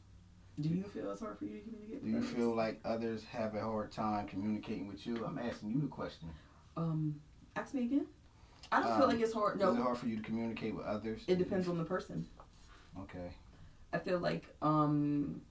Do 0.61 0.69
you 0.69 0.83
feel 0.83 1.11
it's 1.11 1.21
hard 1.21 1.37
for 1.39 1.45
you 1.45 1.59
to 1.59 1.63
communicate? 1.63 2.03
Do 2.03 2.09
you 2.09 2.17
others? 2.17 2.29
feel 2.31 2.55
like 2.55 2.79
others 2.85 3.23
have 3.25 3.55
a 3.55 3.61
hard 3.61 3.91
time 3.91 4.27
communicating 4.27 4.87
with 4.87 5.05
you? 5.07 5.25
I'm 5.25 5.37
asking 5.39 5.71
you 5.71 5.81
the 5.81 5.87
question. 5.87 6.29
Um, 6.77 7.15
ask 7.55 7.73
me 7.73 7.83
again. 7.85 8.05
I 8.71 8.81
don't 8.81 8.91
Um, 8.91 8.97
feel 8.99 9.07
like 9.07 9.19
it's 9.19 9.33
hard. 9.33 9.55
Is 9.57 9.61
it 9.61 9.65
No, 9.73 9.81
hard 9.83 9.97
for 9.97 10.07
you 10.07 10.17
to 10.17 10.23
communicate 10.23 10.75
with 10.75 10.85
others? 10.85 11.23
it 11.27 11.37
depends 11.37 11.67
on 11.67 11.77
the 11.77 11.83
person. 11.83 12.25
Okay. 12.99 13.31
I 13.93 13.97
feel 13.99 14.19
like 14.19 14.45
um 14.61 15.41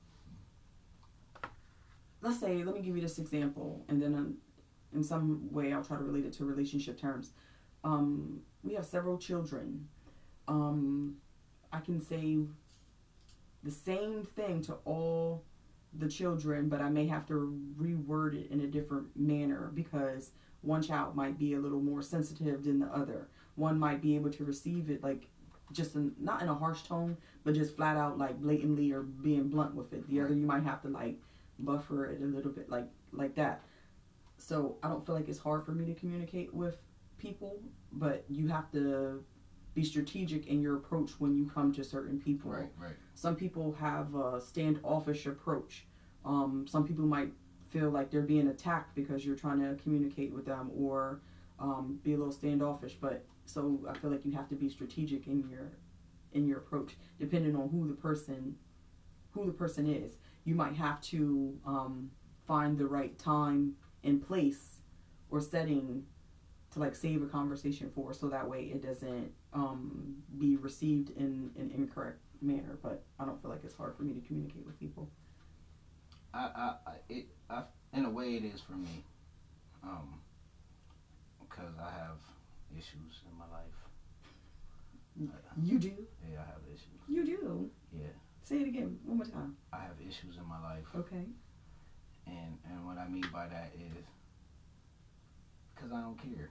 let's 2.22 2.38
say 2.40 2.62
let 2.64 2.74
me 2.74 2.80
give 2.82 2.94
you 2.96 3.02
this 3.02 3.18
example 3.18 3.84
and 3.88 4.00
then 4.00 4.14
um, 4.14 4.36
in 4.94 5.02
some 5.02 5.50
way 5.52 5.72
I'll 5.72 5.84
try 5.84 5.96
to 5.96 6.02
relate 6.02 6.24
it 6.24 6.32
to 6.34 6.44
relationship 6.44 6.98
terms. 6.98 7.32
Um 7.84 8.40
we 8.62 8.74
have 8.74 8.86
several 8.86 9.18
children. 9.18 9.88
Um 10.48 11.16
I 11.72 11.80
can 11.80 12.00
say 12.00 12.38
the 13.62 13.70
same 13.70 14.24
thing 14.36 14.62
to 14.62 14.74
all 14.84 15.44
the 15.94 16.08
children 16.08 16.68
but 16.68 16.80
I 16.80 16.88
may 16.88 17.06
have 17.06 17.26
to 17.26 17.58
reword 17.76 18.34
it 18.34 18.50
in 18.50 18.60
a 18.60 18.66
different 18.66 19.08
manner 19.16 19.70
because 19.74 20.30
one 20.62 20.82
child 20.82 21.16
might 21.16 21.38
be 21.38 21.54
a 21.54 21.58
little 21.58 21.80
more 21.80 22.02
sensitive 22.02 22.64
than 22.64 22.78
the 22.78 22.86
other. 22.86 23.28
One 23.56 23.78
might 23.78 24.02
be 24.02 24.14
able 24.14 24.30
to 24.30 24.44
receive 24.44 24.90
it 24.90 25.02
like 25.02 25.28
just 25.72 25.94
in, 25.94 26.12
not 26.18 26.42
in 26.42 26.48
a 26.48 26.54
harsh 26.54 26.82
tone 26.82 27.16
but 27.44 27.54
just 27.54 27.76
flat 27.76 27.96
out 27.96 28.18
like 28.18 28.40
blatantly 28.40 28.92
or 28.92 29.02
being 29.02 29.48
blunt 29.48 29.74
with 29.74 29.92
it. 29.92 30.08
The 30.08 30.20
other 30.20 30.34
you 30.34 30.46
might 30.46 30.62
have 30.64 30.82
to 30.82 30.88
like 30.88 31.18
buffer 31.58 32.06
it 32.06 32.22
a 32.22 32.24
little 32.24 32.52
bit 32.52 32.68
like 32.70 32.88
like 33.12 33.34
that. 33.34 33.62
So 34.38 34.76
I 34.82 34.88
don't 34.88 35.04
feel 35.04 35.14
like 35.14 35.28
it's 35.28 35.38
hard 35.38 35.64
for 35.64 35.72
me 35.72 35.84
to 35.86 35.94
communicate 35.94 36.52
with 36.54 36.76
people, 37.18 37.60
but 37.92 38.24
you 38.28 38.48
have 38.48 38.70
to 38.72 39.22
be 39.74 39.84
strategic 39.84 40.46
in 40.46 40.60
your 40.60 40.76
approach 40.76 41.12
when 41.18 41.36
you 41.36 41.46
come 41.46 41.72
to 41.74 41.84
certain 41.84 42.18
people. 42.18 42.50
Right, 42.50 42.68
right. 42.80 42.96
Some 43.20 43.36
people 43.36 43.76
have 43.78 44.14
a 44.14 44.40
standoffish 44.40 45.26
approach. 45.26 45.84
Um, 46.24 46.64
some 46.66 46.88
people 46.88 47.04
might 47.04 47.30
feel 47.68 47.90
like 47.90 48.10
they're 48.10 48.22
being 48.22 48.48
attacked 48.48 48.94
because 48.94 49.26
you're 49.26 49.36
trying 49.36 49.60
to 49.60 49.78
communicate 49.82 50.32
with 50.32 50.46
them 50.46 50.70
or 50.74 51.20
um, 51.58 52.00
be 52.02 52.14
a 52.14 52.16
little 52.16 52.32
standoffish. 52.32 52.94
But 52.98 53.26
so 53.44 53.78
I 53.86 53.92
feel 53.98 54.10
like 54.10 54.24
you 54.24 54.32
have 54.32 54.48
to 54.48 54.54
be 54.54 54.70
strategic 54.70 55.26
in 55.26 55.46
your 55.50 55.70
in 56.32 56.46
your 56.46 56.60
approach, 56.60 56.96
depending 57.18 57.54
on 57.56 57.68
who 57.68 57.86
the 57.86 57.92
person 57.92 58.56
who 59.32 59.44
the 59.44 59.52
person 59.52 59.86
is. 59.86 60.14
You 60.44 60.54
might 60.54 60.74
have 60.76 61.02
to 61.12 61.58
um, 61.66 62.10
find 62.46 62.78
the 62.78 62.86
right 62.86 63.18
time 63.18 63.74
and 64.02 64.26
place 64.26 64.78
or 65.28 65.42
setting 65.42 66.06
to 66.70 66.78
like 66.78 66.94
save 66.94 67.22
a 67.22 67.26
conversation 67.26 67.90
for, 67.94 68.14
so 68.14 68.30
that 68.30 68.48
way 68.48 68.70
it 68.72 68.82
doesn't 68.82 69.30
um, 69.52 70.14
be 70.38 70.56
received 70.56 71.10
in 71.18 71.50
an 71.58 71.70
incorrect 71.76 72.22
manner. 72.42 72.78
But 72.82 73.02
I 73.18 73.24
don't 73.24 73.40
feel 73.40 73.50
like 73.50 73.60
it's 73.64 73.76
hard 73.76 73.96
for 73.96 74.02
me 74.02 74.14
to 74.14 74.20
communicate 74.20 74.64
with 74.66 74.78
people. 74.78 75.08
I, 76.32 76.38
I, 76.38 76.74
I 76.86 76.92
it, 77.08 77.26
I, 77.48 77.62
in 77.92 78.04
a 78.04 78.10
way, 78.10 78.36
it 78.36 78.44
is 78.44 78.60
for 78.60 78.72
me, 78.72 79.02
um, 79.82 80.20
because 81.40 81.74
I 81.80 81.90
have 81.90 82.18
issues 82.76 83.20
in 83.30 83.36
my 83.38 83.46
life. 83.52 83.74
You 85.62 85.78
do. 85.78 85.92
Yeah, 86.32 86.38
I 86.40 86.46
have 86.46 86.62
issues. 86.66 87.00
You 87.08 87.24
do. 87.26 87.70
Yeah, 87.92 88.06
Say 88.44 88.60
it 88.60 88.68
again 88.68 88.98
one 89.04 89.18
more 89.18 89.26
time. 89.26 89.56
I 89.72 89.78
have 89.80 89.96
issues 90.00 90.36
in 90.38 90.46
my 90.48 90.60
life, 90.62 90.86
Okay. 90.94 91.24
and 92.26 92.56
and 92.70 92.86
what 92.86 92.96
I 92.96 93.06
mean 93.08 93.24
by 93.32 93.46
that 93.48 93.72
is 93.74 94.04
because 95.74 95.92
I 95.92 96.00
don't 96.00 96.16
care. 96.16 96.48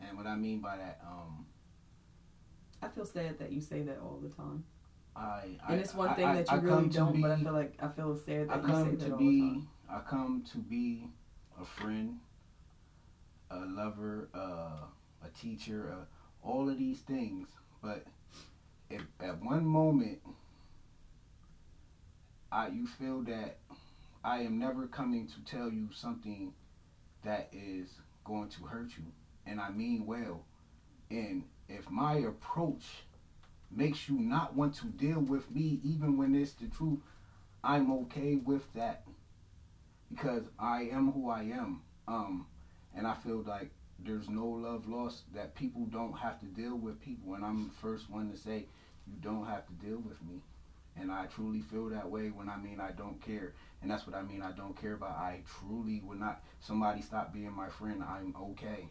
And 0.00 0.16
what 0.18 0.26
I 0.26 0.36
mean 0.36 0.60
by 0.60 0.76
that, 0.76 1.00
um, 1.06 1.46
I 2.82 2.88
feel 2.88 3.04
sad 3.04 3.38
that 3.38 3.52
you 3.52 3.60
say 3.60 3.82
that 3.82 3.98
all 4.02 4.18
the 4.22 4.28
time. 4.28 4.64
I, 5.14 5.20
I 5.66 5.72
And 5.72 5.80
it's 5.80 5.94
one 5.94 6.14
thing 6.14 6.26
I- 6.26 6.34
that 6.42 6.50
you 6.52 6.60
really 6.60 6.88
don't, 6.88 7.20
but 7.20 7.30
I 7.30 7.36
feel 7.42 7.52
like 7.52 7.74
I 7.82 7.88
feel 7.88 8.16
sad 8.16 8.48
I 8.50 8.58
that 8.58 8.62
you 8.68 8.68
say 8.68 8.72
come 8.74 8.98
that 8.98 9.06
to 9.06 9.12
all 9.12 9.18
the 9.18 9.38
time. 9.38 9.68
I 9.88 9.98
come 10.00 10.44
to 10.52 10.58
be 10.58 11.08
a 11.60 11.64
friend, 11.64 12.18
a 13.50 13.60
lover, 13.60 14.28
uh, 14.34 14.84
a 15.24 15.28
teacher, 15.40 15.94
uh, 15.98 16.46
all 16.46 16.68
of 16.68 16.78
these 16.78 17.00
things. 17.00 17.48
But 17.82 18.04
if 18.90 19.02
at 19.20 19.42
one 19.42 19.64
moment 19.64 20.18
I 22.52 22.68
you 22.68 22.86
feel 22.86 23.22
that 23.22 23.58
I 24.24 24.40
am 24.40 24.58
never 24.58 24.86
coming 24.86 25.26
to 25.28 25.40
tell 25.44 25.70
you 25.70 25.88
something 25.92 26.52
that 27.24 27.48
is 27.52 27.88
going 28.24 28.48
to 28.50 28.64
hurt 28.64 28.90
you, 28.96 29.04
and 29.46 29.60
I 29.60 29.70
mean 29.70 30.04
well, 30.06 30.44
and 31.10 31.44
if 31.68 31.90
my 31.90 32.14
approach 32.14 32.84
makes 33.70 34.08
you 34.08 34.18
not 34.18 34.54
want 34.54 34.74
to 34.76 34.86
deal 34.86 35.20
with 35.20 35.50
me 35.50 35.80
even 35.82 36.16
when 36.16 36.34
it's 36.34 36.52
the 36.52 36.68
truth, 36.68 37.00
I'm 37.64 37.90
okay 38.02 38.36
with 38.36 38.72
that 38.74 39.04
because 40.10 40.44
I 40.58 40.82
am 40.92 41.12
who 41.12 41.28
I 41.30 41.42
am. 41.42 41.82
Um, 42.06 42.46
and 42.94 43.06
I 43.06 43.14
feel 43.14 43.42
like 43.46 43.70
there's 43.98 44.28
no 44.28 44.46
love 44.46 44.88
lost 44.88 45.22
that 45.34 45.54
people 45.54 45.84
don't 45.86 46.16
have 46.18 46.38
to 46.40 46.46
deal 46.46 46.76
with 46.76 47.00
people, 47.00 47.34
and 47.34 47.44
I'm 47.44 47.68
the 47.68 47.74
first 47.74 48.08
one 48.10 48.30
to 48.30 48.36
say 48.36 48.66
you 49.06 49.16
don't 49.20 49.46
have 49.46 49.66
to 49.66 49.72
deal 49.74 49.98
with 49.98 50.22
me. 50.22 50.40
And 50.98 51.12
I 51.12 51.26
truly 51.26 51.60
feel 51.60 51.88
that 51.90 52.08
way 52.08 52.30
when 52.30 52.48
I 52.48 52.56
mean 52.56 52.80
I 52.80 52.92
don't 52.92 53.20
care. 53.20 53.52
And 53.82 53.90
that's 53.90 54.06
what 54.06 54.16
I 54.16 54.22
mean 54.22 54.42
I 54.42 54.52
don't 54.52 54.80
care 54.80 54.94
about. 54.94 55.10
I 55.10 55.42
truly 55.60 56.00
would 56.04 56.18
not 56.18 56.42
somebody 56.60 57.02
stop 57.02 57.34
being 57.34 57.52
my 57.52 57.68
friend, 57.68 58.02
I'm 58.02 58.34
okay. 58.52 58.88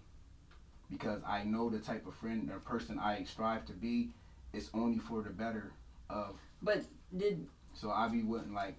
Because 0.89 1.21
I 1.28 1.43
know 1.43 1.69
the 1.69 1.80
type 1.80 2.06
of 2.08 2.15
friend 2.15 2.50
or 2.52 2.60
person 2.60 3.00
I 3.00 3.24
strive 3.24 3.65
to 3.65 3.74
be 3.74 4.12
is 4.54 4.69
only 4.74 5.00
for 5.00 5.21
the 5.21 5.32
better 5.32 5.71
of 6.10 6.36
But 6.62 6.84
did 7.17 7.48
so 7.74 7.91
I 7.91 8.08
be 8.08 8.24
wanting 8.24 8.54
like 8.54 8.78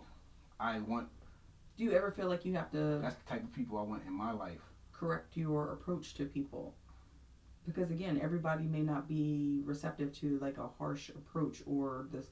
I 0.59 0.79
want 0.81 1.09
do 1.77 1.85
you 1.85 1.93
ever 1.93 2.11
feel 2.11 2.29
like 2.29 2.45
you 2.45 2.55
have 2.55 2.71
to 2.71 2.99
that's 3.03 3.17
the 3.17 3.29
type 3.29 3.43
of 3.43 3.53
people 3.53 3.79
I 3.79 3.83
want 3.83 4.03
in 4.07 4.13
my 4.13 4.33
life. 4.33 4.61
correct 4.93 5.37
your 5.37 5.73
approach 5.73 6.15
to 6.15 6.25
people? 6.25 6.75
Because 7.67 7.91
again, 7.91 8.21
everybody 8.23 8.65
may 8.65 8.81
not 8.81 9.09
be 9.09 9.61
receptive 9.65 10.17
to 10.21 10.39
like 10.41 10.57
a 10.59 10.69
harsh 10.79 11.09
approach 11.11 11.63
or 11.67 12.07
this 12.13 12.27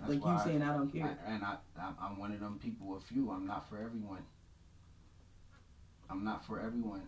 That's 0.00 0.12
like 0.12 0.24
you 0.24 0.38
saying 0.44 0.62
I 0.62 0.76
don't 0.76 0.92
care. 0.92 1.18
I, 1.26 1.32
and 1.32 1.42
I, 1.42 1.56
I'm 2.00 2.18
one 2.18 2.32
of 2.32 2.40
them 2.40 2.58
people. 2.62 2.96
A 2.96 3.00
few. 3.00 3.30
I'm 3.30 3.46
not 3.46 3.68
for 3.68 3.78
everyone. 3.78 4.22
I'm 6.10 6.24
not 6.24 6.44
for 6.46 6.60
everyone, 6.60 7.02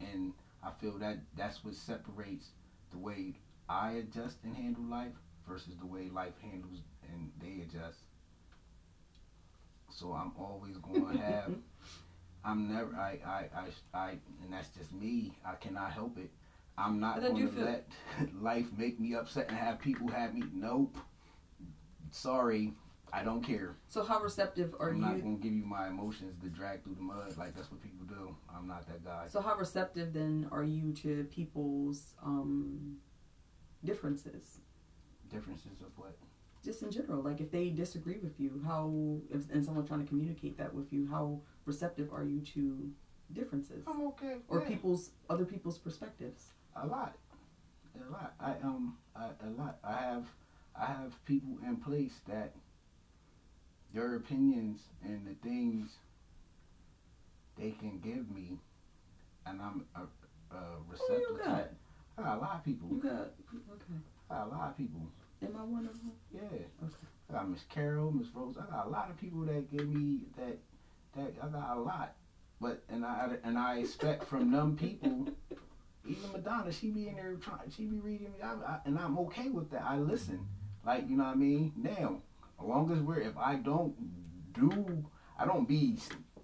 and 0.00 0.32
I 0.62 0.70
feel 0.80 0.98
that 0.98 1.18
that's 1.36 1.64
what 1.64 1.74
separates 1.74 2.48
the 2.90 2.98
way 2.98 3.34
I 3.68 3.92
adjust 3.92 4.38
and 4.44 4.56
handle 4.56 4.84
life 4.84 5.12
versus 5.46 5.74
the 5.78 5.86
way 5.86 6.08
life 6.12 6.34
handles 6.42 6.80
and 7.10 7.30
they 7.40 7.62
adjust. 7.62 7.98
So 9.90 10.12
I'm 10.12 10.32
always 10.38 10.76
going 10.76 11.06
to 11.16 11.22
have. 11.22 11.52
I'm 12.44 12.72
never. 12.72 12.94
I, 12.96 13.18
I. 13.26 13.48
I. 13.94 13.98
I. 13.98 14.08
And 14.42 14.52
that's 14.52 14.68
just 14.68 14.92
me. 14.92 15.32
I 15.44 15.54
cannot 15.54 15.92
help 15.92 16.18
it. 16.18 16.30
I'm 16.76 17.00
not 17.00 17.16
But 17.16 17.24
I 17.24 17.28
do 17.28 17.48
going 17.48 17.54
to 17.56 17.64
let 17.64 17.88
life 18.40 18.66
make 18.76 19.00
me 19.00 19.14
upset 19.14 19.48
and 19.48 19.58
have 19.58 19.80
people 19.80 20.08
have 20.08 20.34
me. 20.34 20.44
Nope. 20.52 20.96
Sorry. 22.10 22.72
I 23.12 23.22
don't 23.22 23.42
care. 23.42 23.76
So 23.88 24.04
how 24.04 24.20
receptive 24.20 24.74
are 24.78 24.90
you 24.90 24.96
I'm 24.96 25.00
not 25.00 25.22
gonna 25.22 25.36
give 25.36 25.52
you 25.52 25.64
my 25.64 25.88
emotions 25.88 26.36
to 26.42 26.48
drag 26.48 26.82
through 26.84 26.94
the 26.94 27.02
mud 27.02 27.36
like 27.36 27.54
that's 27.54 27.70
what 27.70 27.82
people 27.82 28.06
do. 28.06 28.36
I'm 28.54 28.66
not 28.66 28.86
that 28.88 29.04
guy. 29.04 29.26
So 29.28 29.40
how 29.40 29.56
receptive 29.56 30.12
then 30.12 30.48
are 30.50 30.64
you 30.64 30.92
to 31.02 31.24
people's 31.30 32.14
um, 32.24 32.96
differences? 33.84 34.60
Differences 35.30 35.80
of 35.80 35.92
what? 35.96 36.16
Just 36.64 36.82
in 36.82 36.90
general, 36.90 37.22
like 37.22 37.40
if 37.40 37.50
they 37.50 37.68
disagree 37.70 38.18
with 38.18 38.38
you, 38.38 38.62
how 38.66 39.20
if 39.30 39.50
and 39.50 39.64
someone 39.64 39.86
trying 39.86 40.00
to 40.00 40.06
communicate 40.06 40.58
that 40.58 40.74
with 40.74 40.92
you, 40.92 41.08
how 41.08 41.40
receptive 41.64 42.12
are 42.12 42.24
you 42.24 42.40
to 42.40 42.90
differences 43.32 43.84
I'm 43.86 44.06
okay. 44.08 44.36
or 44.48 44.60
yeah. 44.60 44.68
people's 44.68 45.10
other 45.30 45.44
people's 45.44 45.78
perspectives? 45.78 46.48
a 46.82 46.86
lot, 46.86 47.16
a 47.94 48.10
lot. 48.10 48.34
I 48.40 48.52
um, 48.62 48.96
I, 49.16 49.26
a 49.46 49.50
lot. 49.50 49.78
I 49.82 49.96
have, 50.02 50.26
I 50.78 50.86
have 50.86 51.24
people 51.24 51.58
in 51.66 51.76
place 51.76 52.20
that 52.28 52.54
their 53.92 54.16
opinions 54.16 54.80
and 55.04 55.26
the 55.26 55.34
things 55.48 55.90
they 57.58 57.70
can 57.72 57.98
give 57.98 58.30
me, 58.30 58.58
and 59.46 59.60
I'm 59.60 59.84
uh, 59.96 60.00
uh, 60.50 60.56
Who 60.86 60.92
receptive 60.92 61.20
you 61.30 61.38
to. 61.38 61.44
got? 61.44 61.70
I 62.18 62.22
got 62.22 62.38
a 62.38 62.40
lot 62.40 62.54
of 62.56 62.64
people. 62.64 62.88
You 62.90 63.02
got 63.02 63.12
okay. 63.12 63.98
I 64.30 64.34
got 64.34 64.46
a 64.46 64.50
lot 64.50 64.68
of 64.70 64.76
people. 64.76 65.00
Am 65.42 65.56
I 65.56 65.62
one 65.64 65.86
of 65.86 65.92
them? 65.92 66.12
Yeah. 66.32 66.40
Okay. 66.42 66.94
I 67.30 67.32
got 67.32 67.48
Miss 67.48 67.62
Carol, 67.68 68.10
Miss 68.10 68.28
Rose. 68.34 68.56
I 68.56 68.70
got 68.70 68.86
a 68.86 68.88
lot 68.88 69.10
of 69.10 69.16
people 69.18 69.40
that 69.42 69.70
give 69.70 69.88
me 69.88 70.24
that. 70.36 70.58
That 71.16 71.34
I 71.42 71.48
got 71.48 71.76
a 71.76 71.80
lot, 71.80 72.14
but 72.60 72.82
and 72.88 73.04
I 73.04 73.30
and 73.42 73.58
I 73.58 73.78
expect 73.78 74.24
from 74.24 74.50
them 74.50 74.76
people. 74.76 75.28
Even 76.06 76.32
Madonna, 76.32 76.72
she 76.72 76.90
be 76.90 77.08
in 77.08 77.16
there 77.16 77.34
trying. 77.34 77.70
She 77.74 77.84
be 77.84 77.98
reading 77.98 78.32
me, 78.32 78.40
I, 78.42 78.52
I, 78.52 78.78
and 78.86 78.98
I'm 78.98 79.18
okay 79.18 79.50
with 79.50 79.70
that. 79.70 79.82
I 79.82 79.98
listen, 79.98 80.46
like 80.84 81.08
you 81.08 81.16
know 81.16 81.24
what 81.24 81.32
I 81.32 81.36
mean. 81.36 81.72
Now, 81.76 82.22
as 82.60 82.66
long 82.66 82.90
as 82.92 82.98
we're, 83.00 83.20
if 83.20 83.36
I 83.36 83.56
don't 83.56 83.94
do, 84.52 85.04
I 85.38 85.46
don't 85.46 85.68
be 85.68 85.96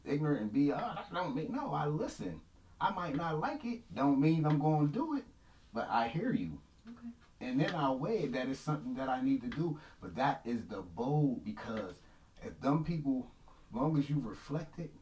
ignorant 0.04 0.42
and 0.42 0.52
be, 0.52 0.72
ah, 0.72 0.78
oh, 0.80 0.94
that 0.94 1.14
don't 1.14 1.34
mean 1.34 1.52
no. 1.52 1.72
I 1.72 1.86
listen. 1.86 2.40
I 2.80 2.90
might 2.90 3.16
not 3.16 3.40
like 3.40 3.64
it. 3.64 3.80
Don't 3.94 4.20
mean 4.20 4.44
I'm 4.44 4.58
going 4.58 4.88
to 4.88 4.92
do 4.92 5.16
it, 5.16 5.24
but 5.72 5.88
I 5.90 6.08
hear 6.08 6.32
you. 6.32 6.58
Okay. 6.88 7.08
And 7.40 7.60
then 7.60 7.74
I'll 7.74 7.98
weigh 7.98 8.26
that 8.26 8.48
is 8.48 8.58
something 8.58 8.94
that 8.94 9.08
I 9.08 9.22
need 9.22 9.42
to 9.42 9.48
do. 9.48 9.78
But 10.00 10.14
that 10.16 10.42
is 10.44 10.66
the 10.68 10.82
bold 10.82 11.44
because 11.44 11.94
if 12.42 12.60
them 12.60 12.84
people, 12.84 13.30
long 13.72 13.98
as 13.98 14.08
you 14.08 14.22
reflect 14.24 14.78
it, 14.78 14.92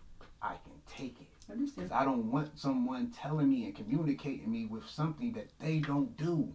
I 0.40 0.54
can 0.64 0.80
take 0.88 1.20
it. 1.20 1.26
I. 1.50 1.54
Because 1.54 1.92
I 1.92 2.04
don't 2.04 2.30
want 2.30 2.58
someone 2.58 3.10
telling 3.10 3.48
me 3.48 3.64
and 3.64 3.74
communicating 3.74 4.50
me 4.50 4.66
with 4.66 4.88
something 4.88 5.32
that 5.32 5.50
they 5.60 5.78
don't 5.78 6.16
do. 6.16 6.52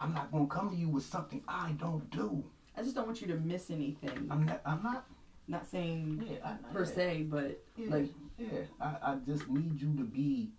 I'm 0.00 0.12
not 0.12 0.30
gonna 0.30 0.46
come 0.46 0.70
to 0.70 0.76
you 0.76 0.88
with 0.88 1.04
something 1.04 1.42
I 1.48 1.72
don't 1.72 2.10
do. 2.10 2.44
I 2.76 2.82
just 2.82 2.94
don't 2.94 3.06
want 3.06 3.20
you 3.20 3.28
to 3.28 3.36
miss 3.36 3.70
anything. 3.70 4.26
I'm 4.30 4.44
not. 4.44 4.60
I'm 4.66 4.82
not. 4.82 5.06
not 5.46 5.66
saying 5.70 6.24
Yeah. 6.28 6.38
I, 6.44 6.72
per 6.72 6.84
yeah, 6.84 6.94
se, 6.94 7.22
but 7.30 7.60
Yeah. 7.76 7.90
like 7.90 8.10
yeah. 8.38 8.48
I, 8.80 8.96
I 9.12 9.16
just 9.26 9.48
need 9.48 9.80
you 9.80 9.94
to 9.96 10.04
be. 10.04 10.50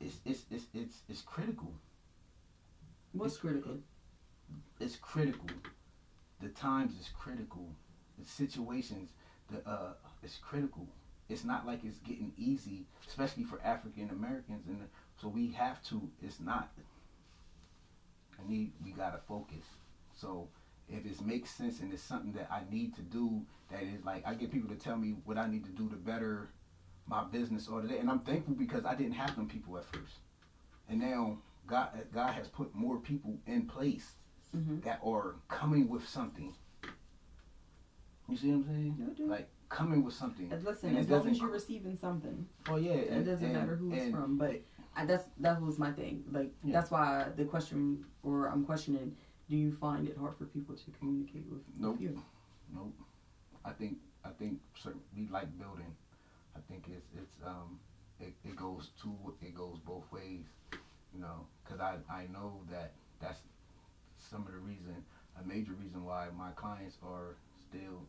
It's 0.00 0.16
it's 0.24 0.44
it's 0.50 0.66
it's 0.74 0.96
it's 1.08 1.22
critical. 1.22 1.72
what's 3.12 3.34
It's- 3.34 3.40
critical? 3.40 3.78
it's 4.80 4.96
critical. 4.96 5.48
The 6.40 6.48
times 6.50 6.92
is 7.00 7.10
critical. 7.18 7.68
The 8.18 8.24
situations, 8.24 9.10
the 9.50 9.58
uh, 9.68 9.92
it's 10.22 10.36
critical. 10.38 10.86
It's 11.28 11.44
not 11.44 11.66
like 11.66 11.84
it's 11.84 11.98
getting 11.98 12.32
easy, 12.38 12.86
especially 13.06 13.44
for 13.44 13.60
African 13.62 14.08
Americans, 14.10 14.66
and 14.66 14.88
so 15.20 15.28
we 15.28 15.52
have 15.52 15.82
to. 15.90 16.08
It's 16.22 16.40
not. 16.40 16.70
I 18.38 18.48
need. 18.50 18.72
We 18.84 18.92
gotta 18.92 19.18
focus. 19.28 19.64
So 20.14 20.48
if 20.88 21.04
it 21.06 21.20
makes 21.24 21.50
sense 21.50 21.80
and 21.80 21.92
it's 21.92 22.02
something 22.02 22.32
that 22.32 22.48
I 22.50 22.62
need 22.70 22.94
to 22.96 23.02
do, 23.02 23.42
that 23.70 23.82
is 23.82 24.04
like 24.04 24.26
I 24.26 24.34
get 24.34 24.50
people 24.50 24.68
to 24.70 24.76
tell 24.76 24.96
me 24.96 25.16
what 25.24 25.36
I 25.38 25.46
need 25.46 25.64
to 25.64 25.70
do 25.70 25.88
to 25.90 25.96
better 25.96 26.48
my 27.06 27.24
business 27.24 27.68
or 27.68 27.80
today, 27.80 27.98
and 27.98 28.10
I'm 28.10 28.20
thankful 28.20 28.54
because 28.54 28.84
I 28.84 28.94
didn't 28.94 29.14
have 29.14 29.34
them 29.36 29.48
people 29.48 29.76
at 29.78 29.84
first, 29.86 30.18
and 30.88 31.00
now 31.00 31.38
God 31.66 31.88
God 32.12 32.32
has 32.32 32.48
put 32.48 32.74
more 32.74 32.98
people 32.98 33.38
in 33.46 33.66
place 33.66 34.12
Mm-hmm. 34.56 34.80
that 34.80 34.98
are 35.04 35.34
coming 35.48 35.90
with 35.90 36.08
something. 36.08 36.54
You 38.30 38.36
see 38.36 38.48
what 38.48 38.54
I'm 38.56 38.64
saying? 38.66 38.96
No, 38.98 39.06
dude. 39.12 39.28
Like 39.28 39.48
coming 39.68 40.02
with 40.02 40.14
something. 40.14 40.50
And 40.50 40.64
listen, 40.64 40.88
and 40.90 40.98
it 40.98 41.00
as 41.02 41.08
long 41.10 41.18
doesn't 41.18 41.32
as 41.32 41.38
you're 41.40 41.50
receiving 41.50 41.96
something, 41.98 42.46
Oh 42.66 42.76
yeah, 42.76 42.92
it 42.92 43.10
and- 43.10 43.26
doesn't 43.26 43.44
and- 43.44 43.54
matter 43.54 43.76
who 43.76 43.92
it's 43.92 44.10
from. 44.10 44.38
But 44.38 44.62
I, 44.96 45.04
that's 45.04 45.24
that 45.40 45.60
was 45.60 45.78
my 45.78 45.92
thing. 45.92 46.24
Like 46.32 46.50
Yeah. 46.64 46.72
that's 46.72 46.90
why 46.90 47.26
the 47.36 47.44
question, 47.44 48.06
or 48.22 48.46
I'm 48.46 48.64
questioning, 48.64 49.14
do 49.48 49.56
you 49.56 49.72
find 49.72 50.06
it 50.06 50.16
hard 50.16 50.34
for 50.36 50.44
people 50.44 50.74
to 50.74 50.90
communicate 50.90 51.46
with, 51.48 51.60
Nope. 51.76 51.94
with 51.94 52.02
you? 52.02 52.22
Nope. 52.72 52.94
I 53.64 53.72
think 53.72 53.98
I 54.24 54.30
think 54.30 54.58
certain, 54.74 55.00
we 55.16 55.26
like 55.28 55.56
building. 55.58 55.94
I 56.56 56.60
think 56.68 56.88
it's 56.88 57.06
it's 57.16 57.36
um 57.44 57.78
it, 58.20 58.32
it 58.44 58.56
goes 58.56 58.90
two 59.00 59.34
it 59.40 59.54
goes 59.54 59.78
both 59.78 60.10
ways. 60.12 60.44
You 61.14 61.20
know, 61.20 61.46
because 61.64 61.80
I 61.80 61.96
I 62.10 62.24
know 62.26 62.62
that 62.70 62.92
that's 63.20 63.40
some 64.18 64.46
of 64.46 64.52
the 64.52 64.58
reason 64.58 65.02
a 65.38 65.42
major 65.42 65.72
reason 65.72 66.04
why 66.04 66.28
my 66.36 66.50
clients 66.52 66.96
are 67.02 67.36
still 67.60 68.06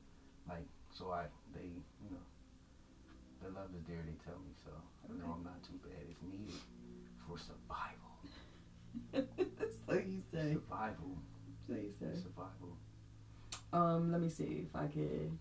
like 0.48 0.66
so 0.92 1.12
I 1.12 1.26
they 1.54 1.82
you 2.04 2.10
know 2.12 2.24
the 3.42 3.50
love 3.50 3.70
is 3.76 3.84
there 3.88 4.04
they 4.06 4.16
tell 4.24 4.38
me 4.40 4.52
so 4.64 4.72
I 5.10 5.14
know 5.18 5.32
I'm 5.36 5.44
not 5.44 5.62
too 5.64 5.78
bad 5.84 5.94
it's 6.10 6.22
needed 6.22 6.60
for 7.26 7.38
survival 7.38 8.12
so 9.88 9.94
you 9.94 10.22
say. 10.32 10.54
survival 10.54 11.22
So 11.70 12.06
survival 12.14 12.78
Um, 13.72 14.12
let 14.12 14.22
me 14.22 14.30
see 14.30 14.66
if 14.68 14.76
I 14.76 14.88
could. 14.88 15.32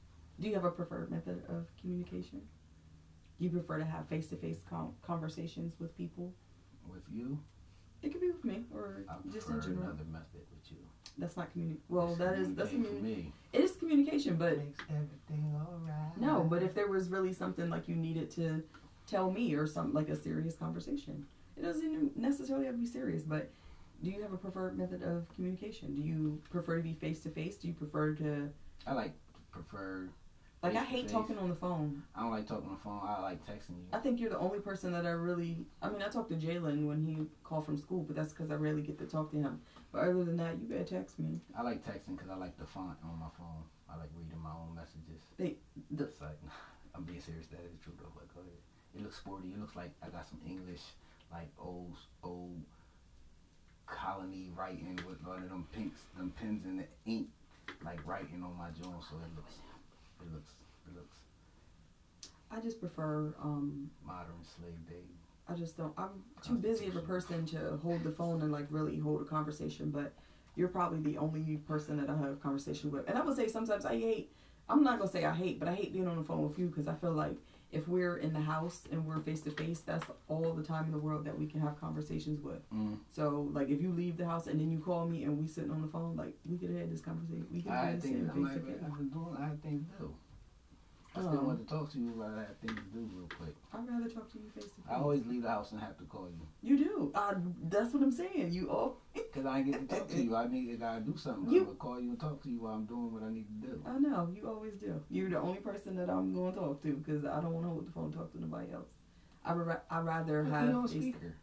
Do 0.40 0.48
you 0.48 0.54
have 0.54 0.64
a 0.64 0.70
preferred 0.70 1.10
method 1.10 1.42
of 1.48 1.66
communication? 1.80 2.42
Do 3.38 3.44
you 3.44 3.50
prefer 3.50 3.78
to 3.78 3.84
have 3.84 4.06
face-to-face 4.08 4.58
conversations 5.02 5.74
with 5.78 5.96
people? 5.96 6.32
with 6.88 7.02
you 7.12 7.38
It 8.02 8.12
could 8.12 8.20
be 8.22 8.28
with 8.30 8.44
me 8.44 8.64
or 8.72 9.04
I 9.10 9.14
just 9.30 9.46
in 9.48 9.54
prefer 9.54 9.68
general. 9.68 9.88
another 9.90 10.04
method 10.10 10.40
with 10.50 10.70
you 10.72 10.78
That's 11.18 11.36
not 11.36 11.52
communi- 11.54 11.76
Well, 11.90 12.10
It's 12.10 12.18
that 12.18 12.38
is 12.38 12.54
that's 12.54 12.70
communicating 12.70 13.04
communi- 13.04 13.16
me 13.26 13.32
It 13.52 13.60
is 13.60 13.76
communication, 13.76 14.36
but 14.36 14.52
it 14.54 14.58
makes 14.58 14.78
everything 14.88 15.54
alright 15.54 16.16
no. 16.18 16.44
But 16.44 16.62
if 16.62 16.74
there 16.74 16.86
was 16.88 17.10
really 17.10 17.32
something 17.34 17.68
like 17.68 17.88
you 17.88 17.94
needed 17.96 18.30
to 18.32 18.62
tell 19.06 19.30
me 19.30 19.54
or 19.54 19.66
something 19.66 19.92
like 19.94 20.08
a 20.08 20.16
serious 20.16 20.56
conversation, 20.56 21.26
it 21.56 21.62
doesn't 21.62 22.16
necessarily 22.16 22.64
have 22.66 22.74
to 22.76 22.80
be 22.80 22.86
serious. 22.86 23.22
But 23.22 23.50
do 24.02 24.10
you 24.10 24.22
have 24.22 24.32
a 24.32 24.36
preferred 24.36 24.78
method 24.78 25.02
of 25.02 25.28
communication? 25.34 25.94
Do 25.94 26.02
you 26.02 26.40
prefer 26.50 26.76
to 26.76 26.82
be 26.82 26.94
face 26.94 27.20
to 27.20 27.30
face? 27.30 27.56
Do 27.56 27.68
you 27.68 27.74
prefer 27.74 28.12
to 28.14 28.50
I 28.86 28.92
like 28.92 29.12
prefer 29.50 30.08
like? 30.62 30.74
I 30.76 30.80
hate 30.84 31.08
talking 31.08 31.38
on 31.38 31.48
the 31.48 31.54
phone. 31.54 32.02
I 32.14 32.22
don't 32.22 32.30
like 32.30 32.46
talking 32.46 32.66
on 32.66 32.72
the 32.74 32.80
phone 32.80 33.00
I 33.04 33.20
like 33.20 33.44
texting 33.44 33.70
you 33.78 33.86
I 33.92 33.98
think 33.98 34.20
you're 34.20 34.30
the 34.30 34.38
only 34.38 34.60
person 34.60 34.92
that 34.92 35.06
I 35.06 35.10
really. 35.10 35.66
I 35.82 35.88
mean, 35.88 36.02
I 36.02 36.08
talked 36.08 36.30
to 36.30 36.36
Jalen 36.36 36.86
when 36.86 37.02
he 37.04 37.26
called 37.44 37.64
from 37.64 37.76
school, 37.78 38.02
but 38.02 38.14
that's 38.16 38.32
because 38.32 38.50
I 38.50 38.54
rarely 38.54 38.82
get 38.82 38.98
to 38.98 39.06
talk 39.06 39.30
to 39.32 39.36
him. 39.36 39.60
But 39.92 40.02
other 40.02 40.24
than 40.24 40.36
that, 40.36 40.58
you 40.60 40.66
better 40.68 40.84
text 40.84 41.18
me. 41.18 41.40
I 41.56 41.62
like 41.62 41.84
texting 41.84 42.16
because 42.16 42.30
I 42.30 42.36
like 42.36 42.56
the 42.58 42.66
font 42.66 42.96
on 43.02 43.18
my 43.18 43.30
phone 43.36 43.62
I 43.90 43.96
like 43.96 44.10
reading 44.14 44.38
my 44.42 44.50
own 44.50 44.74
messages 44.74 45.24
They- 45.38 45.56
the- 45.90 46.04
it's 46.04 46.20
like 46.20 46.38
I'm 46.94 47.04
being 47.04 47.20
serious 47.20 47.46
that 47.48 47.60
is 47.64 47.78
true 47.82 47.92
though 47.98 48.12
but 48.14 48.32
go 48.34 48.40
ahead 48.40 48.52
it 48.94 49.02
looks 49.02 49.16
sporty 49.16 49.48
it 49.54 49.60
looks 49.60 49.76
like 49.76 49.92
I 50.02 50.08
got 50.08 50.26
some 50.28 50.40
English 50.46 50.82
like 51.32 51.48
old 51.58 51.96
old 52.22 52.60
colony 53.90 54.50
writing 54.56 54.98
with 55.08 55.24
one 55.26 55.42
of 55.42 55.48
them 55.48 55.66
pinks 55.72 56.00
them 56.16 56.32
pens 56.40 56.64
in 56.64 56.76
the 56.76 56.84
ink 57.06 57.28
like 57.84 58.04
writing 58.06 58.42
on 58.42 58.56
my 58.56 58.68
joint 58.68 59.02
so 59.08 59.16
it 59.16 59.36
looks 59.36 59.54
it 60.20 60.32
looks 60.32 60.52
it 60.86 60.96
looks 60.96 61.16
I 62.50 62.60
just 62.60 62.80
prefer. 62.80 63.34
um 63.42 63.90
modern 64.04 64.42
slave 64.42 64.86
day 64.88 65.04
I 65.48 65.54
just 65.54 65.76
don't. 65.78 65.94
I'm 65.96 66.22
too 66.42 66.54
busy 66.54 66.88
of 66.88 66.96
a 66.96 67.00
person 67.00 67.46
to 67.46 67.78
hold 67.82 68.04
the 68.04 68.10
phone 68.10 68.42
and 68.42 68.52
like 68.52 68.66
really 68.70 68.98
hold 68.98 69.22
a 69.22 69.24
conversation. 69.24 69.90
But 69.90 70.12
you're 70.56 70.68
probably 70.68 71.00
the 71.00 71.16
only 71.18 71.56
person 71.66 71.96
that 71.96 72.10
I 72.10 72.16
have 72.16 72.32
a 72.32 72.36
conversation 72.36 72.90
with. 72.90 73.08
And 73.08 73.16
I 73.16 73.24
would 73.24 73.36
say 73.36 73.48
sometimes 73.48 73.86
I 73.86 73.98
hate. 73.98 74.30
I'm 74.68 74.82
not 74.82 74.98
gonna 74.98 75.10
say 75.10 75.24
I 75.24 75.34
hate, 75.34 75.58
but 75.58 75.68
I 75.68 75.74
hate 75.74 75.94
being 75.94 76.06
on 76.06 76.18
the 76.18 76.24
phone 76.24 76.46
with 76.46 76.58
you 76.58 76.66
because 76.66 76.86
I 76.86 76.94
feel 76.96 77.12
like 77.12 77.36
if 77.70 77.86
we're 77.86 78.16
in 78.16 78.32
the 78.32 78.40
house 78.40 78.82
and 78.90 79.04
we're 79.04 79.20
face 79.20 79.42
to 79.42 79.50
face, 79.50 79.80
that's 79.80 80.06
all 80.28 80.52
the 80.54 80.62
time 80.62 80.86
in 80.86 80.92
the 80.92 80.98
world 80.98 81.24
that 81.26 81.38
we 81.38 81.46
can 81.46 81.60
have 81.60 81.78
conversations 81.78 82.40
with. 82.40 82.68
mm. 82.72 82.98
So 83.12 83.48
like 83.52 83.68
if 83.68 83.80
you 83.80 83.92
leave 83.92 84.16
the 84.16 84.26
house 84.26 84.46
and 84.46 84.60
then 84.60 84.70
you 84.70 84.78
call 84.78 85.06
me 85.06 85.24
and 85.24 85.38
we 85.38 85.46
sitting 85.46 85.70
on 85.70 85.82
the 85.82 85.88
phone, 85.88 86.16
like 86.16 86.34
we 86.48 86.56
could 86.56 86.70
have 86.70 86.80
had 86.80 86.92
this 86.92 87.00
conversation. 87.00 87.46
We 87.52 87.60
could 87.60 87.72
have 87.72 87.84
had 87.84 87.96
this 87.96 88.04
think 88.04 88.16
face 88.16 88.30
I'm 88.34 88.44
to 88.44 88.50
face. 88.50 88.76
I've 88.84 88.98
been 88.98 89.08
doing 89.08 89.36
I 89.38 89.48
to 89.48 89.68
do 89.98 90.14
I 91.16 91.20
still 91.20 91.38
Um, 91.38 91.46
want 91.46 91.66
to 91.66 91.74
talk 91.74 91.90
to 91.92 91.98
you 91.98 92.12
but 92.16 92.28
I 92.34 92.40
have 92.40 92.56
things 92.58 92.78
to 92.78 92.84
do 92.98 93.10
real 93.12 93.28
quick 93.36 93.54
I'd 93.72 93.88
rather 93.88 94.08
talk 94.08 94.30
to 94.32 94.38
you 94.38 94.48
face 94.50 94.64
to 94.64 94.70
face. 94.70 94.84
I 94.90 94.94
always 94.96 95.26
leave 95.26 95.42
the 95.42 95.48
house 95.48 95.72
and 95.72 95.80
have 95.80 95.96
to 95.98 96.04
call 96.04 96.28
you 96.28 96.46
You 96.62 96.76
do. 96.84 97.12
Uh, 97.14 97.34
that's 97.64 97.92
what 97.92 98.02
I'm 98.02 98.12
saying. 98.12 98.52
You 98.52 98.70
all. 98.70 99.00
because 99.14 99.46
I 99.46 99.58
ain't 99.58 99.70
get 99.72 99.88
to 99.88 99.96
talk 99.96 100.08
to 100.08 100.20
you. 100.22 100.36
I 100.36 100.46
need 100.46 100.70
I 100.72 100.76
gotta 100.76 101.00
do 101.00 101.16
something. 101.16 101.52
You- 101.52 101.60
I'm 101.60 101.66
gonna 101.66 101.76
call 101.78 102.00
you 102.00 102.10
and 102.10 102.20
talk 102.20 102.42
to 102.42 102.48
you 102.50 102.60
while 102.60 102.74
I'm 102.74 102.84
doing 102.86 103.12
what 103.12 103.22
I 103.22 103.30
need 103.30 103.46
to 103.60 103.66
do. 103.68 103.82
I 103.86 103.98
know. 103.98 104.28
You 104.34 104.48
always 104.48 104.74
do. 104.74 105.00
You're 105.10 105.30
the 105.30 105.40
only 105.40 105.60
person 105.60 105.96
that 105.96 106.10
I'm 106.10 106.32
going 106.34 106.54
to 106.54 106.60
talk 106.60 106.82
to 106.82 106.94
because 106.94 107.24
I 107.24 107.40
don't 107.40 107.52
want 107.52 107.64
to 107.66 107.70
hold 107.70 107.86
the 107.86 107.92
phone 107.92 108.04
and 108.06 108.14
talk 108.14 108.32
to 108.32 108.40
nobody 108.40 108.72
else. 108.72 108.88
I 109.44 109.54
would 109.54 109.66
ra- 109.66 109.80
I 109.90 110.00
rather 110.00 110.42
Put 110.44 110.52
have. 110.52 110.68
me 110.68 110.74
on 110.74 110.84
a- 110.84 110.88
speaker. 110.88 111.36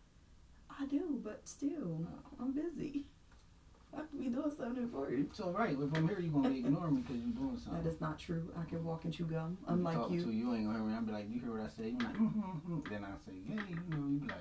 I 0.77 0.85
do, 0.85 1.19
but 1.23 1.47
still, 1.47 2.05
I'm 2.39 2.51
busy. 2.53 3.07
I 3.97 4.01
could 4.01 4.19
be 4.19 4.27
doing 4.27 4.51
something 4.55 4.83
important. 4.83 5.27
It's 5.29 5.39
all 5.39 5.51
right. 5.51 5.71
If 5.71 5.97
I'm 5.97 6.07
here, 6.07 6.19
you're 6.19 6.31
gonna 6.31 6.49
be 6.49 6.59
ignoring 6.59 6.95
me 6.95 7.01
because 7.01 7.17
you're 7.17 7.33
doing 7.33 7.57
something. 7.57 7.83
That 7.83 7.89
is 7.89 8.01
not 8.01 8.19
true. 8.19 8.51
I 8.59 8.69
can 8.69 8.83
walk 8.83 9.05
and 9.05 9.13
chew 9.13 9.25
gum, 9.25 9.57
I'm 9.67 9.85
unlike 9.85 10.11
you. 10.11 10.23
To 10.23 10.31
you 10.31 10.53
ain't 10.53 10.65
gonna 10.65 10.79
hear 10.79 10.87
me. 10.87 10.93
I'll 10.95 11.01
be 11.01 11.11
like, 11.11 11.29
you 11.29 11.39
hear 11.39 11.51
what 11.51 11.61
I 11.61 11.69
say? 11.69 11.89
You're 11.89 11.99
like, 11.99 12.17
mm-hmm, 12.17 12.41
mm-hmm. 12.41 12.79
Then 12.91 13.05
I 13.05 13.15
say, 13.25 13.33
yeah, 13.47 13.61
you 13.69 13.75
know, 13.89 14.07
you 14.07 14.19
be 14.19 14.27
like, 14.27 14.37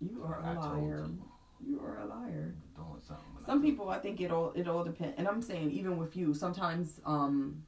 You 0.00 0.24
are 0.24 0.40
a 0.40 0.60
liar. 0.60 1.06
you. 1.08 1.22
You 1.66 1.80
are 1.80 1.98
a 1.98 2.06
liar. 2.06 2.54
Doing 2.76 3.00
something. 3.06 3.24
when 3.34 3.42
I 3.42 3.46
Some 3.46 3.62
people, 3.62 3.88
I 3.88 3.98
think 3.98 4.20
it 4.20 4.30
all 4.30 4.52
it 4.54 4.68
all 4.68 4.84
depends, 4.84 5.14
and 5.18 5.28
I'm 5.28 5.42
saying 5.42 5.70
even 5.70 5.96
with 5.96 6.16
you, 6.16 6.34
sometimes 6.34 7.00
um, 7.04 7.64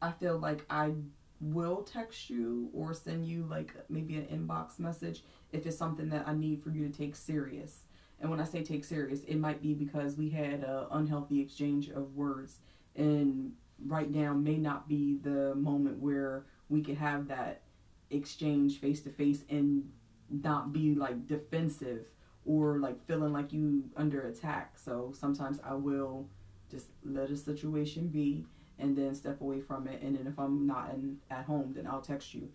I 0.00 0.12
feel 0.12 0.38
like 0.38 0.64
I 0.68 0.92
will 1.40 1.82
text 1.82 2.30
you 2.30 2.70
or 2.72 2.94
send 2.94 3.26
you 3.26 3.46
like 3.50 3.74
maybe 3.88 4.16
an 4.16 4.26
inbox 4.26 4.78
message 4.78 5.24
if 5.50 5.66
it's 5.66 5.76
something 5.76 6.08
that 6.10 6.26
I 6.26 6.34
need 6.34 6.62
for 6.62 6.70
you 6.70 6.88
to 6.88 6.96
take 6.96 7.16
serious. 7.16 7.84
And 8.22 8.30
when 8.30 8.40
I 8.40 8.44
say 8.44 8.62
take 8.62 8.84
serious, 8.84 9.24
it 9.24 9.36
might 9.36 9.60
be 9.60 9.74
because 9.74 10.16
we 10.16 10.30
had 10.30 10.62
an 10.62 10.86
unhealthy 10.92 11.40
exchange 11.40 11.90
of 11.90 12.14
words, 12.14 12.60
and 12.94 13.52
right 13.84 14.08
now 14.08 14.32
may 14.32 14.56
not 14.56 14.88
be 14.88 15.18
the 15.22 15.56
moment 15.56 15.98
where 15.98 16.44
we 16.68 16.82
could 16.82 16.96
have 16.96 17.26
that 17.28 17.62
exchange 18.10 18.78
face 18.78 19.00
to 19.02 19.10
face 19.10 19.42
and 19.50 19.90
not 20.30 20.72
be 20.72 20.94
like 20.94 21.26
defensive 21.26 22.06
or 22.46 22.78
like 22.78 23.04
feeling 23.06 23.32
like 23.32 23.52
you 23.52 23.84
under 23.96 24.22
attack. 24.28 24.78
So 24.78 25.12
sometimes 25.18 25.58
I 25.64 25.74
will 25.74 26.28
just 26.70 26.86
let 27.04 27.30
a 27.30 27.36
situation 27.36 28.08
be 28.08 28.44
and 28.78 28.96
then 28.96 29.14
step 29.14 29.40
away 29.40 29.60
from 29.60 29.88
it. 29.88 30.00
And 30.02 30.16
then 30.16 30.26
if 30.26 30.38
I'm 30.38 30.66
not 30.66 30.90
in, 30.94 31.18
at 31.30 31.44
home, 31.44 31.72
then 31.74 31.86
I'll 31.86 32.00
text 32.00 32.34
you 32.34 32.48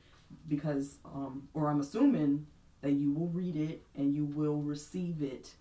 because, 0.47 0.99
um, 1.05 1.47
or 1.53 1.69
I'm 1.69 1.79
assuming 1.79 2.47
that 2.81 2.91
you 2.91 3.11
will 3.11 3.29
read 3.29 3.55
it 3.55 3.83
and 3.95 4.13
you 4.13 4.25
will 4.25 4.57
receive 4.57 5.21
it 5.21 5.51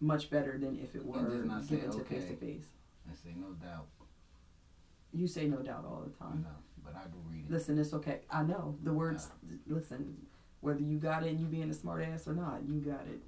much 0.00 0.30
better 0.30 0.58
than 0.58 0.78
if 0.78 0.94
it 0.94 1.04
were 1.04 1.22
then 1.22 1.62
say, 1.62 1.76
given 1.76 1.90
to 1.90 1.98
okay. 1.98 2.16
face 2.16 2.24
to 2.26 2.36
face. 2.36 2.66
I 3.10 3.14
say, 3.14 3.34
no 3.36 3.48
doubt. 3.52 3.86
You 5.12 5.26
say 5.26 5.46
no 5.46 5.58
doubt 5.58 5.84
all 5.86 6.04
the 6.04 6.24
time. 6.24 6.42
know, 6.42 6.84
but 6.84 6.94
I 6.94 7.04
do 7.04 7.16
read 7.30 7.44
it. 7.48 7.50
Listen, 7.50 7.78
it's 7.78 7.94
okay. 7.94 8.20
I 8.30 8.42
know 8.42 8.76
the 8.82 8.92
words. 8.92 9.28
Listen, 9.66 10.16
whether 10.60 10.80
you 10.80 10.98
got 10.98 11.24
it 11.24 11.30
and 11.30 11.40
you 11.40 11.46
being 11.46 11.70
a 11.70 11.74
smart 11.74 12.02
ass 12.02 12.28
or 12.28 12.34
not, 12.34 12.60
you 12.66 12.74
got 12.80 13.06
it. 13.06 13.20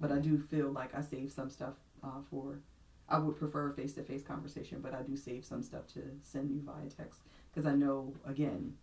But 0.00 0.10
I 0.10 0.18
do 0.18 0.38
feel 0.38 0.70
like 0.70 0.94
I 0.94 1.02
save 1.02 1.30
some 1.30 1.50
stuff 1.50 1.74
uh, 2.02 2.22
for. 2.30 2.60
I 3.08 3.18
would 3.18 3.36
prefer 3.36 3.70
a 3.70 3.74
face 3.74 3.92
to 3.94 4.02
face 4.04 4.22
conversation, 4.22 4.80
but 4.80 4.94
I 4.94 5.02
do 5.02 5.16
save 5.16 5.44
some 5.44 5.62
stuff 5.62 5.86
to 5.94 6.00
send 6.22 6.48
you 6.50 6.62
via 6.64 6.88
text 6.88 7.22
because 7.52 7.66
I 7.66 7.74
know 7.74 8.14
again, 8.24 8.74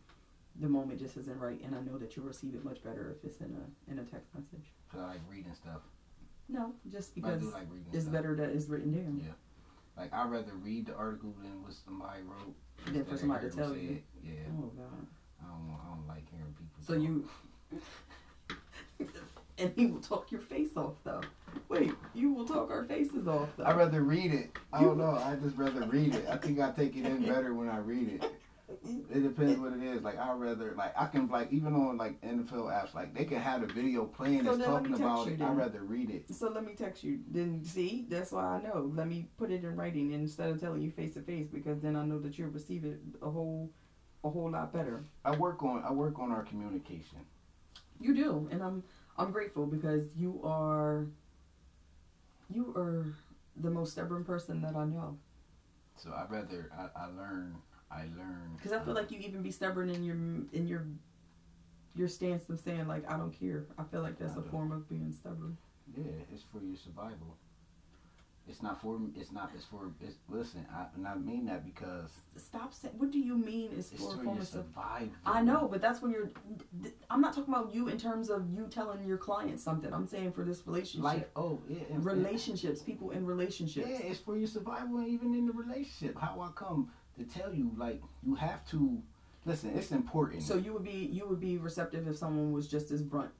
the 0.59 0.67
moment 0.67 0.99
just 0.99 1.17
isn't 1.17 1.39
right, 1.39 1.59
and 1.63 1.75
I 1.75 1.81
know 1.81 1.97
that 1.97 2.15
you'll 2.15 2.25
receive 2.25 2.55
it 2.55 2.63
much 2.63 2.83
better 2.83 3.15
if 3.15 3.23
it's 3.23 3.39
in 3.41 3.55
a 3.55 3.91
in 3.91 3.99
a 3.99 4.03
text 4.03 4.33
message. 4.33 4.73
Cause 4.91 5.01
I 5.01 5.07
like 5.07 5.21
reading 5.29 5.53
stuff. 5.53 5.81
No, 6.49 6.73
just 6.91 7.13
because 7.13 7.43
like 7.43 7.67
it's 7.91 8.03
stuff. 8.03 8.13
better 8.13 8.35
that 8.35 8.49
it's 8.49 8.67
written 8.67 8.91
down. 8.91 9.21
Yeah. 9.23 9.33
Like 9.95 10.13
I'd 10.13 10.29
rather 10.31 10.53
read 10.53 10.87
the 10.87 10.95
article 10.95 11.33
than 11.41 11.63
what 11.63 11.73
somebody 11.73 12.21
wrote. 12.23 12.55
Than 12.93 13.05
for 13.05 13.17
somebody 13.17 13.49
to 13.49 13.55
tell 13.55 13.75
you. 13.75 14.01
Oh, 14.01 14.19
yeah. 14.23 14.33
Oh 14.57 14.71
God. 14.75 15.07
I 15.41 15.45
don't. 15.49 15.77
I 15.83 15.95
don't 15.95 16.07
like 16.07 16.29
hearing 16.31 16.55
people. 16.57 16.81
So 16.81 16.93
talk. 16.93 17.03
you. 17.03 17.29
and 19.57 19.73
he 19.75 19.87
will 19.87 20.01
talk 20.01 20.31
your 20.31 20.41
face 20.41 20.75
off 20.75 20.95
though. 21.03 21.21
Wait, 21.69 21.91
you 22.13 22.33
will 22.33 22.45
talk 22.45 22.69
our 22.71 22.83
faces 22.85 23.27
off 23.27 23.49
though. 23.57 23.65
I'd 23.65 23.77
rather 23.77 24.01
read 24.01 24.33
it. 24.33 24.51
I 24.71 24.81
don't 24.81 24.97
know. 24.97 25.11
I 25.23 25.35
just 25.35 25.57
rather 25.57 25.81
read 25.83 26.15
it. 26.15 26.25
I 26.29 26.37
think 26.37 26.59
I 26.59 26.71
take 26.71 26.95
it 26.95 27.05
in 27.05 27.25
better 27.27 27.53
when 27.53 27.69
I 27.69 27.77
read 27.77 28.09
it. 28.09 28.31
It 28.69 29.23
depends 29.23 29.59
what 29.59 29.73
it 29.73 29.81
is. 29.81 30.01
Like 30.01 30.19
I'd 30.19 30.39
rather 30.39 30.73
like 30.77 30.93
I 30.97 31.05
can 31.05 31.29
like 31.29 31.51
even 31.53 31.73
on 31.73 31.97
like 31.97 32.21
NFL 32.21 32.65
apps 32.65 32.93
like 32.93 33.13
they 33.13 33.23
can 33.23 33.39
have 33.39 33.61
the 33.61 33.73
video 33.73 34.05
playing 34.05 34.43
So 34.43 34.55
that's 34.55 34.57
then 34.57 34.73
let 34.73 34.83
me 34.83 34.89
talking 34.89 35.03
about 35.03 35.27
it. 35.27 35.41
I'd 35.41 35.57
rather 35.57 35.83
read 35.83 36.09
it. 36.09 36.33
So 36.33 36.49
let 36.49 36.65
me 36.65 36.73
text 36.73 37.03
you. 37.03 37.19
Then 37.31 37.63
see, 37.63 38.05
that's 38.09 38.33
why 38.33 38.43
I 38.43 38.61
know. 38.61 38.91
Let 38.93 39.07
me 39.07 39.29
put 39.37 39.51
it 39.51 39.63
in 39.63 39.75
writing 39.77 40.11
instead 40.11 40.49
of 40.49 40.59
telling 40.59 40.81
you 40.81 40.91
face 40.91 41.13
to 41.13 41.21
face 41.21 41.47
because 41.47 41.79
then 41.79 41.95
I 41.95 42.03
know 42.03 42.19
that 42.19 42.37
you'll 42.37 42.49
receive 42.49 42.83
it 42.83 42.99
a 43.21 43.29
whole, 43.29 43.69
a 44.25 44.29
whole 44.29 44.51
lot 44.51 44.73
better. 44.73 45.05
I 45.23 45.35
work 45.35 45.63
on 45.63 45.83
I 45.85 45.91
work 45.93 46.19
on 46.19 46.31
our 46.33 46.43
communication. 46.43 47.19
You 48.01 48.13
do, 48.13 48.49
and 48.51 48.61
I'm 48.61 48.83
I'm 49.17 49.31
grateful 49.31 49.65
because 49.65 50.09
you 50.15 50.41
are. 50.43 51.07
You 52.49 52.73
are 52.75 53.05
the 53.57 53.69
most 53.69 53.93
stubborn 53.93 54.23
person 54.23 54.61
that 54.61 54.75
I 54.75 54.85
know. 54.85 55.17
So 55.95 56.13
I'd 56.13 56.29
rather 56.29 56.69
I, 56.77 57.03
I 57.03 57.05
learn 57.07 57.55
I 57.91 58.01
learn 58.17 58.51
Because 58.55 58.73
I 58.73 58.79
feel 58.79 58.93
like 58.93 59.11
you 59.11 59.19
even 59.19 59.41
be 59.41 59.51
stubborn 59.51 59.89
in 59.89 60.03
your 60.03 60.15
in 60.53 60.67
your 60.67 60.85
your 61.95 62.07
stance 62.07 62.49
of 62.49 62.59
saying 62.59 62.87
like 62.87 63.09
I 63.09 63.17
don't 63.17 63.37
care. 63.37 63.65
I 63.77 63.83
feel 63.83 64.01
like 64.01 64.17
that's 64.19 64.37
I 64.37 64.39
a 64.39 64.43
form 64.43 64.71
of 64.71 64.87
being 64.87 65.11
stubborn. 65.11 65.57
Yeah, 65.95 66.03
it's 66.33 66.43
for 66.43 66.61
your 66.61 66.75
survival. 66.75 67.37
It's 68.49 68.63
not 68.63 68.81
for 68.81 68.97
it's 69.15 69.31
not 69.31 69.51
it's 69.53 69.65
for 69.65 69.91
it's 70.01 70.15
listen, 70.29 70.65
I 70.73 70.85
and 70.95 71.05
I 71.05 71.15
mean 71.15 71.45
that 71.47 71.65
because 71.65 72.11
Stop 72.37 72.73
saying. 72.73 72.93
What 72.97 73.11
do 73.11 73.19
you 73.19 73.37
mean? 73.37 73.71
Is 73.73 73.91
it's 73.91 74.01
for 74.01 74.15
for 74.15 74.23
your 74.23 74.43
survival. 74.43 75.09
I 75.25 75.41
know, 75.41 75.67
but 75.69 75.81
that's 75.81 76.01
when 76.01 76.11
you're. 76.11 76.29
I'm 77.09 77.19
not 77.19 77.35
talking 77.35 77.53
about 77.53 77.73
you 77.73 77.89
in 77.89 77.97
terms 77.97 78.29
of 78.29 78.49
you 78.49 78.67
telling 78.69 79.03
your 79.05 79.17
client 79.17 79.59
something. 79.59 79.93
I'm 79.93 80.07
saying 80.07 80.31
for 80.31 80.45
this 80.45 80.65
relationship, 80.65 81.03
Like 81.03 81.29
oh 81.35 81.61
yeah, 81.67 81.79
relationships, 81.97 82.81
people 82.81 83.11
in 83.11 83.25
relationships. 83.25 83.87
Yeah, 83.89 83.99
it's 84.03 84.19
for 84.19 84.37
your 84.37 84.47
survival 84.47 85.05
even 85.05 85.33
in 85.35 85.45
the 85.45 85.53
relationship. 85.53 86.17
How 86.17 86.39
I 86.39 86.49
come 86.55 86.89
to 87.17 87.23
tell 87.25 87.53
you, 87.53 87.71
like, 87.77 88.01
you 88.23 88.35
have 88.35 88.65
to 88.69 89.01
listen. 89.45 89.71
It's 89.75 89.91
important. 89.91 90.43
So 90.43 90.55
you 90.55 90.73
would 90.73 90.83
be 90.83 91.09
you 91.11 91.27
would 91.27 91.39
be 91.39 91.57
receptive 91.57 92.07
if 92.07 92.17
someone 92.17 92.51
was 92.51 92.67
just 92.67 92.91
as 92.91 93.01
brunt 93.01 93.31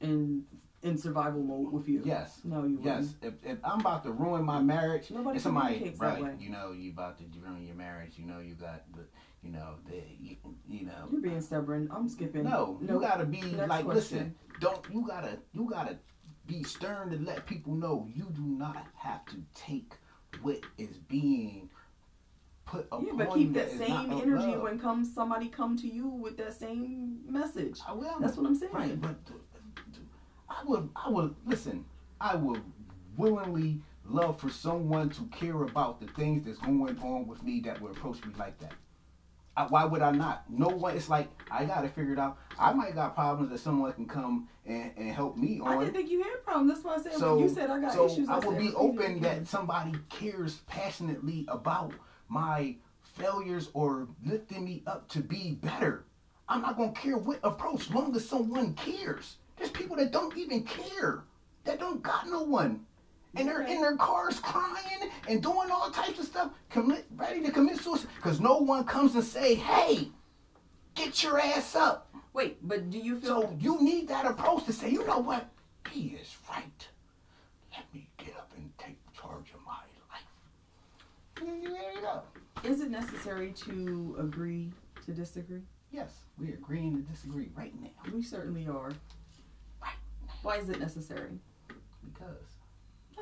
in 0.00 0.44
in 0.82 0.98
survival 0.98 1.40
mode 1.42 1.70
with 1.72 1.88
you. 1.88 2.02
yes, 2.04 2.40
No, 2.42 2.64
you 2.64 2.76
wouldn't. 2.78 2.84
yes. 3.04 3.14
If, 3.22 3.34
if 3.46 3.58
I'm 3.62 3.78
about 3.78 4.02
to 4.02 4.10
ruin 4.10 4.42
my 4.42 4.60
marriage, 4.60 5.12
Nobody 5.12 5.36
and 5.36 5.40
somebody, 5.40 5.74
communicates 5.74 6.00
that 6.00 6.06
right? 6.14 6.22
way. 6.24 6.34
You 6.40 6.50
know, 6.50 6.72
you 6.72 6.90
about 6.90 7.18
to 7.18 7.24
ruin 7.40 7.64
your 7.64 7.76
marriage. 7.76 8.14
You 8.18 8.26
know, 8.26 8.40
you 8.40 8.54
got 8.54 8.82
the, 8.92 9.02
you 9.44 9.52
know, 9.52 9.76
the, 9.88 10.02
you, 10.20 10.36
you 10.68 10.84
know. 10.86 11.06
You're 11.12 11.20
being 11.20 11.40
stubborn. 11.40 11.88
I'm 11.94 12.08
skipping. 12.08 12.42
No, 12.42 12.80
you 12.82 12.98
gotta 13.00 13.24
be 13.24 13.40
Next 13.42 13.68
like, 13.68 13.84
question. 13.84 13.94
listen, 13.94 14.34
don't 14.60 14.84
you 14.92 15.04
gotta 15.06 15.38
you 15.52 15.68
gotta 15.70 15.98
be 16.48 16.64
stern 16.64 17.10
to 17.10 17.16
let 17.18 17.46
people 17.46 17.74
know 17.74 18.08
you 18.12 18.26
do 18.34 18.42
not 18.42 18.84
have 18.96 19.24
to 19.26 19.36
take 19.54 19.92
what 20.42 20.58
is 20.78 20.96
being 21.08 21.70
put 22.72 22.86
upon 22.86 23.06
Yeah, 23.06 23.12
but 23.16 23.34
keep 23.34 23.52
that 23.52 23.70
same 23.70 24.10
energy 24.10 24.56
when 24.56 24.78
comes 24.78 25.14
somebody 25.14 25.48
come 25.48 25.76
to 25.78 25.86
you 25.86 26.08
with 26.08 26.36
that 26.38 26.54
same 26.54 27.20
message. 27.28 27.78
I 27.86 27.92
will. 27.92 28.18
That's 28.18 28.36
what 28.36 28.46
I'm 28.46 28.54
saying. 28.54 28.72
Right, 28.72 29.00
but 29.00 29.16
I 30.48 30.64
would, 30.64 30.88
I 30.96 31.10
would 31.10 31.34
listen. 31.44 31.84
I 32.20 32.36
would 32.36 32.62
willingly 33.16 33.80
love 34.06 34.40
for 34.40 34.48
someone 34.48 35.10
to 35.10 35.24
care 35.26 35.62
about 35.62 36.00
the 36.00 36.06
things 36.14 36.46
that's 36.46 36.58
going 36.58 36.98
on 37.00 37.26
with 37.26 37.42
me 37.42 37.60
that 37.60 37.80
would 37.80 37.92
approach 37.92 38.24
me 38.24 38.32
like 38.38 38.58
that. 38.60 38.72
I, 39.54 39.64
why 39.64 39.84
would 39.84 40.00
I 40.00 40.12
not? 40.12 40.44
No 40.48 40.68
one. 40.68 40.96
It's 40.96 41.10
like 41.10 41.28
I 41.50 41.66
gotta 41.66 41.88
figure 41.88 42.14
it 42.14 42.18
out. 42.18 42.38
I 42.58 42.72
might 42.72 42.94
got 42.94 43.14
problems 43.14 43.50
that 43.50 43.58
someone 43.58 43.92
can 43.92 44.06
come 44.06 44.48
and, 44.64 44.92
and 44.96 45.10
help 45.10 45.36
me 45.36 45.60
on. 45.60 45.68
I 45.68 45.80
didn't 45.80 45.94
think 45.94 46.10
you 46.10 46.22
had 46.22 46.42
problems. 46.42 46.72
That's 46.72 46.84
why 46.84 46.94
I 46.94 47.02
said 47.02 47.20
So, 47.20 47.34
when 47.34 47.44
you 47.44 47.54
said 47.54 47.68
I 47.68 47.78
got 47.78 47.92
so 47.92 48.06
issues. 48.06 48.30
I 48.30 48.38
will 48.38 48.56
be 48.56 48.72
open 48.74 49.20
that 49.20 49.46
somebody 49.46 49.92
cares 50.08 50.62
passionately 50.66 51.44
about 51.48 51.92
my 52.32 52.74
failures 53.02 53.68
or 53.74 54.08
lifting 54.24 54.64
me 54.64 54.82
up 54.86 55.08
to 55.10 55.20
be 55.20 55.58
better. 55.62 56.04
I'm 56.48 56.62
not 56.62 56.76
gonna 56.76 56.92
care 56.92 57.18
what 57.18 57.38
approach, 57.44 57.90
long 57.90 58.16
as 58.16 58.26
someone 58.28 58.74
cares. 58.74 59.36
There's 59.56 59.70
people 59.70 59.96
that 59.96 60.12
don't 60.12 60.36
even 60.36 60.64
care, 60.64 61.24
that 61.64 61.78
don't 61.78 62.02
got 62.02 62.28
no 62.28 62.42
one, 62.42 62.84
and 63.36 63.46
they're 63.46 63.62
in 63.62 63.80
their 63.80 63.96
cars 63.96 64.40
crying 64.40 65.10
and 65.28 65.42
doing 65.42 65.70
all 65.70 65.90
types 65.90 66.18
of 66.18 66.24
stuff, 66.26 66.52
commit, 66.70 67.06
ready 67.16 67.42
to 67.42 67.52
commit 67.52 67.78
suicide, 67.78 68.08
because 68.16 68.40
no 68.40 68.58
one 68.58 68.84
comes 68.84 69.14
and 69.14 69.24
say, 69.24 69.54
"Hey, 69.54 70.10
get 70.94 71.22
your 71.22 71.38
ass 71.38 71.74
up." 71.74 72.08
Wait, 72.32 72.66
but 72.66 72.88
do 72.90 72.98
you 72.98 73.20
feel? 73.20 73.42
So 73.42 73.56
you 73.60 73.80
need 73.82 74.08
that 74.08 74.24
approach 74.24 74.64
to 74.64 74.72
say, 74.72 74.90
you 74.90 75.06
know 75.06 75.18
what? 75.18 75.48
He 75.90 76.16
is 76.20 76.34
right. 76.48 76.88
Let 77.76 77.92
me 77.92 78.08
get 78.16 78.34
up 78.36 78.50
and 78.56 78.70
take 78.78 78.96
charge 79.12 79.52
of 79.54 79.60
my 79.66 79.72
life. 80.10 80.26
And 81.20 81.21
There 81.40 81.54
you 81.54 82.00
go. 82.00 82.22
Is 82.64 82.80
it 82.80 82.90
necessary 82.90 83.52
to 83.66 84.16
agree 84.20 84.72
to 85.06 85.12
disagree? 85.12 85.62
Yes, 85.90 86.10
we're 86.38 86.54
agreeing 86.54 86.96
to 87.04 87.10
disagree 87.10 87.50
right 87.54 87.72
now. 87.80 87.90
We 88.12 88.22
certainly 88.22 88.66
are. 88.66 88.92
Right 89.80 89.96
now. 90.26 90.32
Why 90.42 90.56
is 90.58 90.68
it 90.68 90.78
necessary? 90.80 91.38
Because 92.04 92.36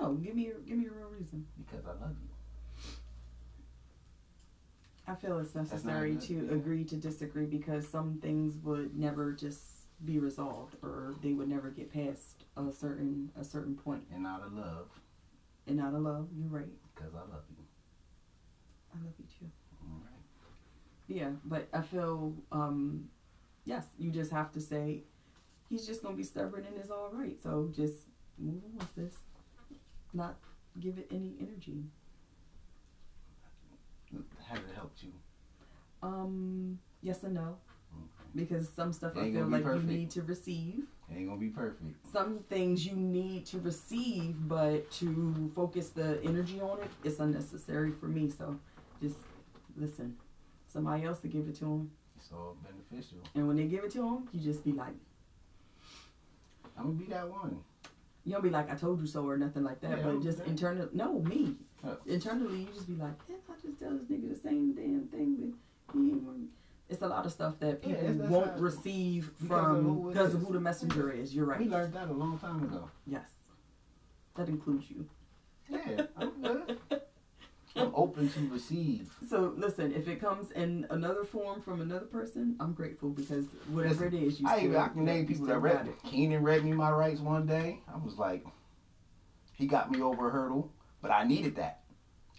No, 0.00 0.12
give 0.14 0.34
me 0.34 0.48
a, 0.48 0.54
give 0.68 0.78
me 0.78 0.86
a 0.86 0.90
real 0.92 1.08
reason. 1.08 1.46
because 1.58 1.84
I 1.86 1.90
love 1.92 2.16
you. 2.22 2.28
I 5.06 5.14
feel 5.16 5.38
it's 5.38 5.54
necessary 5.56 6.16
to 6.16 6.34
yeah. 6.34 6.52
agree 6.54 6.84
to 6.84 6.96
disagree 6.96 7.46
because 7.46 7.88
some 7.88 8.18
things 8.22 8.54
would 8.62 8.96
never 8.96 9.32
just 9.32 9.62
be 10.04 10.18
resolved 10.20 10.76
or 10.82 11.14
they 11.22 11.32
would 11.32 11.48
never 11.48 11.70
get 11.70 11.92
past 11.92 12.44
a 12.56 12.70
certain 12.72 13.30
a 13.38 13.44
certain 13.44 13.74
point. 13.74 14.04
And 14.14 14.26
out 14.26 14.42
of 14.42 14.52
love, 14.52 14.88
And 15.66 15.80
out 15.80 15.94
of 15.94 16.02
love, 16.02 16.28
you're 16.38 16.48
right. 16.48 16.68
because 16.94 17.12
I 17.14 17.20
love 17.20 17.42
you. 17.50 17.59
I 18.94 19.04
love 19.04 19.14
you 19.18 19.24
too. 19.38 19.50
All 19.82 20.00
right. 20.04 20.24
Yeah, 21.08 21.30
but 21.44 21.68
I 21.72 21.82
feel 21.82 22.34
um 22.52 23.08
yes, 23.64 23.86
you 23.98 24.10
just 24.10 24.30
have 24.32 24.52
to 24.52 24.60
say 24.60 25.02
he's 25.68 25.86
just 25.86 26.02
gonna 26.02 26.16
be 26.16 26.24
stubborn 26.24 26.64
and 26.66 26.76
it's 26.76 26.90
all 26.90 27.10
right. 27.12 27.36
So 27.42 27.70
just 27.74 27.94
move 28.38 28.62
on 28.64 28.78
with 28.78 28.94
this. 28.94 29.14
Not 30.12 30.36
give 30.78 30.98
it 30.98 31.06
any 31.10 31.34
energy. 31.40 31.84
Did 34.10 34.20
it 34.20 34.74
help 34.74 34.92
you? 35.00 35.12
Um, 36.02 36.78
yes 37.02 37.22
and 37.22 37.34
no. 37.34 37.56
Okay. 37.92 38.06
Because 38.34 38.68
some 38.68 38.92
stuff 38.92 39.12
I 39.16 39.30
feel 39.30 39.46
like 39.46 39.62
perfect. 39.62 39.88
you 39.88 39.98
need 39.98 40.10
to 40.10 40.22
receive. 40.22 40.84
It 41.10 41.16
ain't 41.16 41.28
gonna 41.28 41.40
be 41.40 41.48
perfect. 41.48 42.06
Some 42.12 42.40
things 42.48 42.86
you 42.86 42.94
need 42.94 43.46
to 43.46 43.58
receive, 43.60 44.36
but 44.48 44.90
to 44.92 45.50
focus 45.54 45.90
the 45.90 46.20
energy 46.24 46.60
on 46.60 46.80
it, 46.80 46.90
it's 47.04 47.18
unnecessary 47.18 47.90
for 47.90 48.06
me. 48.06 48.30
So 48.30 48.56
just 49.00 49.16
listen. 49.76 50.16
Somebody 50.68 51.04
else 51.04 51.18
to 51.20 51.28
give 51.28 51.48
it 51.48 51.54
to 51.56 51.64
them. 51.64 51.90
It's 52.16 52.30
all 52.32 52.56
beneficial. 52.62 53.18
And 53.34 53.48
when 53.48 53.56
they 53.56 53.64
give 53.64 53.84
it 53.84 53.90
to 53.92 53.98
them, 53.98 54.28
you 54.32 54.40
just 54.40 54.64
be 54.64 54.72
like, 54.72 54.94
I'm 56.76 56.84
gonna 56.84 56.94
be 56.94 57.06
that 57.06 57.28
one. 57.28 57.60
you 58.24 58.32
don't 58.32 58.42
be 58.42 58.50
like, 58.50 58.70
I 58.70 58.74
told 58.74 59.00
you 59.00 59.06
so 59.06 59.26
or 59.26 59.36
nothing 59.36 59.64
like 59.64 59.80
that. 59.80 59.98
Yeah, 59.98 60.02
but 60.04 60.22
just 60.22 60.38
yeah. 60.38 60.44
internal, 60.46 60.88
no, 60.92 61.20
me. 61.20 61.56
Oh. 61.84 61.96
Internally, 62.06 62.60
you 62.60 62.68
just 62.74 62.86
be 62.86 62.94
like, 62.94 63.14
yeah, 63.28 63.36
I 63.48 63.52
just 63.66 63.78
tell 63.80 63.90
this 63.90 64.02
nigga 64.04 64.28
the 64.28 64.40
same 64.40 64.74
damn 64.74 65.08
thing, 65.08 65.54
but 65.86 65.98
he 65.98 66.10
ain't 66.10 66.22
want-" 66.22 66.50
It's 66.88 67.02
a 67.02 67.06
lot 67.06 67.24
of 67.24 67.32
stuff 67.32 67.58
that 67.60 67.82
people 67.82 68.02
that's 68.02 68.30
won't 68.30 68.58
receive 68.60 69.30
of 69.40 69.46
from 69.48 70.08
because 70.08 70.34
of 70.34 70.42
is. 70.42 70.46
who 70.46 70.52
the 70.52 70.60
messenger 70.60 71.10
is. 71.10 71.34
You're 71.34 71.46
right. 71.46 71.60
We 71.60 71.66
learned 71.66 71.94
that 71.94 72.08
a 72.08 72.12
long 72.12 72.38
time 72.38 72.62
ago. 72.64 72.90
Yes, 73.06 73.30
that 74.36 74.48
includes 74.48 74.90
you. 74.90 75.08
Yeah, 75.70 76.02
I'm 76.16 76.42
good. 76.42 76.78
I'm 77.76 77.94
open 78.20 78.48
to 78.48 78.52
receive. 78.52 79.10
So 79.28 79.54
listen, 79.56 79.92
if 79.94 80.08
it 80.08 80.20
comes 80.20 80.50
in 80.52 80.86
another 80.90 81.24
form 81.24 81.60
from 81.62 81.80
another 81.80 82.06
person, 82.06 82.56
I'm 82.60 82.72
grateful 82.72 83.10
because 83.10 83.46
whatever 83.68 84.06
it 84.06 84.14
is, 84.14 84.40
you 84.40 84.48
I 84.48 84.56
still, 84.56 84.70
even 84.70 84.80
I 84.80 84.88
can 84.88 85.04
name 85.04 85.26
people 85.26 85.46
that 85.46 85.58
read 85.58 85.86
it. 85.86 85.94
Keenan 86.04 86.42
read 86.42 86.64
me 86.64 86.72
my 86.72 86.90
rights 86.90 87.20
one 87.20 87.46
day. 87.46 87.80
I 87.92 87.96
was 87.98 88.16
like, 88.16 88.44
he 89.54 89.66
got 89.66 89.90
me 89.90 90.00
over 90.00 90.28
a 90.28 90.30
hurdle, 90.30 90.72
but 91.02 91.10
I 91.10 91.24
needed 91.24 91.56
that. 91.56 91.78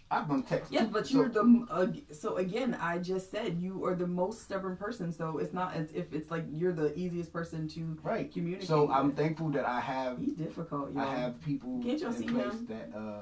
I've 0.10 0.28
been 0.28 0.44
texting. 0.44 0.72
Yeah, 0.72 0.86
but 0.86 1.08
so- 1.08 1.14
you're 1.20 1.30
the 1.30 1.66
uh, 1.72 1.88
so 2.14 2.36
again. 2.36 2.76
I 2.82 2.98
just 2.98 3.32
said 3.32 3.58
you 3.62 3.86
are 3.86 3.96
the 3.96 4.08
most 4.08 4.42
stubborn 4.42 4.76
person, 4.76 5.14
so 5.14 5.38
it's 5.38 5.54
not 5.54 5.74
as 5.74 5.90
if 5.94 6.12
it's 6.12 6.30
like 6.30 6.44
you're 6.52 6.74
the 6.74 6.94
easiest 7.00 7.32
person 7.32 7.66
to 7.70 7.98
right. 8.04 8.30
communicate. 8.32 8.68
So 8.68 8.92
I'm 8.92 9.08
with. 9.08 9.16
thankful 9.18 9.50
that 9.52 9.66
I 9.66 9.80
have 9.80 10.20
He's 10.20 10.34
difficult, 10.34 10.92
y'all. 10.92 11.08
I 11.08 11.16
have 11.16 11.42
people 11.42 11.82
Can't 11.82 11.98
y'all 12.02 12.12
in 12.12 12.18
see 12.18 12.26
place 12.26 12.52
him? 12.52 12.66
that 12.68 12.92
uh, 12.94 13.22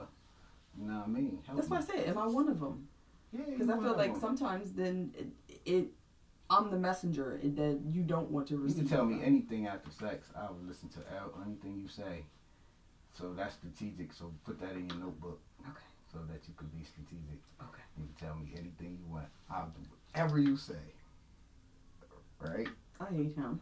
you 0.79 0.85
know 0.87 0.97
what 0.99 1.05
I 1.07 1.09
mean. 1.09 1.39
Help 1.45 1.57
That's 1.57 1.69
why 1.69 1.77
I 1.77 1.79
me. 1.81 1.85
said, 1.87 2.07
am 2.09 2.17
I 2.17 2.27
one 2.27 2.47
of 2.49 2.59
them? 2.59 2.87
Yeah, 3.31 3.41
Because 3.47 3.69
I 3.69 3.77
feel 3.79 3.95
like 3.95 4.13
them. 4.13 4.21
sometimes 4.21 4.71
then 4.73 5.13
it, 5.17 5.27
it 5.65 5.85
I'm 6.49 6.71
the 6.71 6.77
messenger 6.79 7.39
that 7.43 7.79
you 7.85 8.01
don't 8.03 8.31
want 8.31 8.47
to 8.47 8.63
You 8.67 8.73
can 8.73 8.87
tell 8.87 9.05
me 9.05 9.21
anything 9.23 9.67
after 9.67 9.91
sex. 9.91 10.29
I 10.35 10.49
will 10.49 10.57
listen 10.67 10.89
to 10.89 10.99
anything 11.45 11.77
you 11.77 11.87
say. 11.87 12.25
So 13.13 13.33
that's 13.33 13.55
strategic. 13.55 14.13
So 14.13 14.33
put 14.45 14.59
that 14.61 14.71
in 14.71 14.89
your 14.89 14.97
notebook. 14.99 15.39
Okay. 15.61 15.85
So 16.11 16.19
that 16.31 16.47
you 16.47 16.53
can 16.57 16.67
be 16.69 16.83
strategic. 16.83 17.39
Okay. 17.61 17.83
You 17.97 18.05
can 18.05 18.27
tell 18.27 18.35
me 18.35 18.51
anything 18.57 18.97
you 18.99 19.11
want. 19.13 19.27
I'll 19.51 19.67
do 19.67 19.81
whatever 20.11 20.39
you 20.39 20.57
say. 20.57 20.73
Right? 22.39 22.67
I 22.99 23.13
hate 23.13 23.35
him 23.35 23.59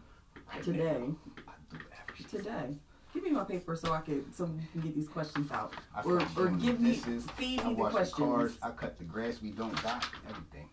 Right 0.54 0.64
today. 0.64 0.84
now, 0.84 1.16
I 1.48 1.54
do 1.70 1.78
whatever 1.78 2.14
you 2.18 2.26
say. 2.30 2.38
Today, 2.38 2.78
give 3.14 3.24
me 3.24 3.32
my 3.32 3.44
paper 3.44 3.76
so 3.76 3.94
I 3.94 4.02
can 4.02 4.32
so 4.34 4.46
we 4.46 4.62
can 4.72 4.82
get 4.82 4.96
these 4.96 5.08
questions 5.08 5.52
out, 5.52 5.74
I 5.96 6.02
or 6.04 6.22
or 6.38 6.48
give 6.50 6.80
me 6.80 6.92
dishes. 6.96 7.26
feed 7.36 7.60
I 7.62 7.70
me 7.70 7.76
the 7.76 7.82
wash 7.82 7.92
the 7.92 7.98
questions. 7.98 8.18
cars. 8.18 8.58
I 8.62 8.70
cut 8.72 8.98
the 8.98 9.04
grass 9.06 9.42
we 9.42 9.52
don't 9.52 9.76
die. 9.84 10.02
Everything. 10.30 10.70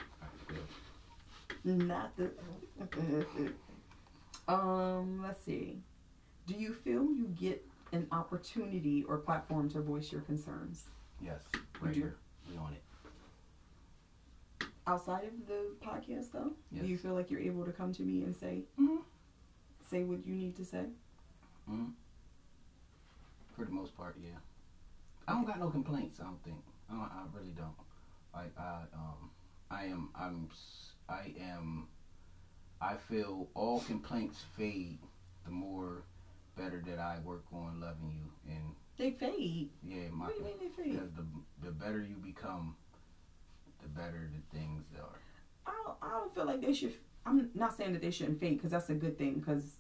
Not 1.65 2.15
the. 2.17 2.31
um. 4.49 5.23
Let's 5.23 5.43
see. 5.45 5.79
Do 6.47 6.55
you 6.55 6.75
feel 6.75 7.05
you 7.05 7.35
get 7.41 7.65
an 7.93 8.07
opportunity 8.13 9.05
or 9.09 9.17
platform 9.19 9.71
to 9.71 9.81
voice 9.81 10.13
your 10.13 10.21
concerns 10.23 10.85
Yes. 11.23 11.43
Right 11.81 11.95
do. 11.95 12.01
here. 12.01 12.17
We 12.51 12.59
on 12.59 12.73
it. 12.75 12.83
outside 14.87 15.25
of 15.25 15.47
the 15.47 15.71
podcast? 15.83 16.33
Though, 16.33 16.53
Yes. 16.71 16.83
do 16.83 16.89
you 16.89 16.99
feel 16.99 17.15
like 17.15 17.31
you're 17.31 17.41
able 17.41 17.65
to 17.65 17.73
come 17.73 17.93
to 17.95 18.03
me 18.03 18.23
and 18.25 18.37
say 18.37 18.65
Mhm. 18.79 18.99
say 19.89 20.05
what 20.05 20.27
you 20.27 20.35
need 20.35 20.55
to 20.57 20.65
say? 20.65 20.87
hmm 21.67 21.87
For 23.57 23.65
the 23.65 23.71
most 23.71 23.97
part, 23.97 24.17
yeah. 24.23 24.39
I 25.29 25.33
don't 25.33 25.47
got 25.47 25.59
no 25.61 25.71
complaints. 25.71 26.21
I 26.21 26.25
don't 26.25 26.43
think. 26.43 26.57
I, 26.91 26.93
don't, 26.95 27.03
I 27.03 27.23
really 27.35 27.53
don't. 27.57 27.75
Like 28.35 28.53
I 28.59 28.83
um 28.95 29.31
I 29.71 29.85
am 29.85 30.11
I'm 30.15 30.49
I 31.09 31.33
am 31.41 31.87
I 32.81 32.97
feel 32.97 33.49
all 33.55 33.81
complaints 33.81 34.43
fade 34.57 34.99
the 35.45 35.51
more 35.53 36.03
better 36.57 36.83
that 36.87 36.99
I 36.99 37.19
work 37.25 37.45
on 37.53 37.81
loving 37.81 38.13
you 38.13 38.53
and 38.53 38.75
They 38.97 39.13
fade. 39.13 39.71
yeah 39.85 40.09
my 40.13 40.27
What 40.27 40.35
do 40.37 40.41
you 40.41 40.45
mean 40.47 40.55
they 40.61 40.83
fade? 40.83 40.93
because 40.95 41.11
the 41.13 41.25
the 41.65 41.71
better 41.73 42.01
you 42.03 42.17
become, 42.17 42.75
the 43.83 43.89
better 43.89 44.29
the 44.35 44.57
things 44.59 44.83
are. 45.01 45.21
I 45.67 45.73
don't, 45.87 45.97
I 46.03 46.11
don't 46.19 46.35
feel 46.35 46.45
like 46.47 46.61
they 46.61 46.73
should. 46.75 46.95
I'm 47.25 47.51
not 47.55 47.77
saying 47.77 47.93
that 47.93 48.03
they 48.03 48.11
shouldn't 48.11 48.41
fade 48.41 48.57
because 48.59 48.73
that's 48.73 48.91
a 48.91 48.95
good 48.95 49.17
thing 49.17 49.35
because 49.35 49.77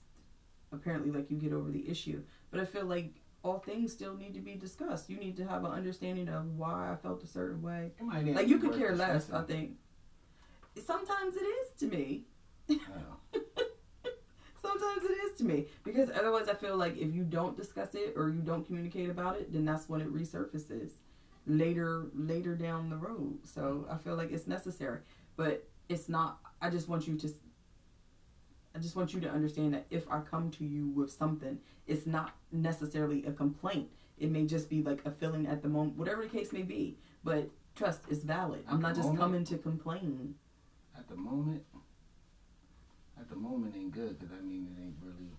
apparently, 0.72 1.10
like 1.10 1.28
you 1.30 1.36
get 1.36 1.52
over 1.52 1.70
the 1.70 1.88
issue. 1.88 2.22
But 2.52 2.60
I 2.60 2.64
feel 2.66 2.86
like 2.86 3.14
all 3.44 3.58
things 3.58 3.92
still 3.92 4.16
need 4.16 4.34
to 4.34 4.40
be 4.40 4.54
discussed. 4.54 5.08
You 5.10 5.18
need 5.18 5.36
to 5.36 5.46
have 5.46 5.64
an 5.64 5.70
understanding 5.70 6.28
of 6.28 6.56
why 6.56 6.90
I 6.90 6.96
felt 6.96 7.22
a 7.22 7.26
certain 7.26 7.62
way. 7.62 7.92
Like 8.34 8.48
you 8.48 8.58
could 8.58 8.72
care 8.78 8.96
less. 8.96 9.30
I 9.30 9.42
think 9.42 9.72
sometimes 10.84 11.36
it 11.36 11.40
is 11.44 11.68
to 11.80 11.86
me. 11.86 12.24
Sometimes 14.62 15.04
it 15.04 15.12
is 15.26 15.36
to 15.38 15.44
me 15.44 15.66
because 15.84 16.08
otherwise, 16.10 16.48
I 16.48 16.54
feel 16.54 16.76
like 16.78 16.96
if 16.96 17.14
you 17.14 17.22
don't 17.22 17.54
discuss 17.54 17.94
it 17.94 18.14
or 18.16 18.30
you 18.30 18.40
don't 18.40 18.64
communicate 18.64 19.10
about 19.10 19.36
it, 19.36 19.52
then 19.52 19.66
that's 19.66 19.90
when 19.90 20.00
it 20.00 20.12
resurfaces 20.12 20.92
later 21.46 22.06
later 22.14 22.54
down 22.54 22.88
the 22.88 22.96
road. 22.96 23.38
So 23.44 23.86
I 23.90 23.98
feel 23.98 24.16
like 24.16 24.32
it's 24.32 24.46
necessary, 24.46 25.00
but 25.36 25.68
it's 25.90 26.08
not. 26.08 26.38
I 26.62 26.70
just 26.70 26.88
want 26.88 27.06
you 27.06 27.18
to. 27.18 27.28
I 28.74 28.78
just 28.80 28.96
want 28.96 29.14
you 29.14 29.20
to 29.20 29.30
understand 29.30 29.74
that 29.74 29.86
if 29.90 30.04
I 30.10 30.20
come 30.20 30.50
to 30.52 30.64
you 30.64 30.88
with 30.88 31.12
something, 31.12 31.58
it's 31.86 32.06
not 32.06 32.32
necessarily 32.50 33.24
a 33.24 33.32
complaint. 33.32 33.88
It 34.18 34.30
may 34.30 34.46
just 34.46 34.68
be 34.68 34.82
like 34.82 35.04
a 35.04 35.10
feeling 35.10 35.46
at 35.46 35.62
the 35.62 35.68
moment, 35.68 35.96
whatever 35.96 36.22
the 36.22 36.28
case 36.28 36.52
may 36.52 36.62
be. 36.62 36.96
But 37.22 37.50
trust, 37.76 38.00
it's 38.10 38.22
valid. 38.24 38.64
I'm 38.68 38.76
At 38.76 38.80
not 38.82 38.94
just 38.94 39.06
moment? 39.06 39.20
coming 39.20 39.44
to 39.44 39.58
complain. 39.58 40.34
At 40.96 41.08
the 41.08 41.16
moment, 41.16 41.62
at 43.18 43.28
the 43.28 43.36
moment 43.36 43.74
ain't 43.76 43.92
good 43.92 44.18
because 44.18 44.34
I 44.36 44.40
mean 44.42 44.66
it 44.76 44.80
ain't 44.82 44.96
really. 45.02 45.30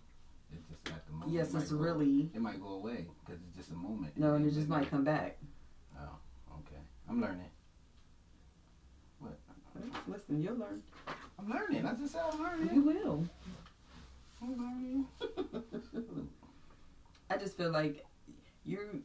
It's 0.53 0.63
just 0.69 0.88
at 0.95 1.05
the 1.07 1.13
moment. 1.13 1.31
Yes, 1.31 1.53
It 1.53 1.57
it's 1.57 1.71
go- 1.71 1.77
really 1.77 2.29
It 2.33 2.41
might 2.41 2.61
go 2.61 2.69
away 2.75 3.05
because 3.25 3.41
it's 3.47 3.57
just 3.57 3.71
a 3.71 3.75
moment. 3.75 4.17
no, 4.17 4.36
and 4.36 4.45
it 4.45 4.51
just 4.53 4.69
might 4.69 4.89
come 4.89 5.03
back. 5.03 5.38
Oh, 5.97 6.17
okay. 6.59 6.79
I'm 7.09 7.19
learning. 7.21 7.49
What? 9.19 9.38
Listen, 10.07 10.41
you'll 10.41 10.55
learn. 10.55 10.81
I'm 11.45 11.51
learning. 11.51 11.85
I 11.85 11.93
just 11.93 12.13
said 12.13 12.21
I'm 12.31 12.69
You 12.73 12.81
will. 12.81 13.25
I'm 14.41 14.57
learning. 14.57 15.07
I 17.29 17.37
just 17.37 17.57
feel 17.57 17.71
like 17.71 18.05
you 18.63 19.03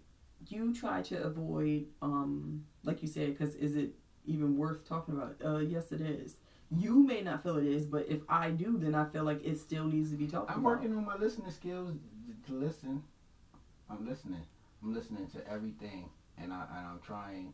you 0.49 0.75
try 0.75 1.03
to 1.03 1.23
avoid 1.23 1.87
um 2.01 2.65
like 2.83 3.03
you 3.03 3.09
said 3.09 3.37
because 3.37 3.55
is 3.57 3.77
it 3.77 3.91
even 4.27 4.57
worth 4.57 4.89
talking 4.89 5.15
about? 5.15 5.37
Uh, 5.45 5.59
yes, 5.59 5.93
it 5.93 6.01
is. 6.01 6.37
You 6.71 7.03
may 7.05 7.21
not 7.21 7.43
feel 7.43 7.57
it 7.57 7.67
is, 7.67 7.85
but 7.85 8.07
if 8.09 8.21
I 8.29 8.51
do, 8.51 8.79
then 8.79 8.95
I 8.95 9.05
feel 9.07 9.25
like 9.25 9.45
it 9.45 9.59
still 9.59 9.85
needs 9.85 10.11
to 10.11 10.17
be 10.17 10.27
talked 10.29 10.51
I'm 10.51 10.61
about. 10.61 10.65
working 10.67 10.97
on 10.97 11.05
my 11.05 11.17
listening 11.17 11.51
skills 11.51 11.95
to 12.47 12.53
listen. 12.55 13.03
I'm 13.91 14.07
listening. 14.09 14.43
I'm 14.83 14.95
listening 14.95 15.27
to 15.35 15.51
everything, 15.51 16.09
and 16.39 16.53
I 16.53 16.65
and 16.77 16.87
I'm 16.87 17.01
trying 17.05 17.53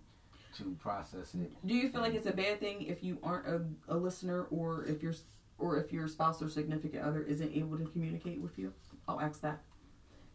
to 0.57 0.77
process 0.81 1.35
it. 1.35 1.53
Do 1.67 1.75
you 1.75 1.89
feel 1.89 2.01
like 2.01 2.15
it's 2.15 2.27
a 2.27 2.33
bad 2.33 2.61
thing 2.61 2.83
if 2.83 3.03
you 3.03 3.19
aren't 3.23 3.47
a, 3.47 3.95
a 3.95 3.97
listener, 3.97 4.45
or 4.51 4.85
if 4.85 5.03
your 5.03 5.15
or 5.59 5.79
if 5.79 5.93
your 5.93 6.09
spouse 6.09 6.43
or 6.43 6.49
significant 6.49 7.03
other 7.05 7.23
isn't 7.23 7.53
able 7.55 7.79
to 7.79 7.85
communicate 7.87 8.41
with 8.41 8.59
you? 8.59 8.73
I'll 9.09 9.21
ask 9.21 9.41
that 9.43 9.61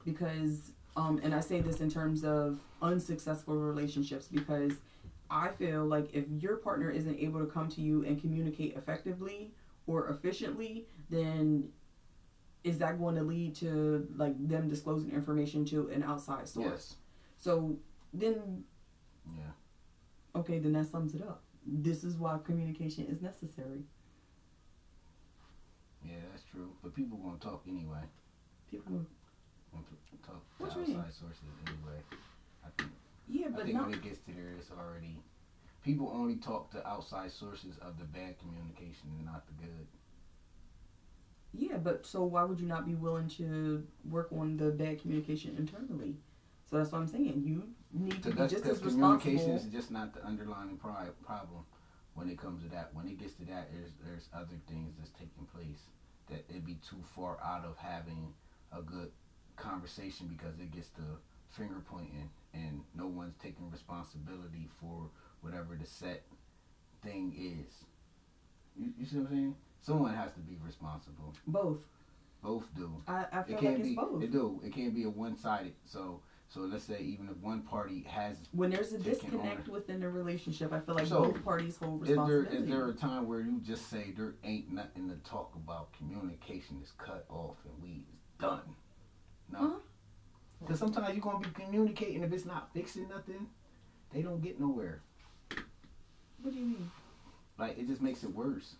because, 0.05 0.71
um, 0.95 1.19
and 1.23 1.33
I 1.33 1.39
say 1.39 1.61
this 1.61 1.81
in 1.81 1.89
terms 1.91 2.23
of 2.23 2.59
unsuccessful 2.81 3.55
relationships 3.55 4.27
because 4.27 4.73
I 5.29 5.49
feel 5.49 5.85
like 5.85 6.09
if 6.13 6.25
your 6.39 6.57
partner 6.57 6.89
isn't 6.89 7.19
able 7.19 7.39
to 7.39 7.45
come 7.45 7.69
to 7.69 7.81
you 7.81 8.03
and 8.05 8.19
communicate 8.19 8.75
effectively 8.75 9.51
or 9.87 10.09
efficiently, 10.09 10.87
then 11.09 11.69
is 12.63 12.77
that 12.79 12.99
going 12.99 13.15
to 13.15 13.23
lead 13.23 13.55
to 13.55 14.07
like 14.17 14.35
them 14.47 14.69
disclosing 14.69 15.11
information 15.11 15.65
to 15.65 15.89
an 15.89 16.03
outside 16.03 16.47
source? 16.47 16.65
Yes. 16.65 16.95
So 17.37 17.77
then 18.13 18.63
Yeah. 19.35 19.51
Okay, 20.35 20.57
then 20.57 20.73
that 20.73 20.85
sums 20.87 21.13
it 21.13 21.21
up. 21.21 21.41
This 21.65 22.03
is 22.03 22.17
why 22.17 22.37
communication 22.43 23.05
is 23.05 23.21
necessary. 23.21 23.83
Yeah, 26.03 26.15
that's 26.31 26.43
true. 26.43 26.73
But 26.81 26.93
people 26.93 27.17
gonna 27.17 27.37
talk 27.37 27.63
anyway. 27.67 28.01
People, 28.69 29.05
Gonna 29.71 29.83
t- 29.83 30.17
talk 30.23 30.41
to 30.59 30.65
outside 30.65 30.87
mean? 30.87 30.95
sources 31.11 31.43
anyway. 31.67 31.99
I 32.63 32.69
think. 32.77 32.91
yeah, 33.27 33.47
I 33.53 33.63
think 33.63 33.75
not. 33.75 33.85
when 33.85 33.93
it 33.93 34.01
gets 34.01 34.19
to 34.19 34.31
there, 34.33 34.53
it's 34.57 34.71
already. 34.71 35.17
People 35.81 36.09
only 36.13 36.35
talk 36.35 36.71
to 36.71 36.87
outside 36.87 37.31
sources 37.31 37.77
of 37.77 37.97
the 37.97 38.03
bad 38.03 38.37
communication 38.37 39.09
and 39.15 39.25
not 39.25 39.45
the 39.47 39.53
good. 39.53 39.85
Yeah, 41.53 41.77
but 41.77 42.05
so 42.05 42.23
why 42.23 42.43
would 42.43 42.59
you 42.59 42.65
not 42.67 42.85
be 42.85 42.93
willing 42.95 43.27
to 43.29 43.83
work 44.03 44.31
on 44.31 44.57
the 44.57 44.71
bad 44.71 44.99
communication 44.99 45.53
internally? 45.55 46.15
So 46.65 46.77
that's 46.77 46.91
what 46.91 46.99
I'm 46.99 47.07
saying. 47.07 47.43
You 47.43 47.67
need 47.93 48.23
to 48.23 48.29
be 48.29 48.31
Because 48.31 48.51
just 48.51 48.65
as 48.65 48.79
communication 48.79 49.51
is 49.51 49.65
just 49.65 49.91
not 49.91 50.13
the 50.13 50.23
underlying 50.25 50.77
pri- 50.77 51.09
problem 51.25 51.63
when 52.13 52.29
it 52.29 52.37
comes 52.37 52.63
to 52.63 52.69
that. 52.69 52.89
When 52.93 53.07
it 53.07 53.17
gets 53.19 53.33
to 53.35 53.45
that, 53.45 53.69
there's 53.73 53.91
there's 54.05 54.29
other 54.33 54.57
things 54.67 54.93
that's 54.97 55.11
taking 55.11 55.45
place 55.53 55.79
that 56.29 56.45
it'd 56.49 56.65
be 56.65 56.77
too 56.87 57.03
far 57.15 57.37
out 57.43 57.65
of 57.65 57.77
having 57.77 58.33
a 58.71 58.81
good 58.81 59.11
conversation 59.57 60.27
because 60.27 60.57
it 60.59 60.71
gets 60.71 60.87
to 60.89 61.01
finger 61.49 61.81
pointing 61.85 62.29
and 62.53 62.81
no 62.95 63.07
one's 63.07 63.35
taking 63.41 63.69
responsibility 63.69 64.69
for 64.79 65.09
whatever 65.41 65.77
the 65.79 65.85
set 65.85 66.23
thing 67.03 67.33
is. 67.37 67.83
You, 68.77 68.93
you 68.97 69.05
see 69.05 69.17
what 69.17 69.29
I'm 69.29 69.35
saying? 69.35 69.55
Someone 69.81 70.13
has 70.13 70.31
to 70.33 70.39
be 70.39 70.57
responsible. 70.65 71.33
Both. 71.47 71.79
Both 72.41 72.65
do. 72.75 72.89
I, 73.07 73.25
I 73.31 73.39
It 73.41 73.47
feel 73.47 73.57
can't 73.59 73.63
like 73.73 73.79
it's 73.79 73.89
be. 73.89 73.95
both. 73.95 74.23
It 74.23 74.31
do. 74.31 74.61
It 74.63 74.73
can't 74.73 74.95
be 74.95 75.03
a 75.03 75.09
one 75.09 75.37
sided. 75.37 75.73
So 75.85 76.21
so 76.53 76.61
let's 76.61 76.83
say 76.83 76.99
even 77.01 77.29
if 77.29 77.37
one 77.37 77.61
party 77.61 78.05
has 78.09 78.35
when 78.51 78.69
there's 78.69 78.91
a 78.91 78.97
disconnect 78.99 79.69
within 79.69 80.03
a 80.03 80.09
relationship, 80.09 80.73
I 80.73 80.81
feel 80.81 80.95
like 80.95 81.07
So, 81.07 81.23
both 81.31 81.43
parties 81.45 81.77
hold 81.77 82.01
Is 82.03 82.09
there 82.09 82.17
responsibility. 82.17 82.57
is 82.57 82.69
there 82.69 82.89
a 82.89 82.93
time 82.93 83.27
where 83.27 83.39
you 83.39 83.59
just 83.65 83.89
say 83.89 84.11
there 84.17 84.33
ain't 84.43 84.69
nothing 84.69 85.07
to 85.09 85.15
talk 85.29 85.53
about? 85.55 85.93
Communication 85.93 86.81
is 86.83 86.91
cut 86.97 87.25
off 87.29 87.55
and 87.63 87.81
we 87.81 88.03
is 88.11 88.19
done. 88.37 88.75
No, 89.49 89.59
Huh? 89.59 89.69
because 90.59 90.79
sometimes 90.79 91.09
you're 91.15 91.21
gonna 91.23 91.39
be 91.39 91.49
communicating 91.53 92.21
if 92.21 92.33
it's 92.33 92.45
not 92.45 92.73
fixing 92.73 93.07
nothing, 93.07 93.47
they 94.13 94.21
don't 94.21 94.41
get 94.41 94.59
nowhere. 94.59 95.01
what 96.41 96.53
do 96.53 96.59
you 96.59 96.65
mean? 96.65 96.91
Like 97.57 97.77
it 97.77 97.87
just 97.87 98.01
makes 98.01 98.23
it 98.23 98.33
worse. 98.35 98.75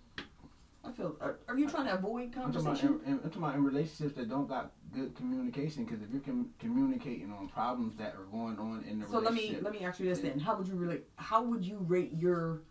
I 0.84 0.92
feel. 0.92 1.16
Are, 1.22 1.38
are 1.48 1.58
you 1.58 1.68
trying 1.68 1.86
to 1.86 1.94
avoid 1.94 2.36
I'm 2.36 2.52
talking, 2.52 2.56
about 2.56 2.64
conversation? 2.66 3.00
in, 3.06 3.12
in, 3.12 3.18
I'm 3.18 3.30
talking 3.30 3.44
about 3.44 3.56
in 3.56 3.64
relationships 3.64 4.14
that 4.16 4.30
don't 4.30 4.48
got 4.48 4.72
good 4.92 5.16
communication. 5.16 5.86
Because 5.86 6.02
if 6.02 6.10
you're 6.12 6.22
com- 6.22 6.50
communicating 6.60 7.32
on 7.32 7.48
problems 7.48 7.96
that 7.98 8.16
are 8.16 8.26
going 8.32 8.58
on 8.58 8.84
in 8.88 9.00
the 9.00 9.06
relationship. 9.06 9.10
So 9.10 9.20
let 9.20 9.34
me 9.34 9.58
let 9.62 9.74
me 9.74 9.86
ask 9.86 10.00
you 10.00 10.08
this 10.08 10.20
then: 10.20 10.40
How 10.40 10.56
would 10.56 10.68
you 10.68 10.76
relate? 10.76 11.06
How 11.18 11.44
would 11.44 11.66
you 11.66 11.78
rate 11.80 12.12
your 12.14 12.62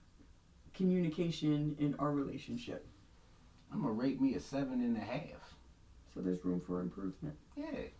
communication 0.75 1.75
in 1.79 1.95
our 1.99 2.11
relationship? 2.11 2.87
I'm 3.73 3.83
gonna 3.83 3.93
rate 3.93 4.21
me 4.21 4.35
a 4.35 4.41
seven 4.41 4.81
and 4.81 4.97
a 4.97 5.01
half. 5.01 5.55
So 6.13 6.21
there's 6.21 6.45
room 6.45 6.61
for 6.67 6.81
improvement. 6.81 7.37
Yeah. 7.57 7.67
Okay. 7.67 7.91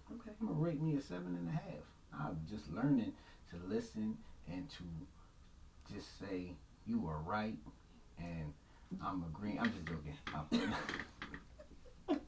I'm 0.41 0.47
gonna 0.49 0.59
rate 0.59 0.81
me 0.81 0.97
a 0.97 1.01
seven 1.01 1.37
and 1.37 1.49
a 1.49 1.53
half. 1.53 1.85
I'm 2.13 2.41
just 2.49 2.69
learning 2.73 3.13
to 3.51 3.57
listen 3.69 4.17
and 4.51 4.69
to 4.71 5.95
just 5.95 6.19
say 6.19 6.57
you 6.87 7.07
are 7.07 7.21
right, 7.25 7.59
and 8.19 8.53
I'm 9.03 9.23
agreeing. 9.25 9.59
I'm 9.61 9.73
just 9.73 9.87
joking. 9.87 10.17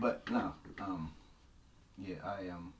But 0.00 0.28
no, 0.30 0.52
um, 0.80 1.12
yeah, 1.96 2.16
I 2.24 2.42
am. 2.48 2.72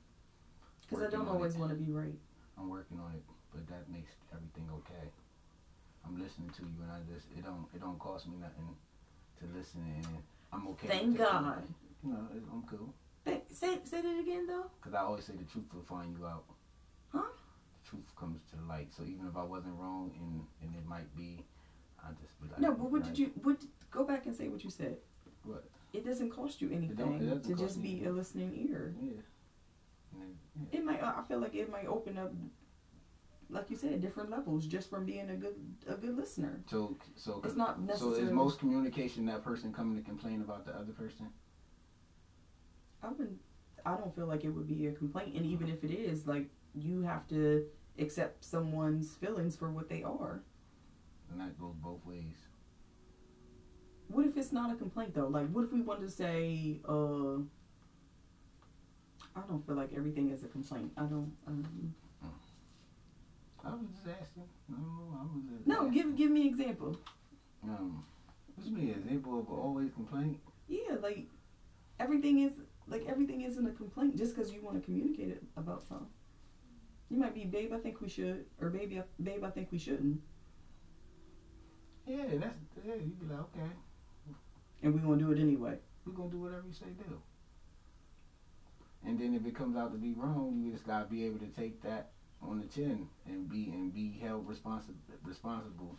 Because 0.89 1.05
I 1.07 1.09
don't 1.09 1.21
on 1.27 1.35
always 1.35 1.55
want 1.55 1.71
to 1.71 1.77
be 1.77 1.91
right. 1.91 2.13
I'm 2.57 2.69
working 2.69 2.99
on 2.99 3.13
it, 3.15 3.23
but 3.53 3.65
that 3.67 3.89
makes 3.89 4.11
everything 4.33 4.67
okay. 4.73 5.07
I'm 6.05 6.21
listening 6.21 6.49
to 6.57 6.61
you, 6.63 6.83
and 6.83 6.91
I 6.91 6.99
just 7.13 7.27
it 7.37 7.43
don't 7.43 7.65
it 7.73 7.79
don't 7.79 7.97
cost 7.99 8.27
me 8.27 8.35
nothing 8.39 8.75
to 9.39 9.45
listen, 9.57 9.81
and 9.97 10.07
I'm 10.53 10.67
okay. 10.69 10.87
Thank 10.87 11.15
it. 11.15 11.17
God. 11.19 11.63
You 12.03 12.11
know, 12.11 12.27
it- 12.35 12.43
I'm 12.51 12.63
cool. 12.63 12.93
Say 13.51 13.79
say 13.83 14.01
that 14.01 14.19
again 14.19 14.45
though. 14.47 14.69
Cause 14.81 14.93
I 14.93 14.99
always 15.01 15.25
say 15.25 15.33
the 15.33 15.45
truth 15.45 15.65
will 15.73 15.81
find 15.83 16.15
you 16.17 16.25
out. 16.25 16.43
Huh? 17.13 17.23
The 17.83 17.89
truth 17.89 18.15
comes 18.19 18.41
to 18.51 18.57
light. 18.67 18.89
So 18.95 19.03
even 19.03 19.27
if 19.27 19.35
I 19.37 19.43
wasn't 19.43 19.75
wrong, 19.79 20.11
and 20.19 20.45
and 20.61 20.75
it 20.77 20.85
might 20.85 21.13
be, 21.15 21.43
I 22.07 22.21
just 22.21 22.41
be 22.41 22.49
like. 22.49 22.59
No, 22.59 22.71
but 22.71 22.91
what 22.91 23.01
right. 23.01 23.09
did 23.09 23.19
you? 23.19 23.31
What? 23.43 23.57
Go 23.91 24.03
back 24.03 24.25
and 24.25 24.35
say 24.35 24.47
what 24.47 24.63
you 24.63 24.69
said. 24.69 24.97
What? 25.43 25.65
It 25.93 26.05
doesn't 26.05 26.29
cost 26.29 26.61
you 26.61 26.69
don't- 26.69 26.83
it 26.83 26.99
anything 26.99 27.41
to 27.41 27.55
just 27.55 27.81
be 27.81 28.03
a 28.05 28.11
listening 28.11 28.67
ear. 28.69 28.93
Yeah. 29.01 29.11
Yeah. 30.15 30.79
It 30.79 30.83
might. 30.83 31.01
I 31.01 31.21
feel 31.27 31.39
like 31.39 31.55
it 31.55 31.71
might 31.71 31.87
open 31.87 32.17
up, 32.17 32.33
like 33.49 33.69
you 33.69 33.75
said, 33.75 34.01
different 34.01 34.29
levels 34.29 34.65
just 34.65 34.89
from 34.89 35.05
being 35.05 35.29
a 35.29 35.35
good 35.35 35.55
a 35.87 35.95
good 35.95 36.15
listener. 36.17 36.61
So 36.67 36.97
so 37.15 37.41
It's 37.43 37.55
not 37.55 37.77
so 37.77 37.83
necessarily. 37.83 38.21
is 38.23 38.31
most 38.31 38.59
communication 38.59 39.25
that 39.27 39.43
person 39.43 39.73
coming 39.73 39.95
to 39.97 40.03
complain 40.03 40.41
about 40.41 40.65
the 40.65 40.75
other 40.75 40.93
person? 40.93 41.27
I 43.01 43.09
wouldn't. 43.09 43.39
I 43.85 43.95
don't 43.95 44.13
feel 44.13 44.25
like 44.25 44.43
it 44.43 44.49
would 44.49 44.67
be 44.67 44.87
a 44.87 44.91
complaint, 44.91 45.35
and 45.35 45.45
even 45.45 45.67
uh-huh. 45.67 45.77
if 45.81 45.83
it 45.83 45.93
is, 45.93 46.27
like 46.27 46.49
you 46.73 47.01
have 47.01 47.27
to 47.29 47.65
accept 47.99 48.43
someone's 48.43 49.15
feelings 49.15 49.55
for 49.55 49.71
what 49.71 49.89
they 49.89 50.03
are. 50.03 50.43
And 51.31 51.41
that 51.41 51.59
goes 51.59 51.75
both 51.81 52.05
ways. 52.05 52.35
What 54.07 54.25
if 54.25 54.37
it's 54.37 54.51
not 54.51 54.71
a 54.71 54.75
complaint 54.75 55.13
though? 55.13 55.27
Like, 55.27 55.49
what 55.51 55.65
if 55.65 55.73
we 55.73 55.81
wanted 55.81 56.05
to 56.05 56.11
say, 56.11 56.79
uh, 56.87 57.39
I 59.35 59.41
don't 59.47 59.65
feel 59.65 59.75
like 59.75 59.91
everything 59.95 60.31
is 60.31 60.43
a 60.43 60.47
complaint. 60.47 60.91
I 60.97 61.01
don't. 61.01 61.31
Um, 61.45 61.93
I 63.63 63.71
was 63.71 63.87
just 63.91 64.07
asking. 64.07 64.43
No, 64.69 64.77
I 65.19 65.23
was 65.23 65.43
just 65.51 65.67
no, 65.67 65.75
asking. 65.75 65.91
give 65.91 66.15
give 66.15 66.31
me 66.31 66.41
an 66.41 66.47
example. 66.47 66.97
Um, 67.63 68.03
what's 68.55 68.69
me 68.69 68.91
an 68.91 69.01
example 69.03 69.39
of 69.39 69.49
always 69.49 69.91
complaint? 69.91 70.39
Yeah, 70.67 70.95
like 71.01 71.27
everything 71.99 72.39
is 72.39 72.53
like 72.87 73.05
everything 73.07 73.41
isn't 73.41 73.67
a 73.67 73.71
complaint 73.71 74.17
just 74.17 74.35
because 74.35 74.53
you 74.53 74.61
want 74.61 74.77
to 74.79 74.85
communicate 74.85 75.29
it 75.29 75.43
about 75.57 75.85
something. 75.85 76.07
You 77.09 77.17
might 77.17 77.33
be, 77.33 77.45
babe. 77.45 77.73
I 77.73 77.77
think 77.79 78.01
we 78.01 78.09
should, 78.09 78.45
or 78.59 78.69
baby, 78.69 79.01
babe, 79.21 79.43
I 79.43 79.49
think 79.49 79.71
we 79.71 79.77
shouldn't, 79.77 80.19
Yeah, 82.07 82.37
that's 82.39 82.57
yeah. 82.85 82.95
You 82.95 83.13
be 83.19 83.25
like, 83.27 83.39
okay, 83.39 83.71
and 84.81 84.93
we 84.93 85.01
gonna 85.01 85.17
do 85.17 85.31
it 85.31 85.39
anyway. 85.39 85.77
we're 86.05 86.13
gonna 86.13 86.29
do 86.31 86.37
whatever 86.37 86.63
you 86.67 86.73
say 86.73 86.85
do. 86.97 87.19
And 89.05 89.19
then 89.19 89.33
if 89.35 89.45
it 89.45 89.55
comes 89.55 89.75
out 89.77 89.91
to 89.91 89.97
be 89.97 90.13
wrong, 90.13 90.61
you 90.63 90.71
just 90.71 90.85
gotta 90.85 91.05
be 91.05 91.25
able 91.25 91.39
to 91.39 91.47
take 91.47 91.81
that 91.83 92.11
on 92.41 92.59
the 92.59 92.65
chin 92.67 93.07
and 93.25 93.49
be 93.49 93.69
and 93.71 93.93
be 93.93 94.17
held 94.21 94.47
responsible 94.47 94.95
responsible 95.23 95.97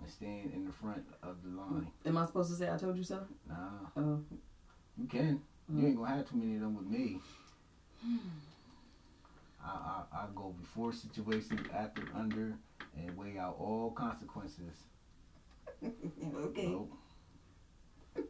and 0.00 0.10
stand 0.10 0.50
in 0.52 0.64
the 0.64 0.72
front 0.72 1.04
of 1.22 1.36
the 1.42 1.50
line. 1.50 1.90
Am 2.06 2.16
I 2.18 2.26
supposed 2.26 2.50
to 2.50 2.56
say 2.56 2.70
I 2.70 2.76
told 2.76 2.96
you 2.96 3.04
so? 3.04 3.24
Nah, 3.48 3.54
Uh, 3.96 4.16
you 4.96 5.06
can. 5.06 5.40
You 5.72 5.86
ain't 5.86 5.96
gonna 5.96 6.16
have 6.16 6.28
too 6.28 6.36
many 6.36 6.54
of 6.56 6.62
them 6.62 6.74
with 6.74 6.86
me. 6.86 7.20
I, 9.62 9.68
I 9.68 10.04
I 10.12 10.26
go 10.34 10.54
before 10.58 10.92
situations, 10.92 11.60
after, 11.72 12.02
under, 12.14 12.56
and 12.96 13.16
weigh 13.16 13.38
out 13.38 13.56
all 13.58 13.92
consequences. 13.92 14.74
okay. 16.36 16.66
Nope. 16.66 16.92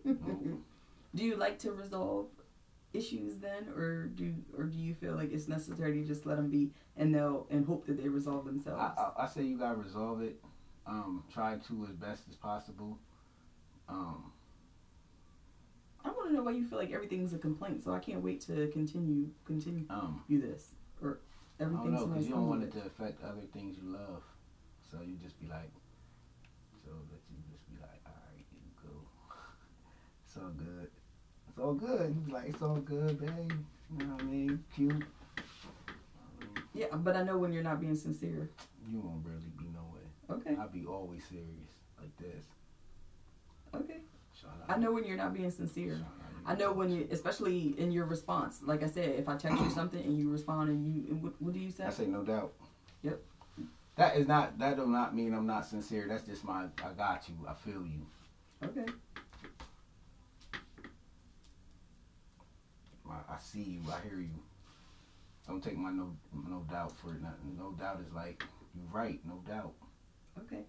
Nope. 0.04 0.60
Do 1.14 1.24
you 1.24 1.36
like 1.36 1.58
to 1.60 1.72
resolve 1.72 2.28
issues 2.92 3.38
then, 3.38 3.68
or 3.76 4.06
do 4.06 4.34
or 4.56 4.64
do 4.64 4.78
you 4.78 4.94
feel 4.94 5.14
like 5.14 5.32
it's 5.32 5.48
necessary 5.48 6.00
to 6.00 6.06
just 6.06 6.26
let 6.26 6.36
them 6.36 6.50
be 6.50 6.70
and 6.96 7.14
they'll 7.14 7.46
and 7.50 7.66
hope 7.66 7.86
that 7.86 8.00
they 8.00 8.08
resolve 8.08 8.44
themselves? 8.44 8.80
I, 8.80 9.00
I, 9.00 9.24
I 9.24 9.28
say 9.28 9.42
you 9.42 9.58
gotta 9.58 9.76
resolve 9.76 10.22
it. 10.22 10.40
Um, 10.86 11.24
try 11.32 11.56
to 11.56 11.86
as 11.88 11.96
best 11.96 12.24
as 12.28 12.36
possible. 12.36 12.98
Um, 13.88 14.32
I 16.04 16.08
want 16.08 16.28
to 16.28 16.34
know 16.34 16.42
why 16.42 16.52
you 16.52 16.64
feel 16.64 16.78
like 16.78 16.92
everything's 16.92 17.32
a 17.34 17.38
complaint. 17.38 17.84
So 17.84 17.92
I 17.92 17.98
can't 17.98 18.22
wait 18.22 18.40
to 18.42 18.68
continue 18.68 19.28
continue 19.44 19.84
um, 19.90 20.22
this 20.28 20.74
or 21.02 21.20
I 21.60 21.64
don't 21.64 21.92
know, 21.92 22.06
cause 22.06 22.24
you 22.24 22.30
don't 22.30 22.48
want 22.48 22.62
it 22.62 22.72
to 22.72 22.86
affect 22.86 23.22
other 23.22 23.44
things 23.52 23.76
you 23.82 23.92
love. 23.92 24.22
So 24.90 24.98
you 25.04 25.16
just 25.22 25.38
be 25.40 25.46
like, 25.46 25.70
so 26.82 26.90
that 26.90 27.20
you 27.30 27.36
just 27.52 27.68
be 27.68 27.76
like, 27.80 28.00
all 28.06 28.16
right, 28.32 28.44
here 28.50 28.60
you 28.64 28.72
go. 28.82 28.96
It's 30.24 30.29
all 30.40 30.50
good. 30.50 30.88
It's 31.48 31.58
all 31.58 31.74
good. 31.74 32.30
Like, 32.32 32.48
it's 32.48 32.62
all 32.62 32.76
good, 32.76 33.20
babe. 33.20 33.52
You 33.98 34.06
know 34.06 34.12
what 34.14 34.22
I 34.22 34.24
mean? 34.26 34.64
Cute. 34.74 34.92
Um, 34.92 35.04
Yeah, 36.74 36.86
but 36.94 37.16
I 37.16 37.22
know 37.22 37.38
when 37.38 37.52
you're 37.52 37.62
not 37.62 37.80
being 37.80 37.96
sincere. 37.96 38.50
you 38.88 39.00
won't 39.00 39.24
really 39.24 39.50
be 39.58 39.64
no 39.74 39.80
way. 39.92 40.00
Okay, 40.30 40.56
I'll 40.60 40.68
be 40.68 40.86
always 40.86 41.22
serious 41.24 41.70
like 42.00 42.16
this. 42.18 42.44
okay. 43.74 43.98
Shout 44.40 44.50
I 44.68 44.76
know 44.78 44.92
when 44.92 45.04
you're 45.04 45.16
not 45.16 45.34
being 45.34 45.50
sincere. 45.50 45.96
Shout 45.96 46.06
I 46.46 46.54
know 46.54 46.72
when 46.72 46.90
you, 46.90 47.06
especially 47.10 47.74
in 47.78 47.92
your 47.92 48.06
response. 48.06 48.60
Like 48.64 48.82
I 48.82 48.86
said, 48.86 49.10
if 49.18 49.28
I 49.28 49.36
text 49.36 49.60
you 49.62 49.70
something 49.80 50.02
and 50.02 50.16
you 50.18 50.30
respond 50.30 50.70
and 50.70 50.86
you, 50.86 51.10
and 51.10 51.22
what, 51.22 51.32
what 51.40 51.52
do 51.52 51.58
you 51.60 51.70
say? 51.70 51.84
I 51.84 51.90
say 51.90 52.06
no 52.06 52.22
doubt. 52.22 52.52
Yep. 53.02 53.20
That 53.96 54.16
is 54.16 54.26
not. 54.26 54.58
That 54.58 54.76
do 54.76 54.86
not 54.86 55.14
mean 55.14 55.34
I'm 55.34 55.46
not 55.46 55.66
sincere. 55.66 56.06
That's 56.08 56.24
just 56.24 56.44
my. 56.44 56.64
I 56.82 56.92
got 56.96 57.28
you. 57.28 57.34
I 57.46 57.52
feel 57.54 57.84
you. 57.84 58.06
Okay. 58.64 58.90
I, 63.10 63.34
I 63.34 63.38
see 63.38 63.62
you. 63.62 63.80
I 63.92 64.00
hear 64.08 64.18
you. 64.20 64.40
Don't 65.46 65.62
take 65.62 65.76
my 65.76 65.90
no 65.90 66.16
no 66.32 66.64
doubt 66.70 66.96
for 66.96 67.14
nothing. 67.14 67.56
No 67.58 67.72
doubt 67.72 68.00
is 68.06 68.12
like 68.12 68.42
you 68.74 68.82
right. 68.92 69.20
No 69.24 69.42
doubt. 69.46 69.74
Okay. 70.38 70.64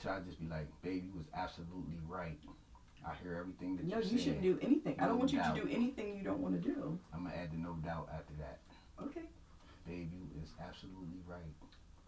Should 0.00 0.10
I 0.10 0.20
just 0.20 0.40
be 0.40 0.46
like, 0.48 0.66
baby, 0.82 1.06
you 1.06 1.14
was 1.16 1.26
absolutely 1.34 1.98
right. 2.06 2.38
I 3.06 3.14
hear 3.22 3.36
everything 3.36 3.76
that 3.76 3.86
No, 3.86 3.98
you 3.98 4.02
saying. 4.02 4.18
shouldn't 4.18 4.42
do 4.42 4.58
anything. 4.62 4.96
I 4.98 5.02
don't 5.06 5.12
No 5.12 5.16
want 5.18 5.32
you 5.32 5.38
to 5.40 5.54
do 5.54 5.68
anything 5.70 6.16
you 6.16 6.24
don't 6.24 6.40
want 6.40 6.60
to 6.60 6.68
do. 6.68 6.98
I'm 7.12 7.24
gonna 7.24 7.34
add 7.36 7.52
the 7.52 7.56
no 7.56 7.74
doubt 7.74 8.08
after 8.12 8.34
that. 8.40 8.58
Okay. 9.02 9.26
Baby, 9.86 10.08
you 10.12 10.42
is 10.42 10.50
absolutely 10.60 11.20
right. 11.26 11.54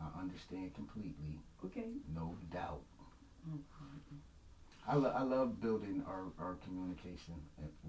I 0.00 0.18
understand 0.20 0.74
completely. 0.74 1.38
Okay. 1.64 1.92
No 2.14 2.36
doubt. 2.50 2.82
I, 4.91 4.97
lo- 4.97 5.12
I 5.14 5.22
love 5.22 5.61
building 5.61 6.03
our, 6.09 6.24
our 6.45 6.57
communication 6.64 7.34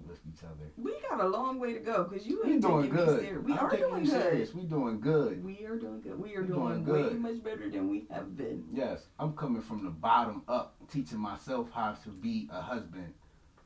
with 0.06 0.20
each 0.32 0.44
other. 0.44 0.70
We 0.76 0.94
got 1.10 1.20
a 1.20 1.26
long 1.26 1.58
way 1.58 1.72
to 1.72 1.80
go 1.80 2.04
because 2.04 2.28
you 2.28 2.44
ain't 2.46 2.62
doing 2.62 2.90
good. 2.90 3.44
We 3.44 3.54
I'm 3.54 3.58
are 3.58 3.76
doing 3.76 4.04
good. 4.04 4.22
serious. 4.22 4.54
We 4.54 4.62
doing 4.62 5.00
good. 5.00 5.44
We 5.44 5.64
are 5.66 5.74
doing 5.74 6.00
good. 6.00 6.16
We 6.20 6.36
are 6.36 6.42
doing, 6.44 6.84
doing 6.84 6.86
way 6.86 7.02
good. 7.02 7.20
much 7.20 7.42
better 7.42 7.68
than 7.68 7.90
we 7.90 8.06
have 8.12 8.36
been. 8.36 8.64
Yes, 8.72 9.06
I'm 9.18 9.32
coming 9.32 9.62
from 9.62 9.82
the 9.84 9.90
bottom 9.90 10.42
up, 10.46 10.76
teaching 10.92 11.18
myself 11.18 11.66
how 11.74 11.94
to 12.04 12.08
be 12.10 12.48
a 12.52 12.60
husband. 12.60 13.12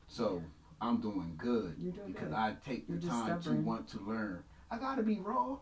So 0.07 0.41
I'm 0.81 0.99
doing 0.99 1.33
good 1.37 1.75
You're 1.79 1.91
doing 1.91 2.13
because 2.13 2.29
good. 2.29 2.35
I 2.35 2.55
take 2.65 2.85
You're 2.89 2.97
the 2.97 3.07
time 3.07 3.39
to 3.43 3.51
want 3.51 3.87
to 3.89 3.99
learn. 3.99 4.43
I 4.71 4.79
gotta 4.79 5.03
be 5.03 5.19
raw. 5.19 5.57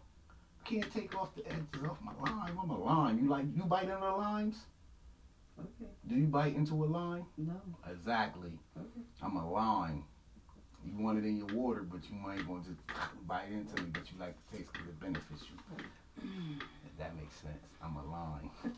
Can't 0.63 0.91
take 0.93 1.13
off 1.19 1.35
the 1.35 1.45
edges 1.45 1.83
off 1.89 1.97
my 2.01 2.13
line. 2.31 2.57
I'm 2.57 2.69
a 2.69 2.77
line. 2.79 3.19
You 3.21 3.29
like 3.29 3.45
you 3.53 3.63
biting 3.63 3.89
the 3.89 3.99
lines? 3.99 4.55
Okay. 5.59 5.89
Do 6.07 6.15
you 6.15 6.25
bite 6.27 6.55
into 6.55 6.73
a 6.83 6.85
line? 6.85 7.25
No. 7.37 7.53
Exactly. 7.89 8.51
Okay. 8.77 9.01
I'm 9.21 9.37
a 9.37 9.49
line. 9.51 10.03
You 10.85 11.03
want 11.03 11.17
it 11.17 11.25
in 11.25 11.37
your 11.37 11.47
water, 11.47 11.81
but 11.81 12.01
you 12.09 12.15
might 12.17 12.45
want 12.47 12.65
to 12.65 12.75
bite 13.27 13.49
into 13.51 13.75
it, 13.81 13.93
but 13.93 14.03
you 14.11 14.19
like 14.19 14.35
the 14.51 14.57
taste 14.57 14.71
because 14.73 14.87
it 14.89 14.99
benefits 14.99 15.43
you. 15.49 15.85
If 16.85 16.97
that 16.99 17.15
makes 17.15 17.35
sense. 17.37 17.65
I'm 17.83 17.95
a 17.97 18.05
line. 18.05 18.49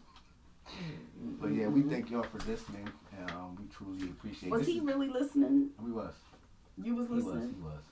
But 1.39 1.53
yeah, 1.53 1.67
we 1.67 1.81
thank 1.83 2.11
y'all 2.11 2.23
for 2.23 2.39
listening. 2.39 2.89
and, 3.17 3.31
Um, 3.31 3.55
we 3.57 3.67
truly 3.73 4.09
appreciate. 4.11 4.51
Was 4.51 4.61
this 4.61 4.67
he 4.69 4.77
is- 4.79 4.83
really 4.83 5.07
listening? 5.07 5.69
We 5.81 5.93
was. 5.93 6.13
You 6.83 6.93
was 6.95 7.07
He 7.07 7.13
was. 7.13 7.23
listening. 7.25 7.55
He 7.55 7.61
was. 7.61 7.83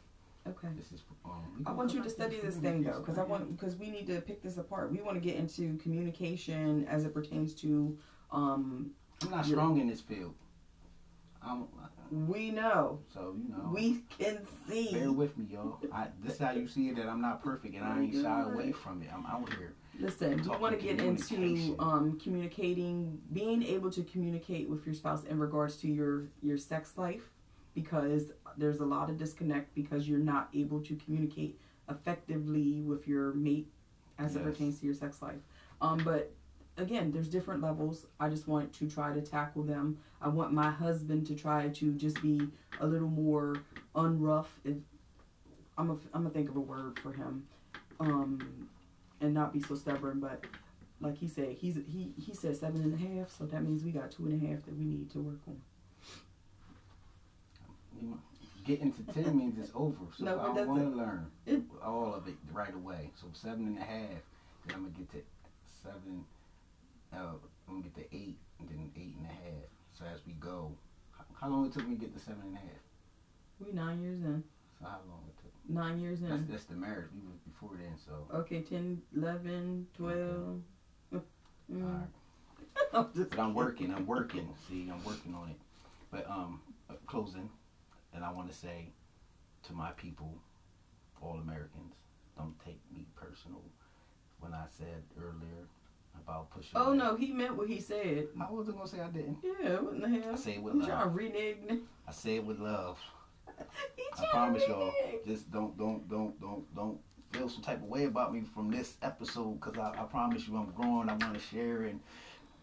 Okay. 0.48 0.68
This 0.78 0.92
is. 0.92 1.02
Um, 1.24 1.64
I 1.66 1.72
want 1.72 1.94
you 1.94 2.04
to 2.04 2.10
study 2.10 2.38
this 2.42 2.58
thing 2.58 2.84
though, 2.84 3.00
because 3.00 3.18
I 3.18 3.24
want 3.24 3.56
because 3.56 3.78
we 3.78 3.90
need 3.92 4.08
to 4.08 4.20
pick 4.20 4.42
this 4.44 4.58
apart. 4.58 4.92
We 4.92 5.02
want 5.02 5.16
to 5.16 5.22
get 5.22 5.38
into 5.38 5.78
communication 5.78 6.86
as 6.88 7.06
it 7.06 7.14
pertains 7.14 7.54
to. 7.62 7.98
Um, 8.36 8.92
I'm 9.24 9.32
not 9.32 9.46
strong 9.46 9.80
in 9.80 9.88
this 9.88 10.02
field. 10.02 10.36
I'm. 11.42 11.68
we 12.12 12.52
know, 12.52 13.00
So 13.14 13.36
you 13.38 13.50
know. 13.50 13.72
we 13.74 14.02
can 14.18 14.46
see. 14.68 14.92
Bear 14.92 15.12
with 15.12 15.38
me, 15.38 15.46
y'all. 15.52 15.80
I, 15.94 16.08
this 16.24 16.34
is 16.34 16.40
how 16.40 16.52
you 16.52 16.68
see 16.68 16.90
it 16.90 16.98
that 16.98 17.08
I'm 17.08 17.22
not 17.22 17.44
perfect 17.44 17.76
and 17.76 17.84
I 17.84 18.02
ain't 18.02 18.14
shy 18.14 18.42
away 18.42 18.72
from 18.72 19.02
it. 19.02 19.10
I'm 19.14 19.26
out 19.26 19.48
here. 19.54 19.74
Listen, 20.00 20.42
we 20.42 20.58
want 20.58 20.78
to 20.78 20.86
get 20.86 21.00
into 21.00 21.76
um, 21.80 22.20
communicating, 22.22 23.22
being 23.32 23.64
able 23.64 23.90
to 23.92 24.04
communicate 24.04 24.70
with 24.70 24.86
your 24.86 24.94
spouse 24.94 25.24
in 25.24 25.40
regards 25.40 25.78
to 25.78 25.88
your 25.88 26.26
your 26.42 26.58
sex 26.58 26.98
life, 26.98 27.30
because 27.74 28.32
there's 28.58 28.80
a 28.82 28.86
lot 28.86 29.10
of 29.10 29.18
disconnect 29.18 29.74
because 29.76 30.10
you're 30.10 30.20
not 30.20 30.50
able 30.54 30.82
to 30.82 30.96
communicate 30.98 31.58
effectively 31.90 32.82
with 32.82 33.08
your 33.08 33.34
mate 33.34 33.68
as 34.18 34.36
it 34.36 34.44
pertains 34.44 34.80
to 34.80 34.86
your 34.86 34.96
sex 34.96 35.22
life. 35.22 35.40
Um, 35.82 36.02
but 36.04 36.34
again, 36.78 37.12
there's 37.12 37.28
different 37.28 37.62
levels. 37.62 38.06
I 38.20 38.30
just 38.30 38.48
want 38.48 38.74
to 38.74 38.90
try 38.90 39.14
to 39.14 39.22
tackle 39.22 39.64
them. 39.64 39.98
I 40.22 40.30
want 40.30 40.54
my 40.54 40.72
husband 40.72 41.26
to 41.28 41.36
try 41.36 41.70
to 41.70 41.94
just 41.94 42.22
be 42.22 42.48
a 42.80 42.88
little 42.88 43.08
more 43.10 43.58
unrough. 43.96 44.46
If 44.64 44.78
I'm 45.78 45.90
a, 45.90 45.94
I'm 46.14 46.24
gonna 46.24 46.30
think 46.30 46.50
of 46.50 46.56
a 46.56 46.62
word 46.62 47.00
for 47.00 47.12
him. 47.14 47.46
Um, 48.00 48.68
and 49.22 49.34
not 49.34 49.54
be 49.54 49.62
so 49.62 49.76
stubborn. 49.76 50.20
But 50.20 50.44
like 51.00 51.18
he 51.18 51.28
said, 51.28 51.54
he's 51.54 51.76
he 51.88 52.14
he 52.18 52.34
said 52.34 52.56
seven 52.58 52.82
and 52.82 52.94
a 52.94 53.20
half, 53.20 53.30
so 53.38 53.46
that 53.46 53.64
means 53.64 53.84
we 53.84 53.92
got 53.92 54.12
two 54.12 54.26
and 54.26 54.42
a 54.44 54.48
half 54.48 54.66
that 54.66 54.78
we 54.78 54.86
need 54.86 55.10
to 55.12 55.20
work 55.20 55.40
on. 55.48 55.62
Getting 58.66 58.92
to 58.94 59.04
ten 59.14 59.38
means 59.38 59.58
it's 59.60 59.72
over. 59.76 59.96
So 60.18 60.26
No, 60.26 60.40
I 60.40 60.50
want 60.50 60.82
to 60.82 60.98
learn 60.98 61.32
It- 61.46 61.64
all 61.84 62.14
of 62.14 62.28
it 62.28 62.36
right 62.52 62.74
away. 62.74 63.12
So 63.16 63.28
seven 63.34 63.68
and 63.68 63.78
a 63.78 63.82
half, 63.82 64.10
then 64.66 64.76
I'm 64.76 64.84
gonna 64.84 64.90
get 64.98 65.10
to 65.12 65.22
seven. 65.84 66.26
Uh, 67.16 67.36
I'm 67.68 67.76
gonna 67.76 67.82
get 67.82 67.96
to 67.96 68.16
eight, 68.16 68.38
and 68.60 68.68
then 68.68 68.92
eight 68.96 69.16
and 69.18 69.26
a 69.26 69.30
half. 69.30 69.70
So 69.94 70.06
as 70.06 70.26
we 70.26 70.34
go, 70.34 70.76
how, 71.40 71.48
long 71.50 71.66
it 71.66 71.72
took 71.72 71.88
me 71.88 71.96
to 71.96 72.00
get 72.00 72.14
to 72.14 72.20
seven 72.20 72.42
and 72.48 72.56
a 72.56 72.60
half? 72.60 72.82
We 73.60 73.72
nine 73.72 74.02
years 74.02 74.22
in. 74.22 74.44
So 74.80 74.86
how 74.86 75.00
long 75.08 75.24
it 75.28 75.38
took? 75.42 75.52
Nine 75.70 76.00
years 76.00 76.20
That's, 76.20 76.34
in. 76.34 76.48
that's 76.50 76.66
the 76.66 76.76
marriage. 76.76 77.08
We 77.14 77.22
was 77.22 77.38
before 77.38 77.78
then. 77.78 77.98
So 78.06 78.28
Okay, 78.34 78.62
10, 78.62 79.02
11, 79.16 79.88
12. 79.98 80.62
Mm. 81.72 81.84
Alright. 81.84 82.10
I'm 82.94 83.08
But 83.28 83.40
I'm 83.40 83.54
working. 83.56 83.92
I'm 83.92 84.06
working. 84.06 84.54
See, 84.68 84.88
I'm 84.88 85.04
working 85.04 85.34
on 85.34 85.50
it. 85.50 85.58
But 86.12 86.30
um, 86.30 86.62
uh, 86.90 86.94
closing, 87.08 87.50
and 88.14 88.24
I 88.24 88.30
want 88.30 88.52
to 88.52 88.56
say 88.56 88.92
to 89.64 89.74
my 89.74 89.90
people, 89.94 90.38
all 91.20 91.40
Americans, 91.40 91.96
don't 92.38 92.54
take 92.64 92.80
me 92.94 93.08
personal. 93.16 93.64
When 94.40 94.54
I 94.54 94.66
said 94.78 95.02
earlier 95.18 95.66
about 96.24 96.50
pushing. 96.52 96.72
Oh 96.76 96.94
no, 96.94 97.16
he 97.16 97.32
meant 97.32 97.56
what 97.58 97.68
he 97.70 97.80
said. 97.80 98.28
I 98.40 98.52
wasn't 98.52 98.78
gonna 98.78 98.90
say 98.90 99.00
I 99.00 99.08
didn't. 99.08 99.38
Yeah, 99.44 99.76
what 99.80 99.94
in 99.96 100.02
the 100.02 100.10
hell? 100.10 100.34
I 100.34 100.36
say 100.38 100.54
it 100.54 100.64
with 100.64 100.74
He 100.74 100.80
love. 100.80 100.90
trying 100.90 101.04
to 101.04 101.10
renege. 101.10 101.80
I 102.08 102.12
say 102.12 102.36
it 102.36 102.46
with 102.46 102.60
love. 102.60 103.00
He 103.96 104.04
I 104.18 104.26
promise 104.32 104.64
y'all. 104.68 104.92
Just 105.26 105.52
don't, 105.52 105.78
don't, 105.78 106.10
don't, 106.10 106.40
don't, 106.42 106.76
don't 106.76 106.98
feel 107.32 107.50
some 107.50 107.62
type 107.62 107.78
of 107.82 107.88
way 107.88 108.06
about 108.06 108.34
me 108.34 108.42
from 108.54 108.70
this 108.72 108.96
episode, 109.02 109.60
cause 109.60 109.76
I, 109.78 109.90
I 109.92 110.04
promise 110.04 110.48
you, 110.48 110.56
I'm 110.58 110.72
growing. 110.72 111.10
I 111.10 111.14
want 111.16 111.34
to 111.34 111.40
share 111.40 111.84
and 111.84 112.00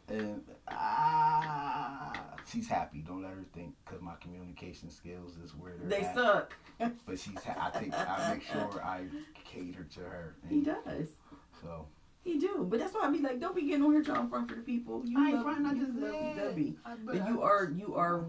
and 0.08 0.42
ah, 0.68 2.12
she's 2.50 2.68
happy. 2.68 2.98
Don't 3.06 3.22
let 3.22 3.32
her 3.32 3.44
think, 3.54 3.74
cause 3.84 4.00
my 4.00 4.14
communication 4.20 4.90
skills 4.90 5.36
is 5.44 5.54
where 5.54 5.72
they're 5.78 6.00
They 6.00 6.04
at. 6.06 6.14
suck. 6.14 6.54
But 7.06 7.18
she's, 7.18 7.42
ha- 7.44 7.70
I 7.72 7.78
think, 7.78 7.94
I 7.94 8.34
make 8.34 8.42
sure 8.42 8.82
I 8.84 9.04
cater 9.44 9.84
to 9.94 10.00
her. 10.00 10.34
He 10.48 10.60
does. 10.60 11.08
So 11.62 11.86
He 12.24 12.38
do. 12.38 12.66
But 12.70 12.78
that's 12.78 12.94
why 12.94 13.00
I 13.02 13.10
be 13.10 13.18
like, 13.18 13.40
don't 13.40 13.54
be 13.54 13.62
getting 13.62 13.84
on 13.84 13.92
here 13.92 14.02
trying 14.02 14.22
to 14.24 14.28
front 14.28 14.48
for 14.48 14.54
the 14.54 14.62
people. 14.62 15.02
You 15.04 15.18
I 15.18 15.30
ain't 15.30 15.42
fronting. 15.42 15.66
I 15.66 15.74
just 15.74 15.92
love. 15.94 16.36
Debbie. 16.36 16.76
But 17.04 17.26
you 17.28 17.42
are 17.42 17.70
you 17.76 17.94
are 17.96 18.26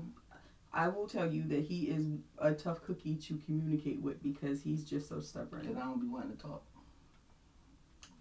I 0.74 0.88
will 0.88 1.08
tell 1.08 1.32
you 1.32 1.44
that 1.50 1.62
he 1.66 1.84
is 1.84 2.08
a 2.40 2.52
tough 2.54 2.82
cookie 2.84 3.16
to 3.16 3.40
communicate 3.46 4.02
with 4.02 4.24
because 4.24 4.64
he's 4.64 4.84
just 4.84 5.08
so 5.08 5.20
stubborn. 5.20 5.68
I 5.78 5.80
don't 5.80 6.02
be 6.02 6.08
wanting 6.08 6.36
to 6.36 6.42
talk 6.42 6.64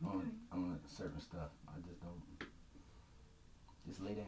Okay. 0.05 0.15
on 0.17 0.33
on 0.53 0.79
certain 0.87 1.21
stuff. 1.21 1.49
I 1.69 1.81
just 1.89 2.01
don't. 2.03 2.21
Just 3.89 4.03
lay 4.03 4.15
down. 4.15 4.27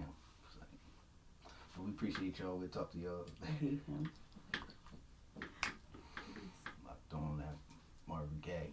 But 1.77 1.85
we 1.85 1.91
appreciate 1.91 2.39
y'all. 2.39 2.57
We'll 2.57 2.69
talk 2.69 2.91
to 2.93 2.99
y'all. 2.99 3.27
I 3.43 3.47
hate 3.47 3.81
him. 3.87 4.11
Like 6.87 6.97
throwing 7.11 7.39
that 7.39 7.57
Marvin 8.07 8.39
Gaye. 8.43 8.71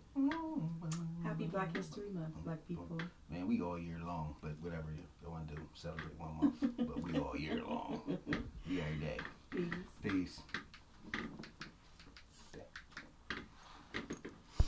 Happy 1.24 1.46
Black 1.46 1.76
History 1.76 2.10
Month, 2.14 2.36
black 2.44 2.68
people. 2.68 2.98
Man, 3.30 3.48
we 3.48 3.62
all 3.62 3.80
year 3.80 4.00
long, 4.06 4.36
but 4.42 4.52
whatever 4.62 4.92
you, 4.92 5.30
want 5.30 5.48
to 5.50 5.56
do, 5.56 5.62
celebrate 5.74 6.20
one 6.20 6.36
month. 6.42 6.56
but 6.78 7.02
we 7.02 7.18
all 7.18 7.36
year 7.38 7.62
long. 7.68 8.02
We 8.70 8.80
every 8.80 8.98
day. 9.00 9.18
Peace. 9.50 9.64
Peace. 10.04 10.42